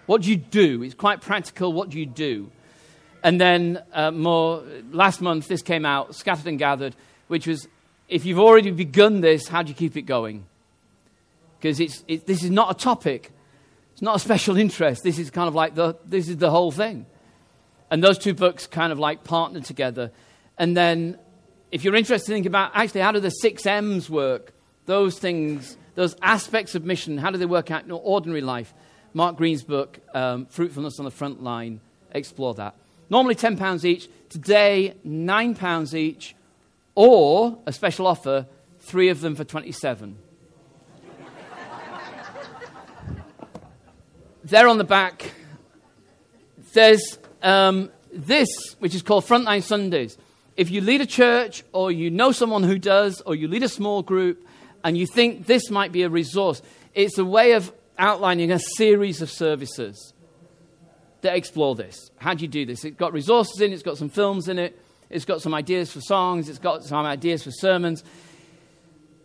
What 0.06 0.22
do 0.22 0.30
you 0.30 0.38
do? 0.38 0.82
It's 0.82 0.96
quite 0.96 1.20
practical. 1.20 1.74
What 1.74 1.90
do 1.90 2.00
you 2.00 2.06
do? 2.06 2.52
And 3.22 3.42
then 3.42 3.84
uh, 3.92 4.12
more 4.12 4.64
last 4.92 5.20
month, 5.20 5.48
this 5.48 5.62
came 5.62 5.86
out, 5.86 6.16
Scattered 6.16 6.48
and 6.48 6.60
Gathered, 6.60 6.96
which 7.28 7.48
was 7.48 7.68
if 8.08 8.24
you've 8.24 8.40
already 8.40 8.72
begun 8.72 9.20
this, 9.20 9.48
how 9.50 9.62
do 9.62 9.70
you 9.70 9.76
keep 9.76 9.98
it 9.98 10.04
going? 10.04 10.46
Because 11.66 11.80
it, 11.80 12.28
this 12.28 12.44
is 12.44 12.52
not 12.52 12.70
a 12.70 12.76
topic. 12.76 13.32
It's 13.94 14.02
not 14.04 14.18
a 14.18 14.20
special 14.20 14.56
interest. 14.56 15.02
This 15.02 15.18
is 15.18 15.32
kind 15.32 15.48
of 15.48 15.56
like 15.56 15.74
the, 15.74 15.98
this 16.06 16.30
is 16.30 16.38
the 16.38 16.52
whole 16.52 16.70
thing. 16.70 17.08
And 17.90 18.04
those 18.04 18.20
two 18.20 18.36
books 18.36 18.68
kind 18.68 18.92
of 18.92 19.00
like 19.00 19.24
partner 19.24 19.62
together. 19.62 20.12
And 20.60 20.78
then 20.78 21.18
if 21.72 21.84
you're 21.84 21.96
interested 21.96 22.30
in 22.30 22.36
thinking 22.36 22.52
about 22.52 22.70
actually 22.76 23.02
how 23.02 23.14
do 23.14 23.20
the 23.20 23.32
six 23.32 23.66
M's 23.66 24.12
work, 24.12 24.54
those 24.86 25.18
things, 25.18 25.76
those 25.96 26.16
aspects 26.22 26.76
of 26.76 26.86
mission, 26.86 27.18
how 27.18 27.32
do 27.32 27.40
they 27.40 27.48
work 27.48 27.72
out 27.72 27.84
in 27.84 27.90
ordinary 27.90 28.42
life? 28.42 28.72
Mark 29.16 29.36
Greene's 29.36 29.64
book, 29.64 30.00
um, 30.14 30.46
Fruitfulness 30.46 31.00
on 31.00 31.06
the 31.06 31.10
Front 31.12 31.42
Line. 31.42 31.82
Explore 32.12 32.54
that. 32.54 32.76
Normally 33.10 33.34
£10 33.34 33.84
each. 33.84 34.08
Today, 34.30 34.94
£9 35.04 35.94
each. 35.96 36.36
Or 36.94 37.58
a 37.66 37.74
special 37.74 38.06
offer, 38.06 38.46
three 38.82 39.10
of 39.10 39.22
them 39.22 39.34
for 39.34 39.44
27 39.44 40.18
There 44.46 44.68
on 44.68 44.78
the 44.78 44.84
back, 44.84 45.32
there's 46.74 47.18
um, 47.42 47.90
this, 48.14 48.48
which 48.78 48.94
is 48.94 49.02
called 49.02 49.26
Frontline 49.26 49.64
Sundays. 49.64 50.20
If 50.56 50.70
you 50.70 50.82
lead 50.82 51.02
a 51.02 51.08
church, 51.08 51.64
or 51.74 51.92
you 51.92 52.12
know 52.12 52.32
someone 52.32 52.62
who 52.62 52.78
does, 52.78 53.22
or 53.22 53.34
you 53.34 53.48
lead 53.48 53.64
a 53.64 53.68
small 53.68 54.04
group, 54.04 54.48
and 54.84 54.96
you 54.96 55.08
think 55.08 55.48
this 55.48 55.72
might 55.72 55.92
be 55.92 56.04
a 56.04 56.10
resource, 56.10 56.62
it's 56.94 57.18
a 57.18 57.26
way 57.26 57.54
of 57.54 57.74
outlining 57.98 58.52
a 58.52 58.60
series 58.60 59.24
of 59.24 59.32
services 59.32 60.14
that 61.22 61.36
explore 61.36 61.74
this. 61.74 62.12
How 62.18 62.36
do 62.36 62.44
you 62.44 62.48
do 62.48 62.68
this? 62.68 62.86
It's 62.86 62.98
got 62.98 63.14
resources 63.14 63.60
in 63.62 63.72
it, 63.72 63.74
it's 63.74 63.82
got 63.82 63.98
some 63.98 64.10
films 64.10 64.48
in 64.48 64.60
it, 64.60 64.80
it's 65.10 65.26
got 65.26 65.42
some 65.42 65.56
ideas 65.56 65.92
for 65.92 66.02
songs, 66.02 66.50
it's 66.50 66.60
got 66.60 66.84
some 66.84 67.04
ideas 67.04 67.42
for 67.42 67.50
sermons, 67.50 68.04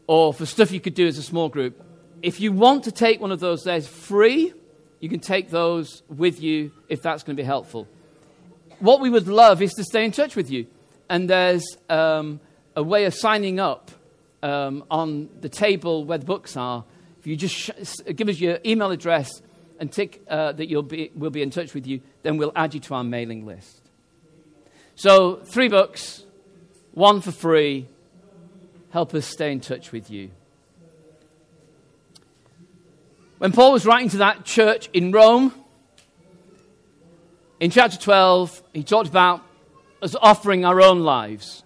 or 0.07 0.33
for 0.33 0.47
stuff 0.47 0.73
you 0.73 0.81
could 0.81 0.95
do 0.95 1.07
as 1.07 1.19
a 1.19 1.23
small 1.23 1.51
group. 1.51 1.79
If 2.23 2.41
you 2.41 2.53
want 2.53 2.85
to 2.85 2.91
take 2.91 3.21
one 3.21 3.33
of 3.33 3.41
those, 3.41 3.65
there's 3.65 3.87
free 3.87 4.55
you 5.01 5.09
can 5.09 5.21
take 5.21 5.51
those 5.51 6.03
with 6.09 6.41
you 6.43 6.73
if 6.89 7.03
that's 7.03 7.23
going 7.23 7.37
to 7.37 7.43
be 7.43 7.47
helpful. 7.47 7.89
What 8.79 9.01
we 9.01 9.11
would 9.11 9.29
love 9.29 9.63
is 9.63 9.73
to 9.75 9.85
stay 9.85 10.05
in 10.05 10.13
touch 10.13 10.37
with 10.37 10.51
you. 10.51 10.67
And 11.09 11.29
there's 11.29 11.65
um, 11.89 12.41
a 12.77 12.83
way 12.83 13.05
of 13.07 13.15
signing 13.15 13.59
up 13.59 13.91
um, 14.43 14.85
on 14.91 15.29
the 15.41 15.49
table 15.49 16.05
where 16.05 16.19
the 16.19 16.25
books 16.25 16.57
are. 16.57 16.85
If 17.19 17.27
you 17.27 17.37
just 17.37 17.55
sh- 17.55 17.71
give 18.15 18.29
us 18.29 18.39
your 18.39 18.59
email 18.65 18.91
address 18.91 19.43
and 19.79 19.91
tick 19.91 20.23
uh, 20.29 20.53
that 20.53 20.69
you'll 20.69 20.83
be, 20.83 21.11
we'll 21.15 21.31
be 21.31 21.43
in 21.43 21.51
touch 21.51 21.75
with 21.75 21.87
you, 21.87 22.01
then 22.23 22.37
we'll 22.37 22.53
add 22.55 22.75
you 22.75 22.81
to 22.81 22.95
our 22.95 23.05
mailing 23.05 23.45
list. 23.45 23.83
So, 24.95 25.37
three 25.37 25.69
books, 25.69 26.25
one 26.93 27.23
for 27.23 27.33
free. 27.33 27.89
Help 28.91 29.15
us 29.15 29.25
stay 29.25 29.53
in 29.53 29.61
touch 29.61 29.93
with 29.93 30.11
you. 30.11 30.31
When 33.41 33.53
Paul 33.53 33.73
was 33.73 33.87
writing 33.87 34.11
to 34.11 34.19
that 34.19 34.45
church 34.45 34.91
in 34.93 35.13
Rome, 35.13 35.55
in 37.59 37.71
chapter 37.71 37.97
12, 37.97 38.63
he 38.75 38.83
talked 38.83 39.09
about 39.09 39.41
us 40.03 40.15
offering 40.21 40.67
our 40.67 40.79
own 40.83 41.01
lives. 41.01 41.65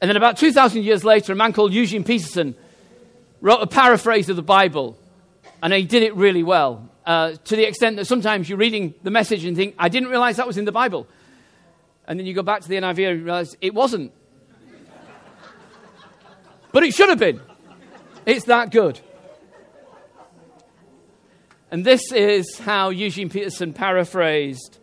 And 0.00 0.08
then 0.08 0.16
about 0.16 0.36
2,000 0.36 0.84
years 0.84 1.02
later, 1.02 1.32
a 1.32 1.34
man 1.34 1.52
called 1.52 1.72
Eugene 1.72 2.04
Peterson 2.04 2.54
wrote 3.40 3.60
a 3.60 3.66
paraphrase 3.66 4.28
of 4.28 4.36
the 4.36 4.42
Bible. 4.42 4.96
And 5.64 5.72
he 5.72 5.82
did 5.82 6.04
it 6.04 6.14
really 6.14 6.44
well, 6.44 6.88
uh, 7.04 7.32
to 7.32 7.56
the 7.56 7.64
extent 7.64 7.96
that 7.96 8.04
sometimes 8.04 8.48
you're 8.48 8.56
reading 8.56 8.94
the 9.02 9.10
message 9.10 9.44
and 9.44 9.56
think, 9.56 9.74
I 9.80 9.88
didn't 9.88 10.10
realize 10.10 10.36
that 10.36 10.46
was 10.46 10.58
in 10.58 10.64
the 10.64 10.70
Bible. 10.70 11.08
And 12.06 12.20
then 12.20 12.26
you 12.26 12.34
go 12.34 12.44
back 12.44 12.60
to 12.60 12.68
the 12.68 12.76
NIV 12.76 13.10
and 13.10 13.24
realize 13.24 13.56
it 13.60 13.74
wasn't. 13.74 14.12
but 16.72 16.84
it 16.84 16.94
should 16.94 17.08
have 17.08 17.18
been. 17.18 17.40
It's 18.26 18.44
that 18.44 18.70
good. 18.70 19.00
And 21.72 21.86
this 21.86 22.12
is 22.12 22.58
how 22.58 22.90
Eugene 22.90 23.30
Peterson 23.30 23.72
paraphrased 23.72 24.78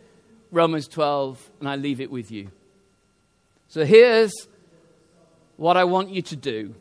Romans 0.52 0.88
12, 0.88 1.52
and 1.60 1.70
I 1.70 1.76
leave 1.76 2.02
it 2.02 2.10
with 2.10 2.32
you. 2.32 2.50
So 3.68 3.86
here's 3.86 4.34
what 5.56 5.78
I 5.78 5.84
want 5.84 6.10
you 6.10 6.24
to 6.24 6.36
do 6.36 6.74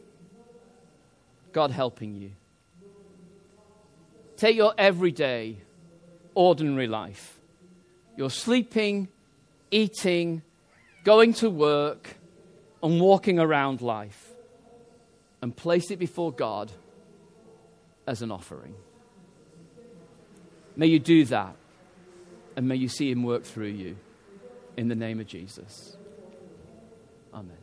God 1.53 1.71
helping 1.71 2.17
you. 2.17 2.31
Take 4.39 4.57
your 4.57 4.73
everyday, 4.79 5.59
ordinary 6.35 6.87
life, 6.87 7.39
your 8.17 8.31
sleeping, 8.31 9.09
eating, 9.71 10.41
going 11.05 11.35
to 11.35 11.51
work, 11.51 12.17
and 12.83 12.99
walking 12.99 13.39
around 13.39 13.83
life, 13.83 14.31
and 15.43 15.55
place 15.55 15.91
it 15.91 15.99
before 15.99 16.33
God 16.33 16.73
as 18.07 18.23
an 18.23 18.31
offering. 18.31 18.75
May 20.79 20.87
you 20.87 21.01
do 21.01 21.25
that, 21.25 21.57
and 22.57 22.69
may 22.69 22.77
you 22.77 22.89
see 22.89 23.11
Him 23.11 23.25
work 23.25 23.43
through 23.43 23.67
you. 23.67 23.97
In 24.77 24.87
the 24.87 24.95
name 24.95 25.19
of 25.19 25.27
Jesus. 25.27 25.97
Amen. 27.35 27.59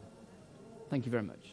Thank 0.90 1.06
you 1.06 1.12
very 1.12 1.24
much. 1.24 1.45